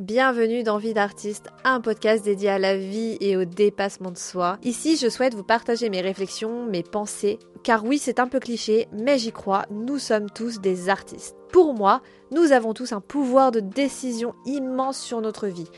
Bienvenue 0.00 0.64
dans 0.64 0.78
Vie 0.78 0.92
d'artiste, 0.92 1.50
un 1.62 1.80
podcast 1.80 2.24
dédié 2.24 2.48
à 2.48 2.58
la 2.58 2.76
vie 2.76 3.16
et 3.20 3.36
au 3.36 3.44
dépassement 3.44 4.10
de 4.10 4.18
soi. 4.18 4.58
Ici, 4.64 4.96
je 4.96 5.08
souhaite 5.08 5.36
vous 5.36 5.44
partager 5.44 5.88
mes 5.88 6.00
réflexions, 6.00 6.66
mes 6.66 6.82
pensées, 6.82 7.38
car 7.62 7.84
oui, 7.84 7.98
c'est 7.98 8.18
un 8.18 8.26
peu 8.26 8.40
cliché, 8.40 8.88
mais 8.92 9.18
j'y 9.18 9.30
crois, 9.30 9.66
nous 9.70 10.00
sommes 10.00 10.28
tous 10.30 10.60
des 10.60 10.88
artistes. 10.88 11.36
Pour 11.52 11.74
moi, 11.74 12.02
nous 12.32 12.50
avons 12.50 12.74
tous 12.74 12.92
un 12.92 13.00
pouvoir 13.00 13.52
de 13.52 13.60
décision 13.60 14.34
immense 14.46 14.98
sur 14.98 15.20
notre 15.20 15.46
vie. 15.46 15.70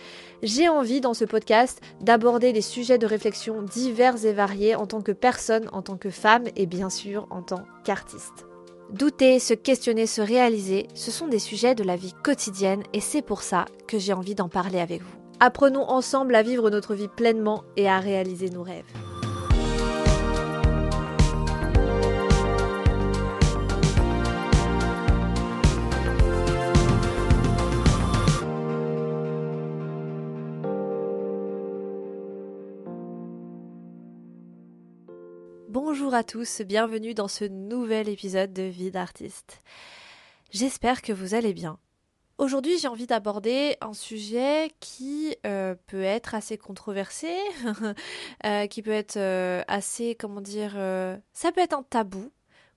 J'ai 0.43 0.71
envie 0.71 1.03
dans 1.03 1.13
ce 1.13 1.27
podcast 1.27 1.83
d'aborder 2.01 2.55
des 2.55 2.63
sujets 2.63 2.97
de 2.97 3.07
réflexion 3.07 3.61
divers 3.61 4.25
et 4.25 4.33
variés 4.33 4.77
en 4.77 4.87
tant 4.87 5.03
que 5.03 5.13
personne, 5.13 5.69
en 5.73 5.83
tant 5.83 5.99
que 5.99 6.09
femme 6.09 6.45
et 6.57 6.65
bien 6.65 6.89
sûr 6.89 7.27
en 7.29 7.43
tant 7.43 7.65
qu'artiste. 7.85 8.47
Douter, 8.93 9.41
se 9.41 9.53
questionner, 9.53 10.07
se 10.07 10.21
réaliser, 10.21 10.87
ce 10.95 11.11
sont 11.11 11.27
des 11.27 11.41
sujets 11.41 11.75
de 11.75 11.83
la 11.83 11.97
vie 11.97 12.15
quotidienne 12.23 12.85
et 12.93 13.01
c'est 13.01 13.23
pour 13.23 13.43
ça 13.43 13.65
que 13.89 13.99
j'ai 13.99 14.13
envie 14.13 14.37
d'en 14.37 14.49
parler 14.49 14.79
avec 14.79 15.03
vous. 15.03 15.17
Apprenons 15.41 15.91
ensemble 15.91 16.35
à 16.37 16.43
vivre 16.43 16.71
notre 16.71 16.95
vie 16.95 17.09
pleinement 17.09 17.65
et 17.77 17.89
à 17.89 17.99
réaliser 17.99 18.49
nos 18.49 18.63
rêves. 18.63 18.85
Bonjour 36.07 36.19
à 36.19 36.23
tous, 36.23 36.63
bienvenue 36.63 37.15
dans 37.15 37.27
ce 37.27 37.45
nouvel 37.45 38.09
épisode 38.09 38.53
de 38.53 38.63
Vie 38.63 38.93
d'artiste. 38.93 39.61
J'espère 40.53 41.03
que 41.03 41.13
vous 41.13 41.35
allez 41.35 41.53
bien. 41.53 41.81
Aujourd'hui, 42.39 42.79
j'ai 42.79 42.87
envie 42.87 43.09
d'aborder 43.09 43.77
un 43.81 43.93
sujet 43.93 44.71
qui 44.79 45.35
euh, 45.45 45.75
peut 45.89 46.05
être 46.05 46.37
assez 46.37 46.59
controversé, 46.59 47.37
euh, 48.47 48.69
qui 48.69 48.83
peut 48.83 48.93
être 48.93 49.17
euh, 49.17 49.65
assez, 49.67 50.15
comment 50.15 50.41
dire, 50.41 50.75
ça 51.33 51.51
peut 51.51 51.61
être 51.61 51.77
un 51.77 51.83
tabou, 51.83 52.31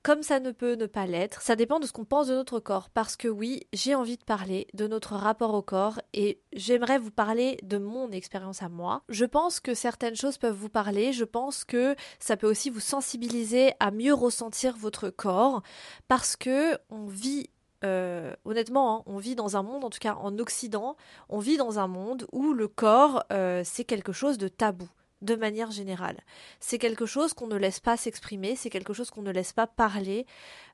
comme 0.04 0.24
ça 0.24 0.40
ne 0.40 0.52
peut 0.52 0.76
ne 0.76 0.86
pas 0.86 1.06
l'être, 1.06 1.42
ça 1.42 1.56
dépend 1.56 1.80
de 1.80 1.86
ce 1.86 1.92
qu'on 1.92 2.06
pense 2.06 2.28
de 2.28 2.36
notre 2.36 2.60
corps. 2.60 2.90
Parce 2.90 3.16
que 3.16 3.28
oui, 3.28 3.68
j'ai 3.74 3.96
envie 3.96 4.18
de 4.18 4.24
parler 4.24 4.68
de 4.74 4.88
notre 4.88 5.16
rapport 5.16 5.54
au 5.54 5.62
corps 5.62 6.00
et 6.14 6.42
j'aimerais 6.54 6.98
vous 6.98 7.12
parler 7.12 7.58
de 7.64 7.78
mon 7.78 8.12
expérience 8.12 8.62
à 8.62 8.70
moi. 8.70 9.04
Je 9.10 9.26
pense 9.26 9.60
que 9.60 9.74
certaines 9.74 10.16
choses 10.16 10.38
peuvent 10.38 10.56
vous 10.56 10.70
parler, 10.70 11.12
je 11.14 11.26
pense 11.26 11.64
que 11.64 11.96
ça 12.20 12.38
peut 12.38 12.50
aussi 12.50 12.70
vous 12.70 12.80
sensibiliser 12.80 13.74
à 13.80 13.92
mieux 13.92 14.14
ressentir 14.14 14.76
votre 14.78 15.10
corps 15.10 15.62
parce 16.08 16.36
que 16.36 16.78
on 16.90 17.06
vit 17.06 17.50
euh, 17.86 18.34
honnêtement, 18.44 18.98
hein, 18.98 19.04
on 19.06 19.18
vit 19.18 19.36
dans 19.36 19.56
un 19.56 19.64
monde, 19.64 19.86
en 19.86 19.90
tout 19.90 20.00
cas 20.00 20.16
en 20.16 20.38
Occident, 20.38 20.98
on 21.30 21.40
vit 21.40 21.58
dans 21.58 21.80
un 21.80 21.88
monde 21.88 22.28
où 22.34 22.54
le 22.54 22.68
corps, 22.68 23.24
euh, 23.32 23.62
c'est 23.64 23.86
quelque 23.86 24.12
chose 24.12 24.38
de 24.38 24.50
tabou 24.50 24.90
de 25.22 25.36
manière 25.36 25.72
générale. 25.72 26.18
C'est 26.60 26.78
quelque 26.78 27.06
chose 27.06 27.34
qu'on 27.34 27.48
ne 27.48 27.56
laisse 27.56 27.80
pas 27.80 27.98
s'exprimer, 27.98 28.56
c'est 28.56 28.70
quelque 28.70 28.94
chose 28.94 29.12
qu'on 29.12 29.22
ne 29.22 29.32
laisse 29.32 29.54
pas 29.54 29.68
parler, 29.68 30.26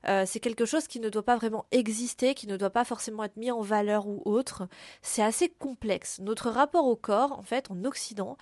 euh, 0.08 0.24
c'est 0.26 0.40
quelque 0.40 0.64
chose 0.64 0.86
qui 0.86 1.00
ne 1.00 1.08
doit 1.08 1.24
pas 1.24 1.36
vraiment 1.36 1.66
exister, 1.72 2.34
qui 2.34 2.46
ne 2.46 2.56
doit 2.56 2.70
pas 2.70 2.84
forcément 2.84 3.24
être 3.24 3.36
mis 3.36 3.50
en 3.50 3.60
valeur 3.60 4.06
ou 4.06 4.22
autre. 4.24 4.68
C'est 5.02 5.22
assez 5.22 5.48
complexe. 5.48 6.20
Notre 6.20 6.50
rapport 6.50 6.86
au 6.86 6.96
corps, 6.96 7.32
en 7.38 7.42
fait, 7.42 7.70
en 7.70 7.84
Occident, 7.84 8.36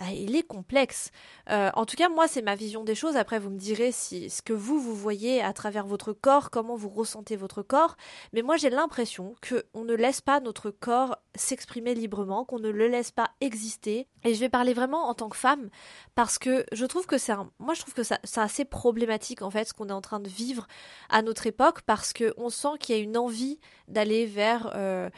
ah, 0.00 0.12
il 0.12 0.36
est 0.36 0.44
complexe. 0.44 1.10
Euh, 1.50 1.70
en 1.74 1.84
tout 1.84 1.96
cas, 1.96 2.08
moi, 2.08 2.28
c'est 2.28 2.40
ma 2.40 2.54
vision 2.54 2.84
des 2.84 2.94
choses. 2.94 3.16
Après, 3.16 3.40
vous 3.40 3.50
me 3.50 3.58
direz 3.58 3.90
ce 3.90 4.42
que 4.42 4.52
vous, 4.52 4.80
vous 4.80 4.94
voyez 4.94 5.42
à 5.42 5.52
travers 5.52 5.86
votre 5.86 6.12
corps, 6.12 6.50
comment 6.50 6.76
vous 6.76 6.88
ressentez 6.88 7.34
votre 7.34 7.62
corps. 7.62 7.96
Mais 8.32 8.42
moi, 8.42 8.56
j'ai 8.56 8.70
l'impression 8.70 9.34
qu'on 9.42 9.84
ne 9.84 9.94
laisse 9.94 10.20
pas 10.20 10.38
notre 10.38 10.70
corps 10.70 11.18
s'exprimer 11.34 11.94
librement, 11.94 12.44
qu'on 12.44 12.60
ne 12.60 12.70
le 12.70 12.86
laisse 12.86 13.10
pas 13.10 13.30
exister. 13.40 14.06
Et 14.22 14.34
je 14.34 14.40
vais 14.40 14.48
parler 14.48 14.72
vraiment 14.72 15.08
en 15.08 15.14
tant 15.14 15.28
que 15.28 15.36
femme, 15.36 15.68
parce 16.14 16.38
que 16.38 16.64
je 16.70 16.86
trouve 16.86 17.06
que 17.06 17.18
c'est 17.18 17.34
moi, 17.58 17.74
je 17.74 17.80
trouve 17.80 17.94
que 17.94 18.04
c'est 18.04 18.18
assez 18.36 18.64
problématique, 18.64 19.42
en 19.42 19.50
fait, 19.50 19.64
ce 19.64 19.74
qu'on 19.74 19.88
est 19.88 19.92
en 19.92 20.00
train 20.00 20.20
de 20.20 20.28
vivre 20.28 20.68
à 21.10 21.22
notre 21.22 21.48
époque, 21.48 21.82
parce 21.82 22.12
qu'on 22.12 22.50
sent 22.50 22.78
qu'il 22.78 22.96
y 22.96 22.98
a 22.98 23.02
une 23.02 23.16
envie 23.16 23.58
d'aller 23.88 24.26
vers... 24.26 24.70
Euh, 24.76 25.10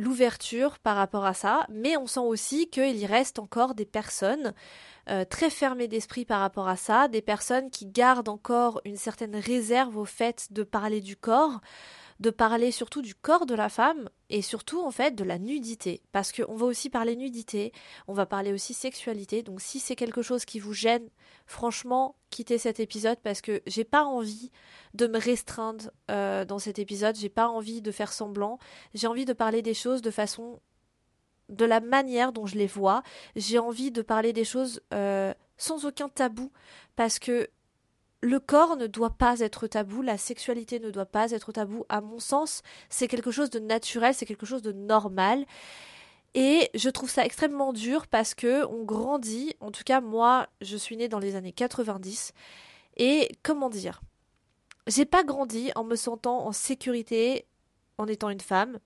l'ouverture 0.00 0.78
par 0.78 0.96
rapport 0.96 1.26
à 1.26 1.34
ça, 1.34 1.66
mais 1.68 1.96
on 1.96 2.06
sent 2.06 2.20
aussi 2.20 2.70
qu'il 2.70 2.96
y 2.96 3.06
reste 3.06 3.38
encore 3.38 3.74
des 3.74 3.84
personnes 3.84 4.54
euh, 5.10 5.24
très 5.24 5.50
fermées 5.50 5.88
d'esprit 5.88 6.24
par 6.24 6.40
rapport 6.40 6.68
à 6.68 6.76
ça, 6.76 7.06
des 7.06 7.20
personnes 7.20 7.70
qui 7.70 7.86
gardent 7.86 8.30
encore 8.30 8.80
une 8.84 8.96
certaine 8.96 9.36
réserve 9.36 9.98
au 9.98 10.06
fait 10.06 10.48
de 10.52 10.62
parler 10.62 11.02
du 11.02 11.16
corps, 11.16 11.60
de 12.20 12.28
parler 12.28 12.70
surtout 12.70 13.00
du 13.00 13.14
corps 13.14 13.46
de 13.46 13.54
la 13.54 13.70
femme 13.70 14.10
et 14.28 14.42
surtout 14.42 14.82
en 14.82 14.90
fait 14.90 15.14
de 15.14 15.24
la 15.24 15.38
nudité. 15.38 16.02
Parce 16.12 16.32
qu'on 16.32 16.54
va 16.54 16.66
aussi 16.66 16.90
parler 16.90 17.16
nudité, 17.16 17.72
on 18.08 18.12
va 18.12 18.26
parler 18.26 18.52
aussi 18.52 18.74
sexualité. 18.74 19.42
Donc 19.42 19.62
si 19.62 19.80
c'est 19.80 19.96
quelque 19.96 20.20
chose 20.20 20.44
qui 20.44 20.58
vous 20.58 20.74
gêne, 20.74 21.08
franchement, 21.46 22.14
quittez 22.28 22.58
cet 22.58 22.78
épisode 22.78 23.18
parce 23.22 23.40
que 23.40 23.62
j'ai 23.66 23.84
pas 23.84 24.04
envie 24.04 24.50
de 24.92 25.06
me 25.06 25.18
restreindre 25.18 25.90
euh, 26.10 26.44
dans 26.44 26.58
cet 26.58 26.78
épisode, 26.78 27.16
j'ai 27.16 27.30
pas 27.30 27.48
envie 27.48 27.80
de 27.80 27.90
faire 27.90 28.12
semblant, 28.12 28.58
j'ai 28.92 29.06
envie 29.06 29.24
de 29.24 29.32
parler 29.32 29.62
des 29.62 29.74
choses 29.74 30.02
de 30.02 30.10
façon 30.10 30.60
de 31.48 31.64
la 31.64 31.80
manière 31.80 32.32
dont 32.32 32.46
je 32.46 32.56
les 32.56 32.66
vois, 32.66 33.02
j'ai 33.34 33.58
envie 33.58 33.90
de 33.90 34.02
parler 34.02 34.32
des 34.32 34.44
choses 34.44 34.82
euh, 34.94 35.34
sans 35.56 35.84
aucun 35.84 36.08
tabou 36.08 36.52
parce 36.96 37.18
que 37.18 37.48
le 38.22 38.38
corps 38.38 38.76
ne 38.76 38.86
doit 38.86 39.10
pas 39.10 39.40
être 39.40 39.66
tabou, 39.66 40.02
la 40.02 40.18
sexualité 40.18 40.78
ne 40.78 40.90
doit 40.90 41.06
pas 41.06 41.30
être 41.30 41.52
tabou. 41.52 41.84
À 41.88 42.00
mon 42.00 42.18
sens, 42.18 42.62
c'est 42.88 43.08
quelque 43.08 43.30
chose 43.30 43.50
de 43.50 43.58
naturel, 43.58 44.14
c'est 44.14 44.26
quelque 44.26 44.46
chose 44.46 44.62
de 44.62 44.72
normal. 44.72 45.46
Et 46.34 46.70
je 46.74 46.90
trouve 46.90 47.10
ça 47.10 47.24
extrêmement 47.24 47.72
dur 47.72 48.06
parce 48.06 48.34
que 48.34 48.64
on 48.66 48.84
grandit, 48.84 49.54
en 49.60 49.70
tout 49.70 49.82
cas 49.84 50.00
moi, 50.00 50.48
je 50.60 50.76
suis 50.76 50.96
née 50.96 51.08
dans 51.08 51.18
les 51.18 51.34
années 51.34 51.52
90 51.52 52.32
et 52.96 53.28
comment 53.42 53.70
dire? 53.70 54.00
J'ai 54.86 55.04
pas 55.04 55.24
grandi 55.24 55.72
en 55.74 55.84
me 55.84 55.96
sentant 55.96 56.46
en 56.46 56.52
sécurité 56.52 57.46
en 57.98 58.06
étant 58.06 58.30
une 58.30 58.40
femme. 58.40 58.78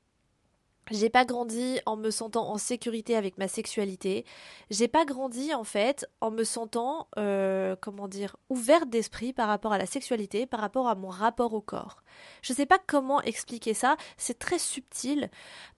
J'ai 0.90 1.08
pas 1.08 1.24
grandi 1.24 1.80
en 1.86 1.96
me 1.96 2.10
sentant 2.10 2.50
en 2.50 2.58
sécurité 2.58 3.16
avec 3.16 3.38
ma 3.38 3.48
sexualité. 3.48 4.24
J'ai 4.70 4.88
pas 4.88 5.04
grandi 5.04 5.54
en 5.54 5.64
fait 5.64 6.06
en 6.20 6.30
me 6.30 6.44
sentant, 6.44 7.08
euh, 7.18 7.74
comment 7.80 8.08
dire, 8.08 8.36
ouverte 8.50 8.90
d'esprit 8.90 9.32
par 9.32 9.48
rapport 9.48 9.72
à 9.72 9.78
la 9.78 9.86
sexualité, 9.86 10.46
par 10.46 10.60
rapport 10.60 10.88
à 10.88 10.94
mon 10.94 11.08
rapport 11.08 11.54
au 11.54 11.60
corps. 11.60 12.02
Je 12.42 12.52
sais 12.52 12.66
pas 12.66 12.78
comment 12.86 13.22
expliquer 13.22 13.74
ça. 13.74 13.96
C'est 14.16 14.38
très 14.38 14.58
subtil 14.58 15.30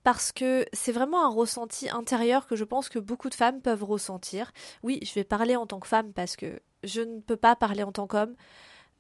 parce 0.03 0.33
que 0.33 0.67
c'est 0.73 0.93
vraiment 0.93 1.25
un 1.25 1.31
ressenti 1.31 1.89
intérieur 1.89 2.47
que 2.47 2.57
je 2.57 2.65
pense 2.65 2.89
que 2.89 2.99
beaucoup 2.99 3.29
de 3.29 3.35
femmes 3.35 3.63
peuvent 3.63 3.85
ressentir. 3.85 4.53
Oui, 4.83 4.99
je 5.03 5.15
vais 5.15 5.25
parler 5.25 5.57
en 5.57 5.67
tant 5.67 5.81
que 5.81 5.89
femme 5.89 6.13
parce 6.13 6.37
que 6.37 6.61
je 6.83 7.01
ne 7.01 7.21
peux 7.21 7.37
pas 7.37 7.57
parler 7.57 7.83
en 7.83 7.93
tant 7.93 8.07
qu'homme. 8.07 8.35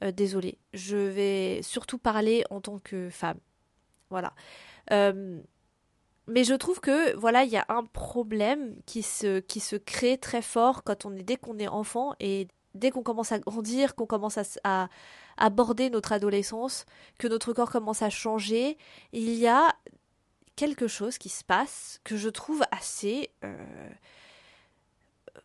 Euh, 0.04 0.12
désolée. 0.12 0.58
Je 0.74 0.96
vais 0.96 1.62
surtout 1.62 1.98
parler 1.98 2.44
en 2.50 2.60
tant 2.60 2.78
que 2.78 3.08
femme. 3.08 3.38
Voilà. 4.10 4.34
Euh, 4.92 5.40
mais 6.28 6.44
je 6.44 6.54
trouve 6.54 6.80
que 6.80 7.14
voilà, 7.16 7.44
il 7.44 7.50
y 7.50 7.56
a 7.56 7.64
un 7.68 7.84
problème 7.84 8.74
qui 8.84 9.02
se, 9.02 9.38
qui 9.40 9.60
se 9.60 9.76
crée 9.76 10.18
très 10.18 10.42
fort 10.42 10.82
quand 10.82 11.04
on 11.04 11.14
est 11.14 11.22
dès 11.22 11.36
qu'on 11.36 11.58
est 11.58 11.68
enfant 11.68 12.14
et 12.20 12.48
dès 12.74 12.90
qu'on 12.90 13.02
commence 13.02 13.32
à 13.32 13.38
grandir, 13.38 13.94
qu'on 13.94 14.06
commence 14.06 14.38
à, 14.64 14.88
aborder 15.38 15.90
notre 15.90 16.12
adolescence, 16.12 16.86
que 17.18 17.28
notre 17.28 17.52
corps 17.52 17.70
commence 17.70 18.00
à 18.00 18.08
changer, 18.08 18.78
il 19.12 19.34
y 19.34 19.46
a 19.46 19.76
quelque 20.56 20.88
chose 20.88 21.18
qui 21.18 21.28
se 21.28 21.44
passe 21.44 22.00
que 22.04 22.16
je 22.16 22.30
trouve 22.30 22.62
assez 22.70 23.30
euh, 23.44 23.90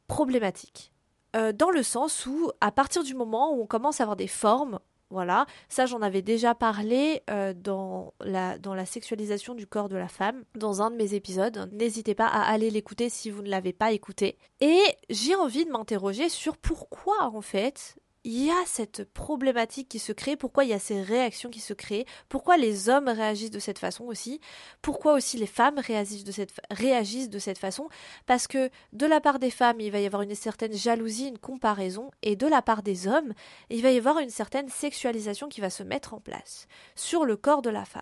problématique. 0.08 0.94
Euh, 1.36 1.52
dans 1.52 1.70
le 1.70 1.84
sens 1.84 2.26
où, 2.26 2.52
à 2.62 2.72
partir 2.72 3.04
du 3.04 3.16
moment 3.16 3.54
où 3.54 3.64
on 3.64 3.66
commence 3.66 4.00
à 4.00 4.04
avoir 4.04 4.16
des 4.16 4.28
formes, 4.28 4.80
voilà, 5.12 5.46
ça 5.70 5.86
j'en 5.86 6.02
avais 6.02 6.22
déjà 6.22 6.56
parlé 6.56 7.22
euh, 7.30 7.54
dans, 7.54 8.14
la, 8.22 8.58
dans 8.58 8.74
la 8.74 8.86
sexualisation 8.86 9.54
du 9.54 9.68
corps 9.68 9.90
de 9.90 9.98
la 9.98 10.08
femme, 10.08 10.44
dans 10.56 10.82
un 10.82 10.90
de 10.90 10.96
mes 10.96 11.14
épisodes. 11.14 11.70
N'hésitez 11.74 12.16
pas 12.16 12.28
à 12.28 12.50
aller 12.50 12.70
l'écouter 12.70 13.10
si 13.10 13.30
vous 13.30 13.42
ne 13.44 13.50
l'avez 13.50 13.74
pas 13.74 13.92
écouté. 13.92 14.38
Et 14.62 14.82
j'ai 15.10 15.36
envie 15.36 15.66
de 15.66 15.72
m'interroger 15.72 16.30
sur 16.30 16.58
pourquoi 16.58 17.26
en 17.26 17.42
fait 17.42 17.96
il 18.24 18.46
y 18.46 18.52
a 18.52 18.66
cette 18.66 19.04
problématique 19.04 19.90
qui 19.90 19.98
se 19.98 20.12
crée, 20.12 20.36
pourquoi 20.36 20.64
il 20.64 20.70
y 20.70 20.74
a 20.74 20.80
ces 20.80 21.02
réactions 21.02 21.50
qui 21.50 21.60
se 21.60 21.74
créent, 21.74 22.06
pourquoi 22.30 22.56
les 22.58 22.88
hommes 22.88 23.08
réagissent 23.08 23.52
de 23.52 23.60
cette 23.60 23.80
façon 23.80 24.04
aussi, 24.06 24.40
pourquoi 24.82 25.14
aussi 25.14 25.38
les 25.38 25.48
femmes 25.48 25.80
réagissent 25.80 26.24
de 26.24 26.32
cette, 26.32 26.62
réagissent 26.70 27.30
de 27.30 27.40
cette 27.40 27.58
façon, 27.58 27.90
parce 28.28 28.48
que 28.48 28.70
de 28.94 29.06
la 29.08 29.22
part 29.22 29.40
des 29.40 29.50
femmes, 29.50 29.80
il 29.80 29.92
va 29.92 30.00
y 30.00 30.06
avoir 30.06 30.22
une 30.22 30.36
certaine 30.36 30.74
jalousie, 30.74 31.30
une 31.30 31.40
comparaison, 31.40 32.12
et 32.22 32.36
de 32.36 32.46
la 32.48 32.62
part 32.62 32.84
des 32.84 33.08
hommes, 33.08 33.34
il 33.70 33.82
va 33.82 33.92
y 33.92 33.98
avoir 33.98 34.20
une 34.20 34.30
certaine 34.30 34.70
sexualisation 34.70 35.50
qui 35.50 35.62
va 35.62 35.72
se 35.72 35.84
mettre 35.84 36.14
en 36.14 36.20
place 36.20 36.68
sur 36.96 37.26
le 37.26 37.38
corps 37.38 37.64
de 37.64 37.72
la 37.72 37.86
femme. 37.86 38.02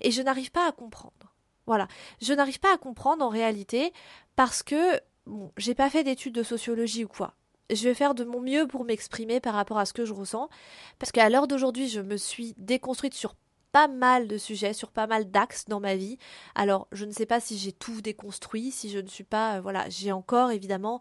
Et 0.00 0.10
je 0.10 0.22
n'arrive 0.22 0.52
pas 0.52 0.66
à 0.66 0.72
comprendre. 0.72 1.34
Voilà, 1.66 1.86
je 2.22 2.32
n'arrive 2.32 2.60
pas 2.60 2.72
à 2.72 2.78
comprendre 2.78 3.22
en 3.22 3.28
réalité 3.28 3.92
parce 4.36 4.62
que 4.62 4.98
bon, 5.26 5.52
j'ai 5.58 5.74
pas 5.74 5.90
fait 5.90 6.02
d'études 6.02 6.34
de 6.34 6.42
sociologie 6.42 7.04
ou 7.04 7.08
quoi 7.08 7.34
je 7.70 7.84
vais 7.84 7.94
faire 7.94 8.14
de 8.14 8.24
mon 8.24 8.40
mieux 8.40 8.66
pour 8.66 8.84
m'exprimer 8.84 9.40
par 9.40 9.54
rapport 9.54 9.78
à 9.78 9.86
ce 9.86 9.92
que 9.92 10.04
je 10.04 10.12
ressens. 10.12 10.48
Parce 10.98 11.12
qu'à 11.12 11.28
l'heure 11.28 11.48
d'aujourd'hui, 11.48 11.88
je 11.88 12.00
me 12.00 12.16
suis 12.16 12.54
déconstruite 12.58 13.14
sur 13.14 13.34
pas 13.72 13.88
mal 13.88 14.28
de 14.28 14.38
sujets, 14.38 14.72
sur 14.72 14.90
pas 14.90 15.06
mal 15.06 15.30
d'axes 15.30 15.66
dans 15.68 15.80
ma 15.80 15.94
vie. 15.94 16.18
Alors, 16.54 16.88
je 16.92 17.04
ne 17.04 17.12
sais 17.12 17.26
pas 17.26 17.40
si 17.40 17.58
j'ai 17.58 17.72
tout 17.72 18.00
déconstruit, 18.00 18.70
si 18.70 18.90
je 18.90 18.98
ne 18.98 19.08
suis 19.08 19.24
pas, 19.24 19.56
euh, 19.56 19.60
voilà, 19.60 19.88
j'ai 19.88 20.12
encore 20.12 20.50
évidemment, 20.50 21.00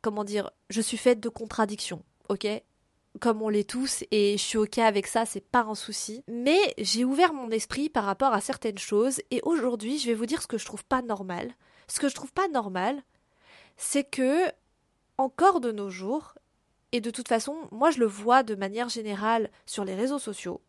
comment 0.00 0.24
dire, 0.24 0.50
je 0.70 0.80
suis 0.80 0.96
faite 0.96 1.20
de 1.20 1.28
contradictions, 1.28 2.02
ok? 2.28 2.46
Comme 3.20 3.42
on 3.42 3.48
l'est 3.48 3.68
tous, 3.68 4.04
et 4.10 4.38
je 4.38 4.42
suis 4.42 4.58
ok 4.58 4.78
avec 4.78 5.06
ça, 5.06 5.26
c'est 5.26 5.44
pas 5.44 5.64
un 5.64 5.74
souci. 5.74 6.22
Mais 6.28 6.74
j'ai 6.78 7.04
ouvert 7.04 7.34
mon 7.34 7.50
esprit 7.50 7.90
par 7.90 8.04
rapport 8.04 8.32
à 8.32 8.40
certaines 8.40 8.78
choses, 8.78 9.20
et 9.30 9.40
aujourd'hui, 9.42 9.98
je 9.98 10.06
vais 10.06 10.14
vous 10.14 10.26
dire 10.26 10.40
ce 10.40 10.46
que 10.46 10.58
je 10.58 10.64
trouve 10.64 10.84
pas 10.84 11.02
normal. 11.02 11.54
Ce 11.88 12.00
que 12.00 12.08
je 12.08 12.14
trouve 12.14 12.32
pas 12.32 12.48
normal, 12.48 13.02
c'est 13.76 14.04
que, 14.04 14.46
encore 15.18 15.60
de 15.60 15.72
nos 15.72 15.90
jours, 15.90 16.34
et 16.92 17.00
de 17.00 17.10
toute 17.10 17.28
façon, 17.28 17.56
moi 17.70 17.90
je 17.90 18.00
le 18.00 18.06
vois 18.06 18.42
de 18.42 18.54
manière 18.54 18.88
générale 18.88 19.50
sur 19.66 19.84
les 19.84 19.94
réseaux 19.94 20.18
sociaux, 20.18 20.60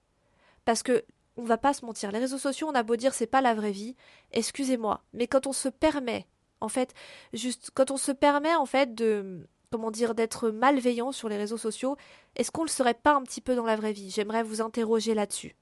parce 0.66 0.84
que 0.84 1.04
on 1.36 1.44
va 1.44 1.58
pas 1.58 1.74
se 1.74 1.84
mentir, 1.86 2.12
les 2.12 2.20
réseaux 2.20 2.38
sociaux, 2.38 2.68
on 2.70 2.76
a 2.76 2.84
beau 2.84 2.96
dire 2.96 3.14
c'est 3.14 3.28
pas 3.28 3.42
la 3.42 3.56
vraie 3.56 3.72
vie, 3.72 3.96
excusez-moi, 4.32 5.04
mais 5.14 5.28
quand 5.28 5.48
on 5.48 5.54
se 5.54 5.70
permet, 5.70 6.28
en 6.62 6.70
fait, 6.70 6.94
juste 7.34 7.72
quand 7.74 7.92
on 7.92 7.98
se 7.98 8.12
permet 8.12 8.56
en 8.56 8.66
fait 8.66 8.94
de 8.94 9.48
comment 9.74 9.90
dire, 9.90 10.14
d'être 10.14 10.52
malveillant 10.52 11.12
sur 11.12 11.30
les 11.30 11.38
réseaux 11.38 11.58
sociaux, 11.58 11.98
est-ce 12.36 12.52
qu'on 12.52 12.62
le 12.62 12.70
serait 12.70 12.94
pas 12.94 13.16
un 13.16 13.24
petit 13.24 13.42
peu 13.42 13.56
dans 13.56 13.66
la 13.66 13.76
vraie 13.76 13.92
vie? 13.92 14.12
J'aimerais 14.12 14.44
vous 14.44 14.62
interroger 14.62 15.16
là-dessus. 15.16 15.56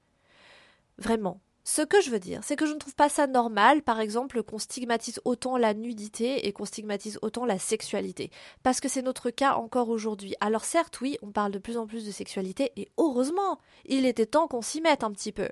Vraiment. 0.98 1.40
Ce 1.64 1.80
que 1.80 2.00
je 2.00 2.10
veux 2.10 2.18
dire, 2.18 2.40
c'est 2.42 2.56
que 2.56 2.66
je 2.66 2.72
ne 2.72 2.78
trouve 2.78 2.96
pas 2.96 3.08
ça 3.08 3.28
normal, 3.28 3.82
par 3.82 4.00
exemple, 4.00 4.42
qu'on 4.42 4.58
stigmatise 4.58 5.20
autant 5.24 5.56
la 5.56 5.74
nudité 5.74 6.48
et 6.48 6.52
qu'on 6.52 6.64
stigmatise 6.64 7.20
autant 7.22 7.44
la 7.44 7.58
sexualité. 7.58 8.32
Parce 8.64 8.80
que 8.80 8.88
c'est 8.88 9.02
notre 9.02 9.30
cas 9.30 9.54
encore 9.54 9.88
aujourd'hui. 9.88 10.34
Alors 10.40 10.64
certes, 10.64 11.00
oui, 11.00 11.18
on 11.22 11.30
parle 11.30 11.52
de 11.52 11.60
plus 11.60 11.76
en 11.76 11.86
plus 11.86 12.04
de 12.04 12.10
sexualité, 12.10 12.72
et 12.76 12.88
heureusement, 12.98 13.60
il 13.86 14.06
était 14.06 14.26
temps 14.26 14.48
qu'on 14.48 14.60
s'y 14.60 14.80
mette 14.80 15.04
un 15.04 15.12
petit 15.12 15.30
peu. 15.30 15.48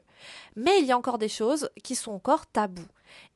Mais 0.56 0.80
il 0.80 0.86
y 0.86 0.90
a 0.90 0.98
encore 0.98 1.18
des 1.18 1.28
choses 1.28 1.70
qui 1.84 1.94
sont 1.94 2.12
encore 2.12 2.48
tabous. 2.48 2.82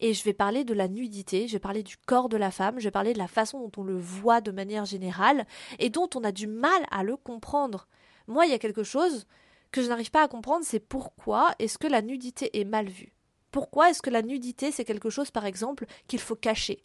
Et 0.01 0.13
je 0.13 0.25
vais 0.25 0.33
parler 0.33 0.65
de 0.65 0.75
la 0.75 0.89
nudité, 0.89 1.47
je 1.47 1.53
vais 1.53 1.61
parler 1.61 1.85
du 1.85 1.97
corps 1.97 2.29
de 2.29 2.37
la 2.37 2.51
femme, 2.51 2.81
je 2.81 2.85
vais 2.85 2.91
parler 2.91 3.13
de 3.13 3.19
la 3.19 3.29
façon 3.29 3.61
dont 3.61 3.83
on 3.83 3.85
le 3.85 3.97
voit 3.97 4.41
de 4.41 4.51
manière 4.51 4.85
générale, 4.85 5.47
et 5.79 5.91
dont 5.91 6.11
on 6.17 6.25
a 6.25 6.33
du 6.33 6.49
mal 6.49 6.83
à 6.91 7.05
le 7.05 7.17
comprendre. 7.17 7.87
Moi, 8.27 8.47
il 8.47 8.51
y 8.51 8.55
a 8.55 8.59
quelque 8.59 8.83
chose 8.83 9.27
que 9.75 9.83
je 9.83 9.89
n'arrive 9.89 10.13
pas 10.13 10.23
à 10.23 10.29
comprendre, 10.29 10.65
c'est 10.65 10.79
pourquoi 10.79 11.53
est-ce 11.59 11.79
que 11.79 11.89
la 11.89 12.01
nudité 12.01 12.61
est 12.61 12.65
mal 12.65 12.89
vue? 12.89 13.13
Pourquoi 13.51 13.91
est-ce 13.91 14.03
que 14.03 14.11
la 14.11 14.23
nudité, 14.23 14.71
c'est 14.71 14.85
quelque 14.85 15.11
chose, 15.11 15.33
par 15.33 15.47
exemple, 15.47 15.87
qu'il 16.07 16.21
faut 16.21 16.37
cacher? 16.37 16.85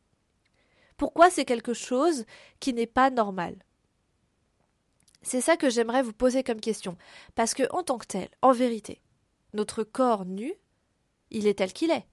Pourquoi 0.97 1.29
c'est 1.29 1.45
quelque 1.45 1.75
chose 1.75 2.25
qui 2.59 2.73
n'est 2.73 2.87
pas 2.87 3.11
normal? 3.11 3.55
C'est 5.21 5.39
ça 5.39 5.55
que 5.55 5.69
j'aimerais 5.69 6.01
vous 6.01 6.13
poser 6.13 6.43
comme 6.43 6.59
question. 6.59 6.97
Parce 7.35 7.53
que, 7.53 7.71
en 7.71 7.83
tant 7.83 7.99
que 7.99 8.07
tel, 8.07 8.27
en 8.41 8.53
vérité, 8.53 9.03
notre 9.53 9.83
corps 9.83 10.25
nu, 10.25 10.51
il 11.29 11.45
est 11.45 11.59
tel 11.59 11.73
qu'il 11.73 11.91
est. 11.91 12.07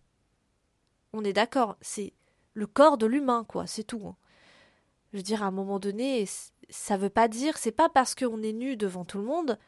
On 1.14 1.24
est 1.24 1.32
d'accord, 1.32 1.78
c'est 1.80 2.12
le 2.52 2.66
corps 2.66 2.98
de 2.98 3.06
l'humain, 3.06 3.46
quoi, 3.48 3.66
c'est 3.66 3.84
tout. 3.84 4.06
Hein. 4.06 4.16
Je 5.12 5.16
veux 5.16 5.22
dire, 5.22 5.42
à 5.42 5.46
un 5.46 5.52
moment 5.52 5.78
donné, 5.78 6.28
ça 6.68 6.98
veut 6.98 7.08
pas 7.08 7.28
dire, 7.28 7.56
c'est 7.56 7.72
pas 7.72 7.88
parce 7.88 8.14
qu'on 8.14 8.42
est 8.42 8.52
nu 8.52 8.76
devant 8.76 9.06
tout 9.06 9.16
le 9.16 9.24
monde 9.24 9.58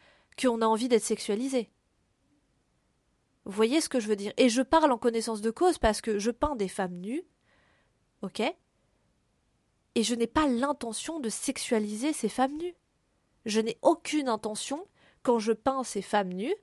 qu'on 0.41 0.63
a 0.63 0.67
envie 0.67 0.89
d'être 0.89 1.03
sexualisé. 1.05 1.71
Vous 3.45 3.53
voyez 3.53 3.81
ce 3.81 3.89
que 3.89 4.01
je 4.01 4.09
veux 4.09 4.17
dire? 4.17 4.33
Et 4.37 4.49
je 4.49 4.63
parle 4.63 4.93
en 4.93 4.99
connaissance 4.99 5.41
de 5.41 5.51
cause 5.51 5.79
parce 5.79 6.01
que 6.01 6.19
je 6.19 6.31
peins 6.31 6.57
des 6.57 6.69
femmes 6.69 6.97
nues, 6.97 7.25
ok? 8.23 8.43
Et 9.95 10.03
je 10.03 10.15
n'ai 10.15 10.27
pas 10.27 10.47
l'intention 10.47 11.19
de 11.19 11.29
sexualiser 11.29 12.13
ces 12.13 12.29
femmes 12.29 12.57
nues. 12.57 12.77
Je 13.47 13.61
n'ai 13.61 13.79
aucune 13.83 14.29
intention, 14.29 14.87
quand 15.23 15.39
je 15.39 15.53
peins 15.53 15.83
ces 15.83 16.03
femmes 16.03 16.33
nues, 16.33 16.55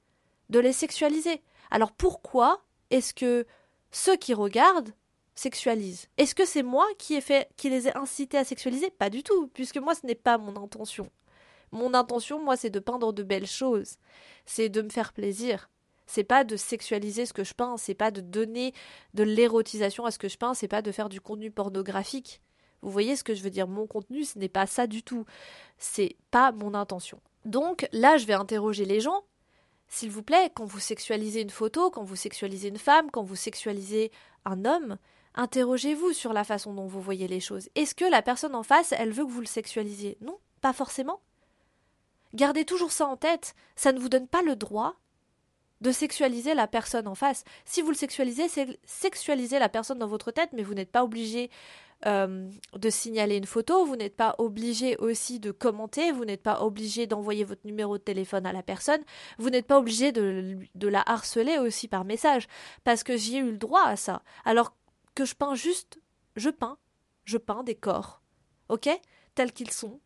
de 0.50 0.60
les 0.60 0.74
sexualiser. 0.74 1.42
Alors 1.72 1.92
pourquoi 1.92 2.64
est-ce 2.92 3.14
que 3.14 3.48
ceux 3.92 4.16
qui 4.16 4.34
regardent 4.34 4.94
sexualisent? 5.34 6.08
Est-ce 6.18 6.36
que 6.36 6.46
c'est 6.46 6.64
moi 6.64 6.86
qui 7.00 7.20
qui 7.58 7.70
les 7.70 7.88
ai 7.88 7.98
incités 7.98 8.38
à 8.38 8.44
sexualiser? 8.44 8.92
Pas 8.92 9.10
du 9.10 9.24
tout, 9.24 9.48
puisque 9.48 9.78
moi 9.78 9.96
ce 9.96 10.06
n'est 10.06 10.14
pas 10.14 10.38
mon 10.38 10.56
intention. 10.56 11.10
Mon 11.76 11.94
intention, 11.94 12.42
moi, 12.42 12.56
c'est 12.56 12.70
de 12.70 12.80
peindre 12.80 13.12
de 13.12 13.22
belles 13.22 13.48
choses. 13.48 13.98
C'est 14.46 14.70
de 14.70 14.82
me 14.82 14.90
faire 14.90 15.12
plaisir. 15.12 15.70
C'est 16.08 16.24
pas 16.24 16.46
de 16.46 16.56
sexualiser 16.56 17.26
ce 17.26 17.34
que 17.34 17.44
je 17.44 17.54
peins, 17.54 17.76
c'est 17.76 17.96
pas 17.96 18.12
de 18.12 18.22
donner 18.22 18.74
de 19.14 19.24
l'érotisation 19.24 20.06
à 20.06 20.12
ce 20.12 20.20
que 20.20 20.30
je 20.30 20.38
peins, 20.38 20.54
c'est 20.54 20.70
pas 20.70 20.82
de 20.82 20.92
faire 20.94 21.10
du 21.10 21.20
contenu 21.20 21.52
pornographique. 21.52 22.42
Vous 22.82 22.92
voyez 22.92 23.18
ce 23.18 23.26
que 23.26 23.34
je 23.34 23.44
veux 23.44 23.50
dire? 23.50 23.68
Mon 23.68 23.88
contenu, 23.88 24.24
ce 24.24 24.40
n'est 24.40 24.48
pas 24.48 24.68
ça 24.68 24.88
du 24.88 25.04
tout. 25.04 25.26
C'est 25.78 26.16
pas 26.32 26.54
mon 26.54 26.76
intention. 26.76 27.20
Donc 27.44 27.90
là, 27.92 28.18
je 28.18 28.26
vais 28.26 28.34
interroger 28.34 28.86
les 28.86 29.02
gens. 29.02 29.24
S'il 29.90 30.12
vous 30.12 30.24
plaît, 30.24 30.52
quand 30.56 30.66
vous 30.66 30.80
sexualisez 30.80 31.42
une 31.42 31.50
photo, 31.50 31.90
quand 31.90 32.04
vous 32.04 32.16
sexualisez 32.16 32.70
une 32.70 32.78
femme, 32.78 33.12
quand 33.12 33.24
vous 33.24 33.36
sexualisez 33.36 34.12
un 34.46 34.64
homme, 34.64 34.98
interrogez-vous 35.34 36.14
sur 36.14 36.32
la 36.32 36.46
façon 36.46 36.74
dont 36.74 36.88
vous 36.88 37.02
voyez 37.02 37.28
les 37.28 37.42
choses. 37.42 37.68
Est-ce 37.76 37.96
que 37.96 38.06
la 38.06 38.22
personne 38.22 38.56
en 38.56 38.64
face, 38.64 38.94
elle 38.98 39.12
veut 39.12 39.26
que 39.26 39.32
vous 39.32 39.42
le 39.42 39.46
sexualisiez? 39.46 40.18
Non, 40.22 40.38
pas 40.62 40.72
forcément. 40.72 41.20
Gardez 42.36 42.66
toujours 42.66 42.92
ça 42.92 43.08
en 43.08 43.16
tête, 43.16 43.56
ça 43.78 43.94
ne 43.94 44.00
vous 44.00 44.10
donne 44.10 44.28
pas 44.28 44.42
le 44.42 44.58
droit 44.58 44.96
de 45.80 45.92
sexualiser 45.92 46.54
la 46.54 46.68
personne 46.68 47.08
en 47.08 47.16
face. 47.16 47.44
Si 47.64 47.82
vous 47.82 47.90
le 47.90 47.96
sexualisez, 47.96 48.50
c'est 48.50 48.78
sexualiser 48.84 49.58
la 49.58 49.70
personne 49.70 50.00
dans 50.00 50.08
votre 50.08 50.32
tête, 50.32 50.50
mais 50.52 50.64
vous 50.64 50.74
n'êtes 50.74 50.92
pas 50.92 51.04
obligé 51.04 51.50
euh, 52.06 52.50
de 52.74 52.90
signaler 52.90 53.38
une 53.38 53.46
photo, 53.46 53.86
vous 53.86 53.96
n'êtes 53.96 54.18
pas 54.18 54.36
obligé 54.38 54.98
aussi 54.98 55.40
de 55.40 55.52
commenter, 55.52 56.12
vous 56.12 56.26
n'êtes 56.26 56.44
pas 56.44 56.62
obligé 56.62 57.08
d'envoyer 57.08 57.46
votre 57.46 57.66
numéro 57.66 57.98
de 57.98 58.04
téléphone 58.04 58.46
à 58.46 58.52
la 58.52 58.64
personne, 58.64 59.02
vous 59.38 59.50
n'êtes 59.50 59.68
pas 59.68 59.80
obligé 59.80 60.12
de, 60.12 60.58
de 60.76 60.88
la 60.90 61.04
harceler 61.06 61.58
aussi 61.58 61.88
par 61.88 62.04
message, 62.04 62.48
parce 62.84 63.04
que 63.04 63.16
j'y 63.16 63.38
ai 63.38 63.40
eu 63.40 63.52
le 63.52 63.58
droit 63.58 63.86
à 63.86 63.96
ça. 63.96 64.24
Alors 64.44 64.76
que 65.14 65.24
je 65.24 65.36
peins 65.36 65.56
juste, 65.56 66.02
je 66.36 66.50
peins, 66.50 66.78
je 67.24 67.38
peins 67.38 67.64
des 67.64 67.76
corps, 67.76 68.22
ok 68.68 68.90
Tels 69.36 69.54
qu'ils 69.54 69.72
sont, 69.72 70.00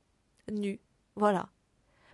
nus, 0.51 0.79
voilà. 1.15 1.49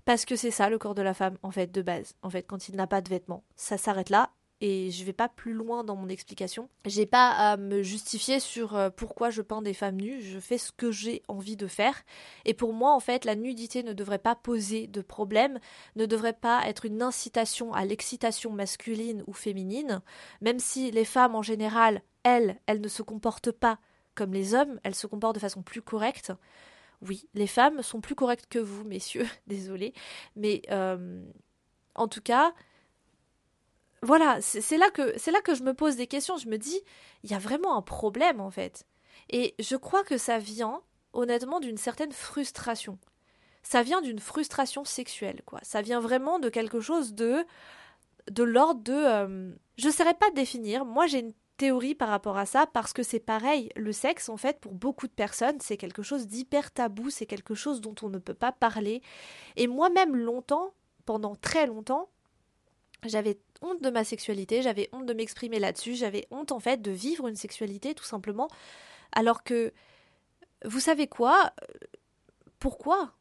Parce 0.06 0.26
que 0.26 0.36
c'est 0.36 0.52
ça 0.52 0.70
le 0.70 0.78
corps 0.78 0.96
de 0.96 1.02
la 1.02 1.14
femme, 1.14 1.38
en 1.42 1.52
fait, 1.52 1.72
de 1.72 1.82
base. 1.82 2.14
En 2.22 2.30
fait, 2.30 2.44
quand 2.44 2.70
il 2.70 2.76
n'a 2.76 2.88
pas 2.88 3.02
de 3.02 3.10
vêtements. 3.10 3.44
Ça 3.56 3.78
s'arrête 3.78 4.10
là. 4.10 4.32
Et 4.62 4.90
je 4.90 5.04
vais 5.04 5.14
pas 5.14 5.28
plus 5.28 5.52
loin 5.52 5.84
dans 5.84 5.98
mon 5.98 6.08
explication. 6.08 6.70
J'ai 6.86 7.06
pas 7.06 7.32
à 7.32 7.58
me 7.58 7.82
justifier 7.82 8.40
sur 8.40 8.76
euh, 8.76 8.90
pourquoi 8.90 9.30
je 9.30 9.42
peins 9.42 9.62
des 9.62 9.74
femmes 9.74 10.00
nues. 10.00 10.22
Je 10.22 10.40
fais 10.40 10.58
ce 10.58 10.72
que 10.72 10.92
j'ai 10.92 11.24
envie 11.28 11.58
de 11.58 11.68
faire. 11.68 12.04
Et 12.46 12.54
pour 12.54 12.72
moi, 12.72 12.94
en 12.94 13.02
fait, 13.02 13.26
la 13.26 13.36
nudité 13.36 13.84
ne 13.84 13.92
devrait 13.92 14.18
pas 14.18 14.36
poser 14.36 14.88
de 14.88 15.02
problème, 15.02 15.60
ne 15.98 16.06
devrait 16.06 16.34
pas 16.34 16.66
être 16.68 16.86
une 16.86 17.02
incitation 17.02 17.74
à 17.74 17.84
l'excitation 17.84 18.52
masculine 18.52 19.24
ou 19.28 19.34
féminine. 19.34 20.02
Même 20.40 20.60
si 20.60 20.90
les 20.90 21.06
femmes, 21.06 21.36
en 21.36 21.42
général, 21.42 22.02
elles, 22.24 22.58
elles 22.66 22.82
ne 22.82 22.88
se 22.88 23.02
comportent 23.02 23.52
pas 23.52 23.80
comme 24.16 24.34
les 24.34 24.54
hommes, 24.54 24.80
elles 24.84 24.96
se 24.96 25.08
comportent 25.08 25.36
de 25.36 25.42
façon 25.42 25.62
plus 25.62 25.82
correcte. 25.82 26.32
Oui, 27.02 27.28
les 27.34 27.48
femmes 27.48 27.82
sont 27.82 28.02
plus 28.02 28.16
correctes 28.16 28.48
que 28.50 28.60
vous, 28.60 28.84
messieurs, 28.84 29.28
désolé. 29.48 29.94
Mais 30.36 30.62
euh, 30.72 31.24
en 31.96 32.08
tout 32.08 32.22
cas, 32.22 32.54
voilà, 34.02 34.40
c'est 34.42 34.78
là, 34.78 34.90
que, 34.92 35.32
là 35.32 35.42
que 35.42 35.56
je 35.56 35.64
me 35.64 35.74
pose 35.74 35.96
des 35.96 36.08
questions. 36.08 36.38
Je 36.38 36.48
me 36.48 36.58
dis, 36.58 36.80
il 37.24 37.32
y 37.32 37.34
a 37.34 37.40
vraiment 37.40 37.76
un 37.76 37.82
problème 37.82 38.40
en 38.40 38.52
fait. 38.52 38.86
Et 39.30 39.56
je 39.60 39.76
crois 39.76 40.04
que 40.04 40.18
ça 40.18 40.38
vient, 40.38 40.82
honnêtement, 41.14 41.60
d'une 41.60 41.78
certaine 41.78 42.12
frustration. 42.12 43.00
Ça 43.64 43.82
vient 43.82 44.02
d'une 44.02 44.20
frustration 44.20 44.86
sexuelle, 44.86 45.42
quoi. 45.46 45.60
Ça 45.64 45.82
vient 45.82 46.00
vraiment 46.00 46.38
de 46.38 46.50
quelque 46.50 46.80
chose 46.80 47.14
de 47.14 47.46
de 48.32 48.44
l'ordre 48.44 48.82
de 48.82 48.94
euh, 48.94 49.52
je 49.78 49.88
ne 49.88 49.92
saurais 49.92 50.16
pas 50.16 50.32
définir 50.32 50.84
moi 50.84 51.06
j'ai 51.06 51.20
une 51.20 51.34
théorie 51.58 51.96
par 51.96 52.10
rapport 52.10 52.38
à 52.38 52.46
ça 52.46 52.68
parce 52.68 52.94
que 52.94 53.04
c'est 53.04 53.20
pareil, 53.20 53.70
le 53.76 53.92
sexe 53.92 54.30
en 54.30 54.38
fait 54.38 54.60
pour 54.60 54.74
beaucoup 54.74 55.08
de 55.08 55.14
personnes 55.14 55.60
c'est 55.60 55.78
quelque 55.78 56.04
chose 56.04 56.28
d'hyper 56.28 56.72
tabou, 56.72 57.10
c'est 57.10 57.26
quelque 57.26 57.56
chose 57.56 57.82
dont 57.82 57.96
on 58.02 58.10
ne 58.10 58.20
peut 58.20 58.34
pas 58.34 58.52
parler. 58.52 59.02
Et 59.56 59.68
moi-même 59.68 60.16
longtemps, 60.16 60.74
pendant 61.06 61.36
très 61.36 61.68
longtemps, 61.68 62.10
j'avais 63.04 63.40
honte 63.62 63.82
de 63.82 63.90
ma 63.90 64.04
sexualité, 64.04 64.62
j'avais 64.62 64.90
honte 64.92 65.06
de 65.06 65.14
m'exprimer 65.14 65.60
là-dessus, 65.60 65.96
j'avais 65.96 66.28
honte 66.32 66.52
en 66.52 66.60
fait 66.60 66.82
de 66.82 66.92
vivre 66.92 67.28
une 67.28 67.36
sexualité 67.36 67.94
tout 67.94 68.04
simplement. 68.04 68.48
Alors 69.12 69.44
que 69.44 69.74
vous 70.66 70.80
savez 70.80 71.08
quoi 71.08 71.54
Pourquoi? 72.60 73.14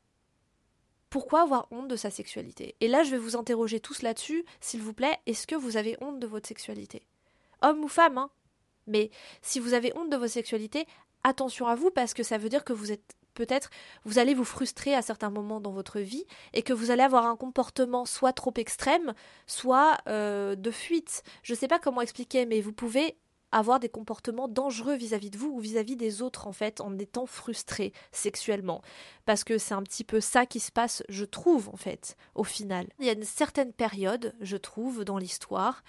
Pourquoi 1.10 1.42
avoir 1.42 1.68
honte 1.70 1.88
de 1.88 1.96
sa 1.96 2.10
sexualité? 2.10 2.74
Et 2.80 2.88
là, 2.88 3.04
je 3.04 3.10
vais 3.10 3.18
vous 3.18 3.36
interroger 3.36 3.78
tous 3.78 4.02
là-dessus, 4.02 4.44
s'il 4.60 4.82
vous 4.82 4.94
plaît, 4.94 5.16
est-ce 5.26 5.46
que 5.46 5.54
vous 5.54 5.76
avez 5.76 5.96
honte 6.00 6.18
de 6.18 6.26
votre 6.26 6.48
sexualité? 6.48 7.06
Homme 7.64 7.84
ou 7.84 7.88
femme. 7.88 8.18
Hein. 8.18 8.30
Mais 8.86 9.10
si 9.42 9.60
vous 9.60 9.74
avez 9.74 9.92
honte 9.96 10.10
de 10.10 10.16
vos 10.16 10.28
sexualités, 10.28 10.86
attention 11.22 11.66
à 11.66 11.74
vous 11.74 11.90
parce 11.90 12.14
que 12.14 12.22
ça 12.22 12.38
veut 12.38 12.48
dire 12.48 12.64
que 12.64 12.72
vous 12.72 12.92
êtes 12.92 13.16
peut-être 13.34 13.70
vous 14.04 14.18
allez 14.18 14.32
vous 14.32 14.44
frustrer 14.44 14.94
à 14.94 15.02
certains 15.02 15.30
moments 15.30 15.60
dans 15.60 15.72
votre 15.72 15.98
vie 15.98 16.24
et 16.52 16.62
que 16.62 16.72
vous 16.72 16.90
allez 16.90 17.02
avoir 17.02 17.26
un 17.26 17.36
comportement 17.36 18.04
soit 18.04 18.32
trop 18.32 18.54
extrême, 18.56 19.12
soit 19.46 19.98
euh, 20.08 20.54
de 20.54 20.70
fuite. 20.70 21.22
Je 21.42 21.52
ne 21.52 21.58
sais 21.58 21.68
pas 21.68 21.78
comment 21.78 22.00
expliquer, 22.00 22.46
mais 22.46 22.60
vous 22.60 22.72
pouvez 22.72 23.16
avoir 23.54 23.78
des 23.78 23.88
comportements 23.88 24.48
dangereux 24.48 24.94
vis-à-vis 24.94 25.30
de 25.30 25.38
vous 25.38 25.48
ou 25.48 25.60
vis-à-vis 25.60 25.94
des 25.94 26.22
autres 26.22 26.48
en 26.48 26.52
fait 26.52 26.80
en 26.80 26.98
étant 26.98 27.24
frustré 27.24 27.92
sexuellement 28.10 28.82
parce 29.26 29.44
que 29.44 29.58
c'est 29.58 29.74
un 29.74 29.82
petit 29.84 30.02
peu 30.02 30.20
ça 30.20 30.44
qui 30.44 30.58
se 30.58 30.72
passe 30.72 31.04
je 31.08 31.24
trouve 31.24 31.68
en 31.68 31.76
fait 31.76 32.16
au 32.34 32.42
final 32.42 32.88
il 32.98 33.06
y 33.06 33.10
a 33.10 33.12
une 33.12 33.22
certaine 33.22 33.72
période 33.72 34.34
je 34.40 34.56
trouve 34.56 35.04
dans 35.04 35.18
l'histoire 35.18 35.84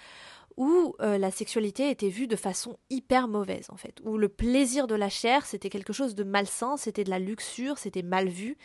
où 0.56 0.94
euh, 1.00 1.18
la 1.18 1.30
sexualité 1.30 1.90
était 1.90 2.08
vue 2.08 2.26
de 2.26 2.36
façon 2.36 2.78
hyper 2.90 3.28
mauvaise 3.28 3.66
en 3.70 3.76
fait, 3.76 4.00
où 4.04 4.16
le 4.16 4.28
plaisir 4.28 4.86
de 4.86 4.94
la 4.94 5.08
chair 5.08 5.44
c'était 5.46 5.70
quelque 5.70 5.92
chose 5.92 6.14
de 6.14 6.24
malsain, 6.24 6.76
c'était 6.76 7.04
de 7.04 7.10
la 7.10 7.18
luxure, 7.18 7.78
c'était 7.78 8.02
mal 8.02 8.28
vu. 8.28 8.56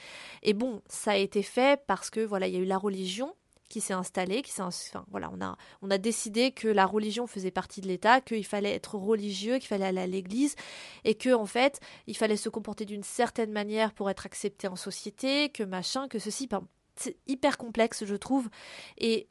Et 0.43 0.53
bon, 0.53 0.81
ça 0.87 1.11
a 1.11 1.17
été 1.17 1.43
fait 1.43 1.81
parce 1.87 2.09
que 2.09 2.21
voilà, 2.21 2.47
il 2.47 2.53
y 2.53 2.57
a 2.57 2.61
eu 2.61 2.65
la 2.65 2.77
religion 2.77 3.35
qui 3.71 3.81
s'est 3.81 3.93
installée, 3.93 4.41
qui 4.41 4.51
s'est 4.51 4.61
enfin, 4.61 5.05
voilà, 5.09 5.31
on 5.33 5.41
a 5.41 5.57
on 5.81 5.89
a 5.89 5.97
décidé 5.97 6.51
que 6.51 6.67
la 6.67 6.85
religion 6.85 7.25
faisait 7.25 7.51
partie 7.51 7.81
de 7.81 7.87
l'État, 7.87 8.19
qu'il 8.21 8.45
fallait 8.45 8.73
être 8.73 8.95
religieux, 8.95 9.57
qu'il 9.59 9.67
fallait 9.67 9.85
aller 9.85 10.01
à 10.01 10.07
l'église 10.07 10.55
et 11.05 11.15
que 11.15 11.33
en 11.33 11.45
fait, 11.45 11.79
il 12.05 12.17
fallait 12.17 12.37
se 12.37 12.49
comporter 12.49 12.85
d'une 12.85 13.03
certaine 13.03 13.51
manière 13.51 13.93
pour 13.93 14.09
être 14.09 14.25
accepté 14.25 14.67
en 14.67 14.75
société, 14.75 15.49
que 15.49 15.63
machin, 15.63 16.09
que 16.09 16.19
ceci, 16.19 16.49
c'est 16.97 17.17
hyper 17.27 17.57
complexe 17.57 18.03
je 18.05 18.15
trouve. 18.15 18.49
Et 18.97 19.27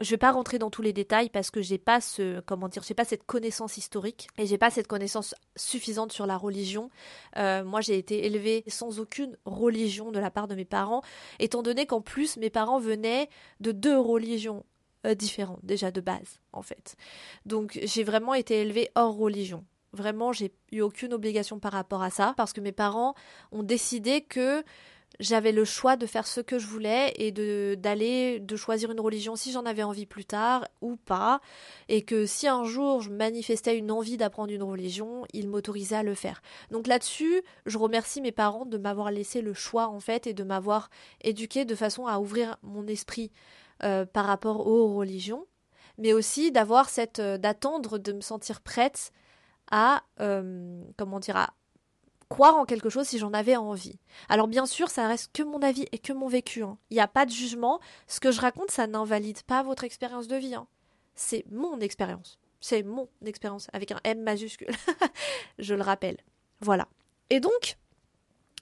je 0.00 0.10
vais 0.10 0.18
pas 0.18 0.30
rentrer 0.30 0.58
dans 0.58 0.70
tous 0.70 0.82
les 0.82 0.92
détails 0.92 1.28
parce 1.28 1.50
que 1.50 1.60
j'ai 1.60 1.78
pas 1.78 2.00
ce 2.00 2.40
comment 2.40 2.68
dire 2.68 2.82
j'ai 2.82 2.94
pas 2.94 3.04
cette 3.04 3.24
connaissance 3.24 3.76
historique 3.76 4.28
et 4.38 4.46
j'ai 4.46 4.58
pas 4.58 4.70
cette 4.70 4.86
connaissance 4.86 5.34
suffisante 5.56 6.12
sur 6.12 6.26
la 6.26 6.36
religion. 6.36 6.90
Euh, 7.36 7.64
moi 7.64 7.80
j'ai 7.80 7.98
été 7.98 8.24
élevée 8.26 8.64
sans 8.68 9.00
aucune 9.00 9.36
religion 9.44 10.12
de 10.12 10.18
la 10.18 10.30
part 10.30 10.46
de 10.46 10.54
mes 10.54 10.64
parents, 10.64 11.02
étant 11.38 11.62
donné 11.62 11.86
qu'en 11.86 12.00
plus 12.00 12.36
mes 12.36 12.50
parents 12.50 12.78
venaient 12.78 13.28
de 13.60 13.72
deux 13.72 13.98
religions 13.98 14.64
euh, 15.06 15.14
différentes 15.14 15.64
déjà 15.64 15.90
de 15.90 16.00
base 16.00 16.40
en 16.52 16.62
fait. 16.62 16.96
Donc 17.44 17.78
j'ai 17.82 18.04
vraiment 18.04 18.34
été 18.34 18.60
élevée 18.60 18.90
hors 18.94 19.16
religion. 19.16 19.64
Vraiment 19.92 20.32
j'ai 20.32 20.52
eu 20.70 20.80
aucune 20.80 21.12
obligation 21.12 21.58
par 21.58 21.72
rapport 21.72 22.02
à 22.02 22.10
ça 22.10 22.34
parce 22.36 22.52
que 22.52 22.60
mes 22.60 22.72
parents 22.72 23.14
ont 23.50 23.62
décidé 23.64 24.20
que 24.20 24.62
j'avais 25.20 25.52
le 25.52 25.64
choix 25.64 25.96
de 25.96 26.06
faire 26.06 26.26
ce 26.26 26.40
que 26.40 26.58
je 26.58 26.66
voulais 26.66 27.12
et 27.16 27.32
de 27.32 27.76
d'aller 27.76 28.38
de 28.38 28.56
choisir 28.56 28.90
une 28.92 29.00
religion 29.00 29.34
si 29.34 29.50
j'en 29.50 29.66
avais 29.66 29.82
envie 29.82 30.06
plus 30.06 30.24
tard 30.24 30.64
ou 30.80 30.96
pas 30.96 31.40
et 31.88 32.02
que 32.02 32.24
si 32.24 32.46
un 32.46 32.64
jour 32.64 33.00
je 33.00 33.10
manifestais 33.10 33.76
une 33.76 33.90
envie 33.90 34.16
d'apprendre 34.16 34.52
une 34.52 34.62
religion, 34.62 35.24
ils 35.32 35.48
m'autorisaient 35.48 35.96
à 35.96 36.02
le 36.02 36.14
faire. 36.14 36.40
Donc 36.70 36.86
là-dessus, 36.86 37.42
je 37.66 37.78
remercie 37.78 38.20
mes 38.20 38.32
parents 38.32 38.66
de 38.66 38.78
m'avoir 38.78 39.10
laissé 39.10 39.40
le 39.40 39.54
choix 39.54 39.88
en 39.88 40.00
fait 40.00 40.26
et 40.26 40.34
de 40.34 40.44
m'avoir 40.44 40.88
éduqué 41.22 41.64
de 41.64 41.74
façon 41.74 42.06
à 42.06 42.18
ouvrir 42.20 42.56
mon 42.62 42.86
esprit 42.86 43.32
euh, 43.82 44.06
par 44.06 44.26
rapport 44.26 44.66
aux 44.66 44.94
religions, 44.94 45.46
mais 45.98 46.12
aussi 46.12 46.52
d'avoir 46.52 46.88
cette 46.88 47.18
euh, 47.18 47.38
d'attendre 47.38 47.98
de 47.98 48.12
me 48.12 48.20
sentir 48.20 48.60
prête 48.60 49.12
à 49.70 50.02
euh, 50.20 50.82
comment 50.96 51.20
dire 51.20 51.36
à 51.36 51.54
croire 52.28 52.56
en 52.56 52.64
quelque 52.64 52.90
chose 52.90 53.06
si 53.06 53.18
j'en 53.18 53.32
avais 53.32 53.56
envie. 53.56 53.98
Alors 54.28 54.48
bien 54.48 54.66
sûr, 54.66 54.90
ça 54.90 55.08
reste 55.08 55.30
que 55.32 55.42
mon 55.42 55.62
avis 55.62 55.86
et 55.92 55.98
que 55.98 56.12
mon 56.12 56.28
vécu. 56.28 56.62
Hein. 56.62 56.78
Il 56.90 56.94
n'y 56.94 57.00
a 57.00 57.08
pas 57.08 57.26
de 57.26 57.30
jugement. 57.30 57.80
Ce 58.06 58.20
que 58.20 58.30
je 58.30 58.40
raconte, 58.40 58.70
ça 58.70 58.86
n'invalide 58.86 59.42
pas 59.42 59.62
votre 59.62 59.84
expérience 59.84 60.28
de 60.28 60.36
vie. 60.36 60.54
Hein. 60.54 60.66
C'est 61.14 61.44
mon 61.50 61.80
expérience. 61.80 62.38
C'est 62.60 62.82
mon 62.82 63.08
expérience 63.24 63.68
avec 63.72 63.92
un 63.92 64.00
M 64.04 64.22
majuscule. 64.22 64.74
je 65.58 65.74
le 65.74 65.82
rappelle. 65.82 66.18
Voilà. 66.60 66.88
Et 67.30 67.40
donc, 67.40 67.76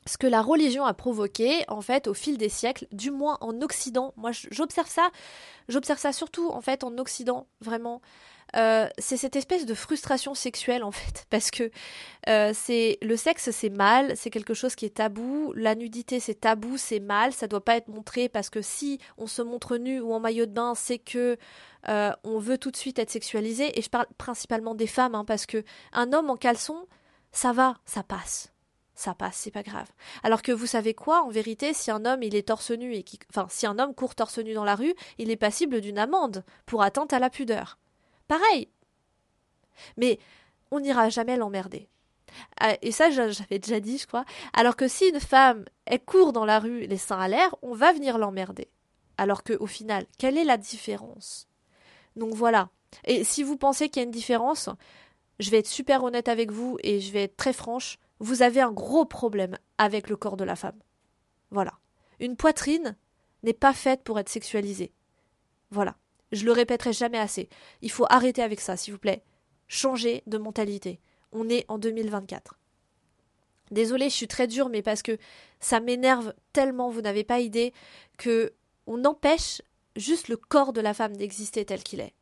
ce 0.07 0.19
que 0.19 0.27
la 0.27 0.43
religion 0.43 0.85
a 0.85 0.95
provoqué, 0.95 1.65
en 1.69 1.81
fait, 1.81 2.07
au 2.07 2.15
fil 2.15 2.39
des 2.39 2.49
siècles, 2.49 2.87
du 2.93 3.11
moins 3.11 3.39
en 3.41 3.61
Occident, 3.63 4.13
moi 4.17 4.31
j'observe 4.33 4.89
ça, 4.89 5.11
j'observe 5.69 5.99
ça 5.99 6.13
surtout, 6.13 6.49
en 6.49 6.61
fait, 6.61 6.85
en 6.85 6.97
Occident, 6.99 7.47
vraiment, 7.61 8.01
euh, 8.55 8.89
c'est 8.99 9.17
cette 9.17 9.35
espèce 9.35 9.67
de 9.67 9.75
frustration 9.75 10.35
sexuelle 10.35 10.85
en 10.85 10.93
fait, 10.93 11.27
parce 11.31 11.51
que 11.51 11.71
euh, 12.29 12.53
c'est 12.55 12.99
le 13.03 13.17
sexe 13.17 13.51
c'est 13.51 13.71
mal, 13.71 14.17
c'est 14.17 14.31
quelque 14.31 14.55
chose 14.55 14.75
qui 14.75 14.87
est 14.87 14.97
tabou, 14.97 15.53
la 15.57 15.75
nudité 15.75 16.21
c'est 16.21 16.41
tabou, 16.41 16.77
c'est 16.77 17.01
mal, 17.01 17.33
ça 17.33 17.49
doit 17.49 17.65
pas 17.65 17.77
être 17.77 17.89
montré 17.89 18.29
parce 18.29 18.51
que 18.51 18.63
si 18.63 18.99
on 19.19 19.27
se 19.27 19.43
montre 19.43 19.77
nu 19.77 20.01
ou 20.01 20.13
en 20.13 20.21
maillot 20.21 20.47
de 20.47 20.53
bain, 20.53 20.75
c'est 20.75 20.99
que 20.99 21.37
euh, 21.89 22.13
on 22.25 22.39
veut 22.39 22.59
tout 22.59 22.71
de 22.71 22.77
suite 22.77 22.99
être 22.99 23.11
sexualisé. 23.11 23.79
Et 23.79 23.83
je 23.83 23.91
parle 23.91 24.07
principalement 24.19 24.75
des 24.75 24.87
femmes, 24.87 25.15
hein, 25.15 25.25
parce 25.25 25.47
que 25.47 25.63
un 25.93 26.13
homme 26.13 26.31
en 26.31 26.37
caleçon, 26.37 26.87
ça 27.33 27.53
va, 27.53 27.77
ça 27.85 28.03
passe 28.03 28.53
ça 28.99 29.15
passe, 29.15 29.37
c'est 29.37 29.51
pas 29.51 29.63
grave. 29.63 29.89
Alors 30.23 30.41
que 30.41 30.53
vous 30.53 30.67
savez 30.67 30.95
quoi, 30.95 31.23
en 31.23 31.29
vérité, 31.29 31.75
si 31.75 31.91
un 31.91 32.07
homme 32.07 32.23
il 32.23 32.35
est 32.35 32.49
torse 32.49 32.71
nu 32.71 32.95
et 32.95 33.03
qui, 33.03 33.19
enfin, 33.31 33.47
si 33.51 33.67
un 33.67 33.79
homme 33.79 33.95
court 33.95 34.15
torse 34.15 34.39
nu 34.39 34.55
dans 34.55 34.65
la 34.65 34.75
rue, 34.75 34.95
il 35.19 35.31
est 35.31 35.37
passible 35.37 35.83
d'une 35.83 35.99
amende 35.99 36.45
pour 36.65 36.83
atteinte 36.83 37.13
à 37.13 37.19
la 37.19 37.29
pudeur. 37.29 37.79
Pareil. 38.29 38.69
Mais 39.97 40.19
on 40.71 40.81
n'ira 40.81 41.09
jamais 41.09 41.37
l'emmerder. 41.37 41.89
Ah, 42.61 42.77
et 42.83 42.93
ça, 42.93 43.11
j'avais 43.11 43.59
déjà 43.59 43.81
dit, 43.81 43.99
je 43.99 44.07
crois. 44.07 44.25
Alors 44.53 44.77
que 44.77 44.89
si 44.89 45.09
une 45.09 45.21
femme, 45.21 45.65
elle 45.87 46.05
court 46.05 46.33
dans 46.33 46.45
la 46.45 46.59
rue, 46.59 46.87
les 46.87 46.99
seins 46.99 47.21
à 47.21 47.29
l'air, 47.29 47.55
on 47.63 47.75
va 47.75 47.93
venir 47.93 48.19
l'emmerder. 48.19 48.69
Alors 49.17 49.43
que, 49.43 49.55
au 49.55 49.67
final, 49.67 50.07
quelle 50.19 50.37
est 50.37 50.45
la 50.45 50.57
différence? 50.57 51.49
Donc 52.17 52.35
voilà. 52.35 52.71
Et 53.05 53.25
si 53.25 53.43
vous 53.43 53.57
pensez 53.57 53.89
qu'il 53.89 54.01
y 54.01 54.05
a 54.05 54.07
une 54.07 54.11
différence, 54.11 54.69
je 55.39 55.51
vais 55.51 55.59
être 55.59 55.67
super 55.67 56.03
honnête 56.03 56.29
avec 56.29 56.51
vous 56.51 56.79
et 56.83 57.01
je 57.01 57.13
vais 57.13 57.25
être 57.25 57.37
très 57.37 57.53
franche. 57.53 57.99
Vous 58.19 58.43
avez 58.43 58.61
un 58.61 58.73
gros 58.73 59.05
problème 59.05 59.57
avec 59.79 60.09
le 60.09 60.17
corps 60.17 60.37
de 60.37 60.45
la 60.45 60.57
femme. 60.57 60.81
Voilà. 61.51 61.73
Une 62.21 62.37
poitrine 62.37 62.97
n'est 63.43 63.53
pas 63.53 63.75
faite 63.75 64.03
pour 64.03 64.19
être 64.19 64.29
sexualisée. 64.29 64.93
Voilà. 65.71 65.97
Je 66.33 66.45
le 66.45 66.53
répéterai 66.53 66.93
jamais 66.93 67.19
assez. 67.19 67.49
Il 67.83 67.91
faut 67.91 68.07
arrêter 68.09 68.43
avec 68.43 68.61
ça, 68.61 68.77
s'il 68.77 68.93
vous 68.93 68.99
plaît. 68.99 69.23
Changer 69.69 70.23
de 70.27 70.39
mentalité. 70.39 71.01
On 71.33 71.49
est 71.49 71.65
en 71.69 71.79
2024. 71.79 72.59
Désolée, 73.71 74.09
je 74.09 74.15
suis 74.15 74.29
très 74.29 74.47
dure, 74.47 74.69
mais 74.69 74.83
parce 74.83 75.03
que 75.03 75.19
ça 75.61 75.81
m'énerve 75.81 76.35
tellement, 76.53 76.91
vous 76.91 77.01
n'avez 77.01 77.25
pas 77.25 77.41
idée, 77.41 77.73
que 78.17 78.53
on 78.87 79.05
empêche 79.05 79.63
juste 79.97 80.29
le 80.29 80.37
corps 80.37 80.73
de 80.73 80.81
la 80.81 80.95
femme 80.95 81.17
d'exister 81.17 81.65
tel 81.65 81.83
qu'il 81.83 82.01
est. 82.01 82.15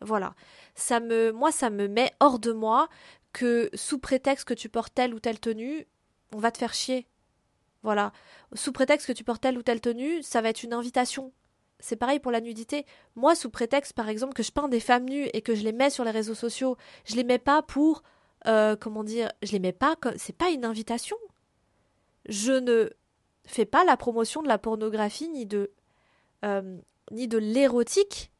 Voilà. 0.00 0.34
Ça 0.74 1.00
me, 1.00 1.32
moi, 1.32 1.50
ça 1.50 1.70
me 1.70 1.88
met 1.88 2.12
hors 2.20 2.38
de 2.38 2.52
moi 2.52 2.88
que 3.32 3.70
sous 3.74 3.98
prétexte 3.98 4.46
que 4.46 4.54
tu 4.54 4.68
portes 4.68 4.94
telle 4.94 5.14
ou 5.14 5.20
telle 5.20 5.40
tenue, 5.40 5.86
on 6.34 6.38
va 6.38 6.50
te 6.50 6.58
faire 6.58 6.74
chier. 6.74 7.06
Voilà. 7.82 8.12
Sous 8.54 8.72
prétexte 8.72 9.06
que 9.06 9.12
tu 9.12 9.24
portes 9.24 9.42
telle 9.42 9.58
ou 9.58 9.62
telle 9.62 9.80
tenue, 9.80 10.22
ça 10.22 10.40
va 10.40 10.50
être 10.50 10.62
une 10.62 10.74
invitation 10.74 11.32
c'est 11.82 11.96
pareil 11.96 12.20
pour 12.20 12.30
la 12.30 12.40
nudité. 12.40 12.86
Moi, 13.16 13.34
sous 13.34 13.50
prétexte, 13.50 13.92
par 13.92 14.08
exemple, 14.08 14.34
que 14.34 14.44
je 14.44 14.52
peins 14.52 14.68
des 14.68 14.80
femmes 14.80 15.04
nues 15.04 15.28
et 15.34 15.42
que 15.42 15.54
je 15.54 15.64
les 15.64 15.72
mets 15.72 15.90
sur 15.90 16.04
les 16.04 16.12
réseaux 16.12 16.34
sociaux, 16.34 16.76
je 17.04 17.16
les 17.16 17.24
mets 17.24 17.40
pas 17.40 17.60
pour, 17.60 18.04
euh, 18.46 18.76
comment 18.76 19.02
dire, 19.02 19.30
je 19.42 19.50
les 19.50 19.58
mets 19.58 19.72
pas 19.72 19.96
comme, 19.96 20.14
c'est 20.16 20.36
pas 20.36 20.50
une 20.50 20.64
invitation. 20.64 21.16
Je 22.28 22.52
ne 22.52 22.88
fais 23.44 23.64
pas 23.64 23.84
la 23.84 23.96
promotion 23.96 24.42
de 24.42 24.48
la 24.48 24.58
pornographie 24.58 25.28
ni 25.28 25.44
de, 25.44 25.72
euh, 26.44 26.78
ni 27.10 27.26
de 27.26 27.38
l'érotique. 27.38 28.30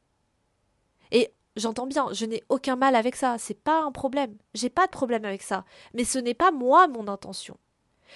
Et 1.10 1.34
j'entends 1.56 1.88
bien, 1.88 2.12
je 2.12 2.26
n'ai 2.26 2.44
aucun 2.48 2.76
mal 2.76 2.94
avec 2.94 3.16
ça, 3.16 3.38
c'est 3.38 3.60
pas 3.60 3.82
un 3.82 3.90
problème. 3.90 4.36
J'ai 4.54 4.70
pas 4.70 4.86
de 4.86 4.92
problème 4.92 5.24
avec 5.24 5.42
ça. 5.42 5.64
Mais 5.94 6.04
ce 6.04 6.20
n'est 6.20 6.32
pas 6.32 6.52
moi 6.52 6.86
mon 6.86 7.08
intention. 7.08 7.56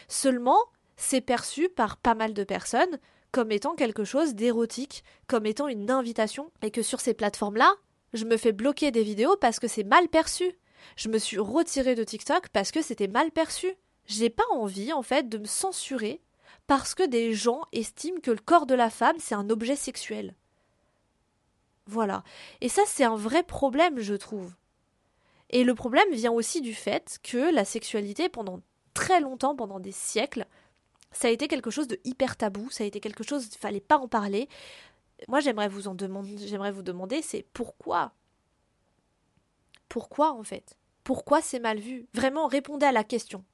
Seulement, 0.06 0.61
c'est 0.97 1.21
perçu 1.21 1.68
par 1.68 1.97
pas 1.97 2.14
mal 2.14 2.33
de 2.33 2.45
personnes 2.45 3.00
comme 3.36 3.52
étant 3.52 3.74
quelque 3.74 4.04
chose 4.04 4.34
d'érotique, 4.34 5.04
comme 5.26 5.44
étant 5.44 5.68
une 5.68 5.90
invitation, 5.90 6.50
et 6.62 6.70
que 6.70 6.80
sur 6.80 7.00
ces 7.00 7.12
plateformes-là, 7.12 7.74
je 8.14 8.24
me 8.24 8.38
fais 8.38 8.52
bloquer 8.52 8.90
des 8.90 9.02
vidéos 9.02 9.36
parce 9.36 9.60
que 9.60 9.68
c'est 9.68 9.84
mal 9.84 10.08
perçu. 10.08 10.56
Je 10.96 11.10
me 11.10 11.18
suis 11.18 11.38
retirée 11.38 11.94
de 11.94 12.02
TikTok 12.02 12.48
parce 12.48 12.70
que 12.70 12.80
c'était 12.80 13.08
mal 13.08 13.30
perçu. 13.30 13.74
J'ai 14.06 14.30
pas 14.30 14.46
envie, 14.52 14.94
en 14.94 15.02
fait, 15.02 15.28
de 15.28 15.36
me 15.36 15.44
censurer 15.44 16.22
parce 16.66 16.94
que 16.94 17.06
des 17.06 17.34
gens 17.34 17.60
estiment 17.72 18.20
que 18.20 18.30
le 18.30 18.38
corps 18.38 18.64
de 18.64 18.74
la 18.74 18.88
femme, 18.88 19.16
c'est 19.18 19.34
un 19.34 19.50
objet 19.50 19.76
sexuel. 19.76 20.34
Voilà. 21.86 22.24
Et 22.62 22.70
ça, 22.70 22.84
c'est 22.86 23.04
un 23.04 23.16
vrai 23.16 23.42
problème, 23.42 24.00
je 24.00 24.14
trouve. 24.14 24.54
Et 25.50 25.62
le 25.62 25.74
problème 25.74 26.10
vient 26.10 26.32
aussi 26.32 26.62
du 26.62 26.72
fait 26.72 27.18
que 27.22 27.54
la 27.54 27.66
sexualité, 27.66 28.30
pendant 28.30 28.62
très 28.94 29.20
longtemps, 29.20 29.54
pendant 29.54 29.78
des 29.78 29.92
siècles, 29.92 30.46
ça 31.16 31.28
a 31.28 31.30
été 31.30 31.49
quelque 31.49 31.70
chose 31.70 31.88
de 31.88 31.99
hyper 32.04 32.37
tabou, 32.37 32.68
ça 32.70 32.85
a 32.85 32.87
été 32.87 33.00
quelque 33.00 33.25
chose, 33.25 33.49
il 33.50 33.58
fallait 33.58 33.80
pas 33.80 33.96
en 33.96 34.06
parler. 34.06 34.49
Moi, 35.28 35.40
j'aimerais 35.40 35.68
vous 35.68 35.88
en 35.88 35.94
demander, 35.94 36.37
j'aimerais 36.46 36.73
vous 36.73 36.82
demander, 36.82 37.23
c'est 37.23 37.46
pourquoi? 37.54 38.12
Pourquoi 39.88 40.32
en 40.32 40.42
fait? 40.42 40.76
Pourquoi 41.04 41.40
c'est 41.40 41.58
mal 41.58 41.78
vu? 41.78 42.06
Vraiment, 42.12 42.49
répondez 42.49 42.85
à 42.85 42.92
la 42.92 43.02
question. 43.02 43.44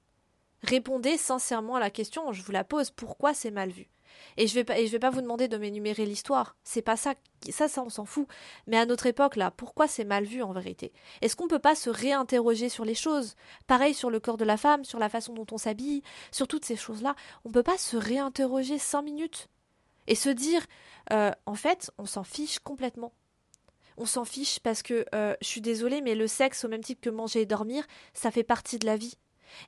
Répondez 0.63 1.17
sincèrement 1.17 1.77
à 1.77 1.81
la 1.81 1.91
question, 1.91 2.33
je 2.33 2.43
vous 2.43 2.51
la 2.51 2.65
pose, 2.65 2.91
pourquoi 2.91 3.33
c'est 3.33 3.53
mal 3.53 3.71
vu? 3.71 3.89
Et 4.37 4.47
je 4.47 4.55
vais 4.55 4.65
pas, 4.65 4.75
vais 4.75 4.99
pas 4.99 5.11
vous 5.11 5.21
demander 5.21 5.49
de 5.49 5.57
m'énumérer 5.57 6.07
l'histoire. 6.07 6.57
C'est 6.65 6.83
pas 6.83 6.97
ça. 6.97 7.15
Ça, 7.51 7.67
ça, 7.67 7.83
on 7.83 7.89
s'en 7.89 8.05
fout. 8.05 8.29
Mais 8.67 8.79
à 8.79 8.87
notre 8.87 9.07
époque, 9.07 9.37
là, 9.37 9.51
pourquoi 9.51 9.89
c'est 9.89 10.05
mal 10.05 10.25
vu 10.25 10.43
en 10.43 10.53
vérité? 10.53 10.93
Est-ce 11.23 11.35
qu'on 11.35 11.49
peut 11.49 11.59
pas 11.59 11.75
se 11.75 11.91
réinterroger 11.91 12.69
sur 12.69 12.85
les 12.85 12.95
choses? 12.95 13.35
Pareil 13.67 13.95
sur 13.95 14.11
le 14.11 14.21
corps 14.21 14.37
de 14.37 14.45
la 14.45 14.57
femme, 14.57 14.85
sur 14.85 15.01
la 15.01 15.09
façon 15.09 15.33
dont 15.33 15.47
on 15.51 15.59
s'habille, 15.59 16.03
sur 16.31 16.47
toutes 16.47 16.65
ces 16.65 16.77
choses-là. 16.77 17.17
On 17.45 17.51
peut 17.51 17.65
pas 17.65 17.79
se 17.79 17.97
réinterroger 17.97 18.79
cinq 18.79 19.03
minutes 19.03 19.49
et 20.07 20.15
se 20.15 20.29
dire, 20.29 20.65
euh, 21.13 21.33
en 21.47 21.55
fait, 21.55 21.91
on 21.99 22.07
s'en 22.07 22.25
fiche 22.25 22.59
complètement. 22.61 23.13
On 23.97 24.07
s'en 24.07 24.25
fiche 24.25 24.59
parce 24.61 24.83
que 24.83 25.05
euh, 25.15 25.35
je 25.43 25.47
suis 25.47 25.61
désolée, 25.61 26.01
mais 26.01 26.15
le 26.15 26.27
sexe, 26.27 26.65
au 26.65 26.69
même 26.69 26.83
titre 26.83 27.01
que 27.01 27.11
manger 27.11 27.43
et 27.43 27.47
dormir, 27.47 27.87
ça 28.15 28.31
fait 28.31 28.45
partie 28.45 28.79
de 28.79 28.87
la 28.87 28.97
vie. 28.97 29.17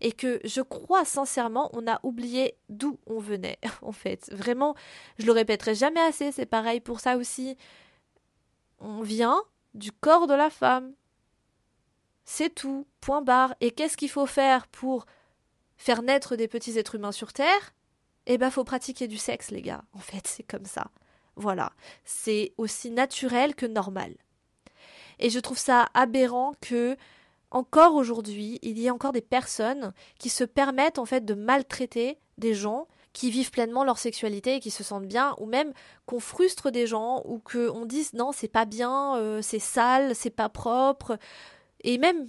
Et 0.00 0.12
que 0.12 0.40
je 0.44 0.60
crois 0.60 1.04
sincèrement, 1.04 1.70
on 1.72 1.86
a 1.86 2.00
oublié 2.02 2.56
d'où 2.68 2.98
on 3.06 3.18
venait, 3.18 3.58
en 3.82 3.92
fait. 3.92 4.30
Vraiment, 4.32 4.74
je 5.18 5.26
le 5.26 5.32
répéterai 5.32 5.74
jamais 5.74 6.00
assez, 6.00 6.32
c'est 6.32 6.46
pareil 6.46 6.80
pour 6.80 7.00
ça 7.00 7.16
aussi. 7.16 7.56
On 8.78 9.02
vient 9.02 9.42
du 9.74 9.92
corps 9.92 10.26
de 10.26 10.34
la 10.34 10.50
femme. 10.50 10.92
C'est 12.24 12.54
tout, 12.54 12.86
point 13.00 13.22
barre. 13.22 13.54
Et 13.60 13.70
qu'est-ce 13.70 13.96
qu'il 13.96 14.10
faut 14.10 14.26
faire 14.26 14.66
pour 14.68 15.06
faire 15.76 16.02
naître 16.02 16.36
des 16.36 16.48
petits 16.48 16.78
êtres 16.78 16.94
humains 16.94 17.12
sur 17.12 17.32
Terre? 17.32 17.74
Eh 18.26 18.38
ben, 18.38 18.50
faut 18.50 18.64
pratiquer 18.64 19.06
du 19.06 19.18
sexe, 19.18 19.50
les 19.50 19.60
gars. 19.60 19.84
En 19.92 19.98
fait, 19.98 20.26
c'est 20.26 20.42
comme 20.42 20.64
ça. 20.64 20.90
Voilà. 21.36 21.72
C'est 22.04 22.54
aussi 22.56 22.90
naturel 22.90 23.54
que 23.54 23.66
normal. 23.66 24.14
Et 25.18 25.30
je 25.30 25.38
trouve 25.38 25.58
ça 25.58 25.88
aberrant 25.94 26.54
que, 26.60 26.96
encore 27.54 27.94
aujourd'hui, 27.94 28.58
il 28.62 28.78
y 28.78 28.86
ait 28.86 28.90
encore 28.90 29.12
des 29.12 29.20
personnes 29.20 29.94
qui 30.18 30.28
se 30.28 30.44
permettent, 30.44 30.98
en 30.98 31.04
fait, 31.04 31.24
de 31.24 31.34
maltraiter 31.34 32.18
des 32.36 32.52
gens 32.52 32.88
qui 33.12 33.30
vivent 33.30 33.52
pleinement 33.52 33.84
leur 33.84 33.98
sexualité 33.98 34.56
et 34.56 34.60
qui 34.60 34.72
se 34.72 34.82
sentent 34.82 35.06
bien, 35.06 35.36
ou 35.38 35.46
même 35.46 35.72
qu'on 36.04 36.18
frustre 36.18 36.72
des 36.72 36.88
gens, 36.88 37.22
ou 37.24 37.38
qu'on 37.38 37.86
dise 37.86 38.12
non, 38.12 38.32
c'est 38.32 38.48
pas 38.48 38.64
bien, 38.64 39.16
euh, 39.16 39.40
c'est 39.40 39.60
sale, 39.60 40.16
c'est 40.16 40.30
pas 40.30 40.48
propre, 40.48 41.16
et 41.84 41.96
même 41.96 42.28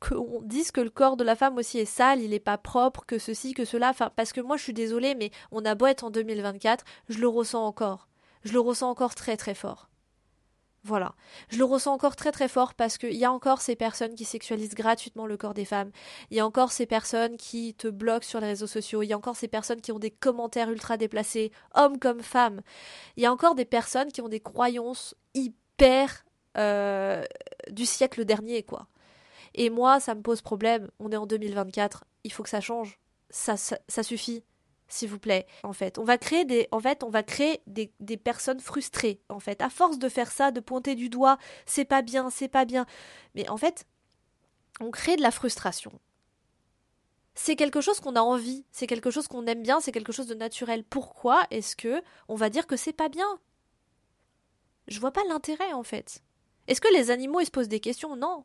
qu'on 0.00 0.40
dise 0.42 0.70
que 0.70 0.80
le 0.80 0.88
corps 0.88 1.18
de 1.18 1.24
la 1.24 1.36
femme 1.36 1.58
aussi 1.58 1.78
est 1.78 1.84
sale, 1.84 2.22
il 2.22 2.32
est 2.32 2.40
pas 2.40 2.56
propre, 2.56 3.04
que 3.06 3.18
ceci, 3.18 3.52
que 3.52 3.66
cela, 3.66 3.92
parce 4.16 4.32
que 4.32 4.40
moi 4.40 4.56
je 4.56 4.62
suis 4.62 4.72
désolée, 4.72 5.14
mais 5.14 5.30
on 5.50 5.66
a 5.66 5.74
beau 5.74 5.86
être 5.86 6.04
en 6.04 6.10
2024, 6.10 6.82
je 7.10 7.18
le 7.18 7.28
ressens 7.28 7.64
encore. 7.64 8.08
Je 8.42 8.54
le 8.54 8.60
ressens 8.60 8.88
encore 8.88 9.14
très 9.14 9.36
très 9.36 9.54
fort. 9.54 9.90
Voilà. 10.84 11.14
Je 11.48 11.58
le 11.58 11.64
ressens 11.64 11.92
encore 11.92 12.16
très 12.16 12.32
très 12.32 12.48
fort 12.48 12.74
parce 12.74 12.98
qu'il 12.98 13.14
y 13.14 13.24
a 13.24 13.30
encore 13.30 13.60
ces 13.60 13.76
personnes 13.76 14.16
qui 14.16 14.24
sexualisent 14.24 14.74
gratuitement 14.74 15.26
le 15.26 15.36
corps 15.36 15.54
des 15.54 15.64
femmes. 15.64 15.92
Il 16.30 16.36
y 16.36 16.40
a 16.40 16.46
encore 16.46 16.72
ces 16.72 16.86
personnes 16.86 17.36
qui 17.36 17.74
te 17.74 17.86
bloquent 17.86 18.26
sur 18.26 18.40
les 18.40 18.48
réseaux 18.48 18.66
sociaux. 18.66 19.02
Il 19.02 19.06
y 19.06 19.12
a 19.12 19.16
encore 19.16 19.36
ces 19.36 19.46
personnes 19.46 19.80
qui 19.80 19.92
ont 19.92 20.00
des 20.00 20.10
commentaires 20.10 20.70
ultra 20.70 20.96
déplacés, 20.96 21.52
hommes 21.74 22.00
comme 22.00 22.20
femmes. 22.20 22.62
Il 23.16 23.22
y 23.22 23.26
a 23.26 23.32
encore 23.32 23.54
des 23.54 23.64
personnes 23.64 24.10
qui 24.10 24.22
ont 24.22 24.28
des 24.28 24.40
croyances 24.40 25.14
hyper 25.34 26.24
euh, 26.58 27.24
du 27.70 27.86
siècle 27.86 28.24
dernier, 28.24 28.64
quoi. 28.64 28.88
Et 29.54 29.70
moi, 29.70 30.00
ça 30.00 30.14
me 30.14 30.22
pose 30.22 30.42
problème. 30.42 30.90
On 30.98 31.12
est 31.12 31.16
en 31.16 31.26
2024. 31.26 32.04
Il 32.24 32.32
faut 32.32 32.42
que 32.42 32.48
ça 32.48 32.60
change. 32.60 32.98
Ça, 33.30 33.56
ça, 33.56 34.02
suffit 34.02 34.44
s'il 34.92 35.08
vous 35.08 35.18
plaît. 35.18 35.46
En 35.62 35.72
fait, 35.72 35.98
on 35.98 36.04
va 36.04 36.18
créer 36.18 36.44
des, 36.44 36.68
en 36.70 36.80
fait, 36.80 37.02
on 37.02 37.08
va 37.08 37.22
créer 37.22 37.62
des, 37.66 38.16
personnes 38.16 38.60
frustrées. 38.60 39.20
En 39.28 39.40
fait, 39.40 39.62
à 39.62 39.70
force 39.70 39.98
de 39.98 40.08
faire 40.08 40.30
ça, 40.30 40.50
de 40.50 40.60
pointer 40.60 40.94
du 40.94 41.08
doigt, 41.08 41.38
c'est 41.66 41.84
pas 41.84 42.02
bien, 42.02 42.30
c'est 42.30 42.48
pas 42.48 42.64
bien. 42.64 42.86
Mais 43.34 43.48
en 43.48 43.56
fait, 43.56 43.86
on 44.80 44.90
crée 44.90 45.16
de 45.16 45.22
la 45.22 45.30
frustration. 45.30 45.98
C'est 47.34 47.56
quelque 47.56 47.80
chose 47.80 48.00
qu'on 48.00 48.16
a 48.16 48.20
envie, 48.20 48.66
c'est 48.70 48.86
quelque 48.86 49.10
chose 49.10 49.26
qu'on 49.26 49.46
aime 49.46 49.62
bien, 49.62 49.80
c'est 49.80 49.92
quelque 49.92 50.12
chose 50.12 50.26
de 50.26 50.34
naturel. 50.34 50.84
Pourquoi 50.84 51.42
est-ce 51.50 51.74
que 51.74 52.02
on 52.28 52.34
va 52.34 52.50
dire 52.50 52.66
que 52.66 52.76
c'est 52.76 52.92
pas 52.92 53.08
bien? 53.08 53.38
Je 54.88 55.00
vois 55.00 55.12
pas 55.12 55.24
l'intérêt 55.28 55.72
en 55.72 55.82
fait. 55.82 56.22
Est-ce 56.66 56.82
que 56.82 56.92
les 56.92 57.10
animaux 57.10 57.40
ils 57.40 57.46
se 57.46 57.50
posent 57.50 57.68
des 57.68 57.80
questions? 57.80 58.16
Non. 58.16 58.44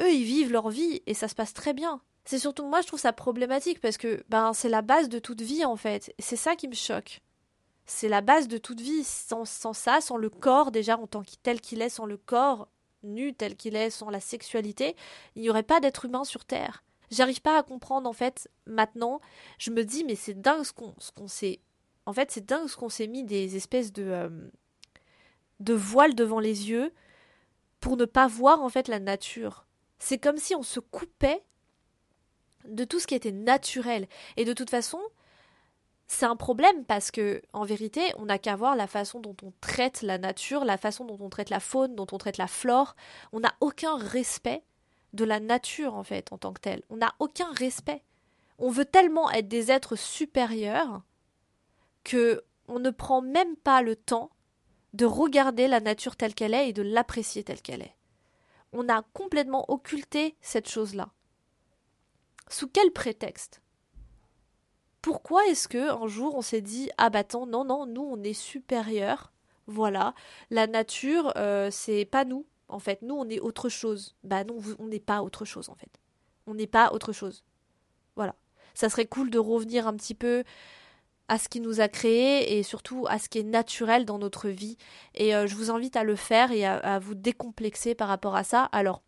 Eux, 0.00 0.12
ils 0.12 0.24
vivent 0.24 0.52
leur 0.52 0.68
vie 0.68 1.02
et 1.06 1.14
ça 1.14 1.26
se 1.26 1.34
passe 1.34 1.54
très 1.54 1.74
bien. 1.74 2.00
C'est 2.26 2.40
surtout 2.40 2.66
moi 2.66 2.80
je 2.80 2.88
trouve 2.88 2.98
ça 2.98 3.12
problématique 3.12 3.80
parce 3.80 3.96
que 3.96 4.24
ben 4.28 4.52
c'est 4.52 4.68
la 4.68 4.82
base 4.82 5.08
de 5.08 5.20
toute 5.20 5.40
vie 5.40 5.64
en 5.64 5.76
fait. 5.76 6.12
C'est 6.18 6.36
ça 6.36 6.56
qui 6.56 6.66
me 6.66 6.74
choque. 6.74 7.20
C'est 7.86 8.08
la 8.08 8.20
base 8.20 8.48
de 8.48 8.58
toute 8.58 8.80
vie. 8.80 9.04
Sans, 9.04 9.44
sans 9.44 9.72
ça, 9.72 10.00
sans 10.00 10.16
le 10.16 10.28
corps 10.28 10.72
déjà 10.72 10.98
en 10.98 11.06
tant 11.06 11.22
que 11.22 11.30
tel 11.40 11.60
qu'il 11.60 11.80
est, 11.80 11.88
sans 11.88 12.04
le 12.04 12.16
corps 12.16 12.68
nu 13.04 13.32
tel 13.32 13.54
qu'il 13.54 13.76
est, 13.76 13.90
sans 13.90 14.10
la 14.10 14.18
sexualité, 14.18 14.96
il 15.36 15.42
n'y 15.42 15.50
aurait 15.50 15.62
pas 15.62 15.78
d'être 15.78 16.04
humain 16.04 16.24
sur 16.24 16.44
Terre. 16.44 16.82
J'arrive 17.12 17.40
pas 17.40 17.56
à 17.56 17.62
comprendre 17.62 18.10
en 18.10 18.12
fait 18.12 18.50
maintenant. 18.66 19.20
Je 19.58 19.70
me 19.70 19.84
dis 19.84 20.02
mais 20.02 20.16
c'est 20.16 20.34
dingue 20.34 20.64
ce 20.64 20.72
qu'on 20.72 20.94
qu'on 21.14 21.28
s'est. 21.28 21.60
En 22.06 22.12
fait 22.12 22.32
c'est 22.32 22.44
dingue 22.44 22.66
ce 22.66 22.76
qu'on 22.76 22.88
s'est 22.88 23.06
mis 23.06 23.22
des 23.22 23.54
espèces 23.54 23.92
de 23.92 24.02
euh, 24.02 24.50
de 25.60 25.74
voiles 25.74 26.16
devant 26.16 26.40
les 26.40 26.70
yeux 26.70 26.92
pour 27.78 27.96
ne 27.96 28.04
pas 28.04 28.26
voir 28.26 28.62
en 28.62 28.68
fait 28.68 28.88
la 28.88 28.98
nature. 28.98 29.64
C'est 30.00 30.18
comme 30.18 30.38
si 30.38 30.56
on 30.56 30.64
se 30.64 30.80
coupait 30.80 31.44
de 32.68 32.84
tout 32.84 33.00
ce 33.00 33.06
qui 33.06 33.14
était 33.14 33.32
naturel. 33.32 34.08
Et 34.36 34.44
de 34.44 34.52
toute 34.52 34.70
façon, 34.70 35.00
c'est 36.06 36.26
un 36.26 36.36
problème 36.36 36.84
parce 36.84 37.10
que, 37.10 37.42
en 37.52 37.64
vérité, 37.64 38.12
on 38.16 38.26
n'a 38.26 38.38
qu'à 38.38 38.56
voir 38.56 38.76
la 38.76 38.86
façon 38.86 39.20
dont 39.20 39.36
on 39.42 39.52
traite 39.60 40.02
la 40.02 40.18
nature, 40.18 40.64
la 40.64 40.76
façon 40.76 41.04
dont 41.04 41.18
on 41.20 41.28
traite 41.28 41.50
la 41.50 41.60
faune, 41.60 41.96
dont 41.96 42.06
on 42.12 42.18
traite 42.18 42.38
la 42.38 42.46
flore. 42.46 42.94
On 43.32 43.40
n'a 43.40 43.54
aucun 43.60 43.96
respect 43.96 44.62
de 45.12 45.24
la 45.24 45.40
nature, 45.40 45.94
en 45.94 46.04
fait, 46.04 46.32
en 46.32 46.38
tant 46.38 46.52
que 46.52 46.60
telle. 46.60 46.82
On 46.90 46.96
n'a 46.96 47.14
aucun 47.18 47.50
respect. 47.52 48.02
On 48.58 48.70
veut 48.70 48.84
tellement 48.84 49.30
être 49.32 49.48
des 49.48 49.70
êtres 49.70 49.96
supérieurs 49.96 51.02
que 52.04 52.44
on 52.68 52.78
ne 52.78 52.90
prend 52.90 53.20
même 53.20 53.56
pas 53.56 53.82
le 53.82 53.96
temps 53.96 54.30
de 54.92 55.04
regarder 55.04 55.68
la 55.68 55.80
nature 55.80 56.16
telle 56.16 56.34
qu'elle 56.34 56.54
est 56.54 56.70
et 56.70 56.72
de 56.72 56.82
l'apprécier 56.82 57.44
telle 57.44 57.60
qu'elle 57.60 57.82
est. 57.82 57.94
On 58.72 58.88
a 58.88 59.02
complètement 59.12 59.70
occulté 59.70 60.36
cette 60.40 60.68
chose-là. 60.68 61.10
Sous 62.48 62.68
quel 62.68 62.90
prétexte? 62.92 63.60
Pourquoi 65.02 65.46
est-ce 65.46 65.68
que 65.68 65.90
un 66.02 66.06
jour 66.06 66.34
on 66.34 66.42
s'est 66.42 66.60
dit 66.60 66.90
ah 66.98 67.10
bah 67.10 67.20
attends 67.20 67.46
non 67.46 67.64
non 67.64 67.86
nous 67.86 68.02
on 68.02 68.22
est 68.22 68.32
supérieur 68.32 69.32
voilà. 69.66 70.14
La 70.50 70.66
nature 70.66 71.32
euh, 71.36 71.70
c'est 71.70 72.04
pas 72.04 72.24
nous 72.24 72.46
en 72.68 72.78
fait. 72.78 73.02
Nous 73.02 73.14
on 73.14 73.28
est 73.28 73.40
autre 73.40 73.68
chose 73.68 74.14
bah 74.22 74.44
non 74.44 74.58
on 74.78 74.86
n'est 74.86 75.00
pas 75.00 75.22
autre 75.22 75.44
chose 75.44 75.68
en 75.68 75.74
fait. 75.74 75.90
On 76.46 76.54
n'est 76.54 76.66
pas 76.66 76.92
autre 76.92 77.12
chose. 77.12 77.44
Voilà. 78.14 78.34
Ça 78.74 78.88
serait 78.88 79.06
cool 79.06 79.30
de 79.30 79.38
revenir 79.38 79.88
un 79.88 79.94
petit 79.94 80.14
peu 80.14 80.44
à 81.28 81.38
ce 81.38 81.48
qui 81.48 81.60
nous 81.60 81.80
a 81.80 81.88
créé 81.88 82.56
et 82.56 82.62
surtout 82.62 83.06
à 83.08 83.18
ce 83.18 83.28
qui 83.28 83.38
est 83.38 83.42
naturel 83.42 84.04
dans 84.04 84.18
notre 84.18 84.48
vie. 84.48 84.76
Et 85.14 85.34
euh, 85.34 85.46
je 85.46 85.56
vous 85.56 85.70
invite 85.70 85.96
à 85.96 86.04
le 86.04 86.14
faire 86.14 86.52
et 86.52 86.64
à, 86.64 86.98
vous 87.00 87.14
décomplexer 87.14 87.94
par 87.94 88.08
rapport 88.08 88.36
à 88.36 88.44
ça. 88.44 88.64
Alors, 88.72 89.02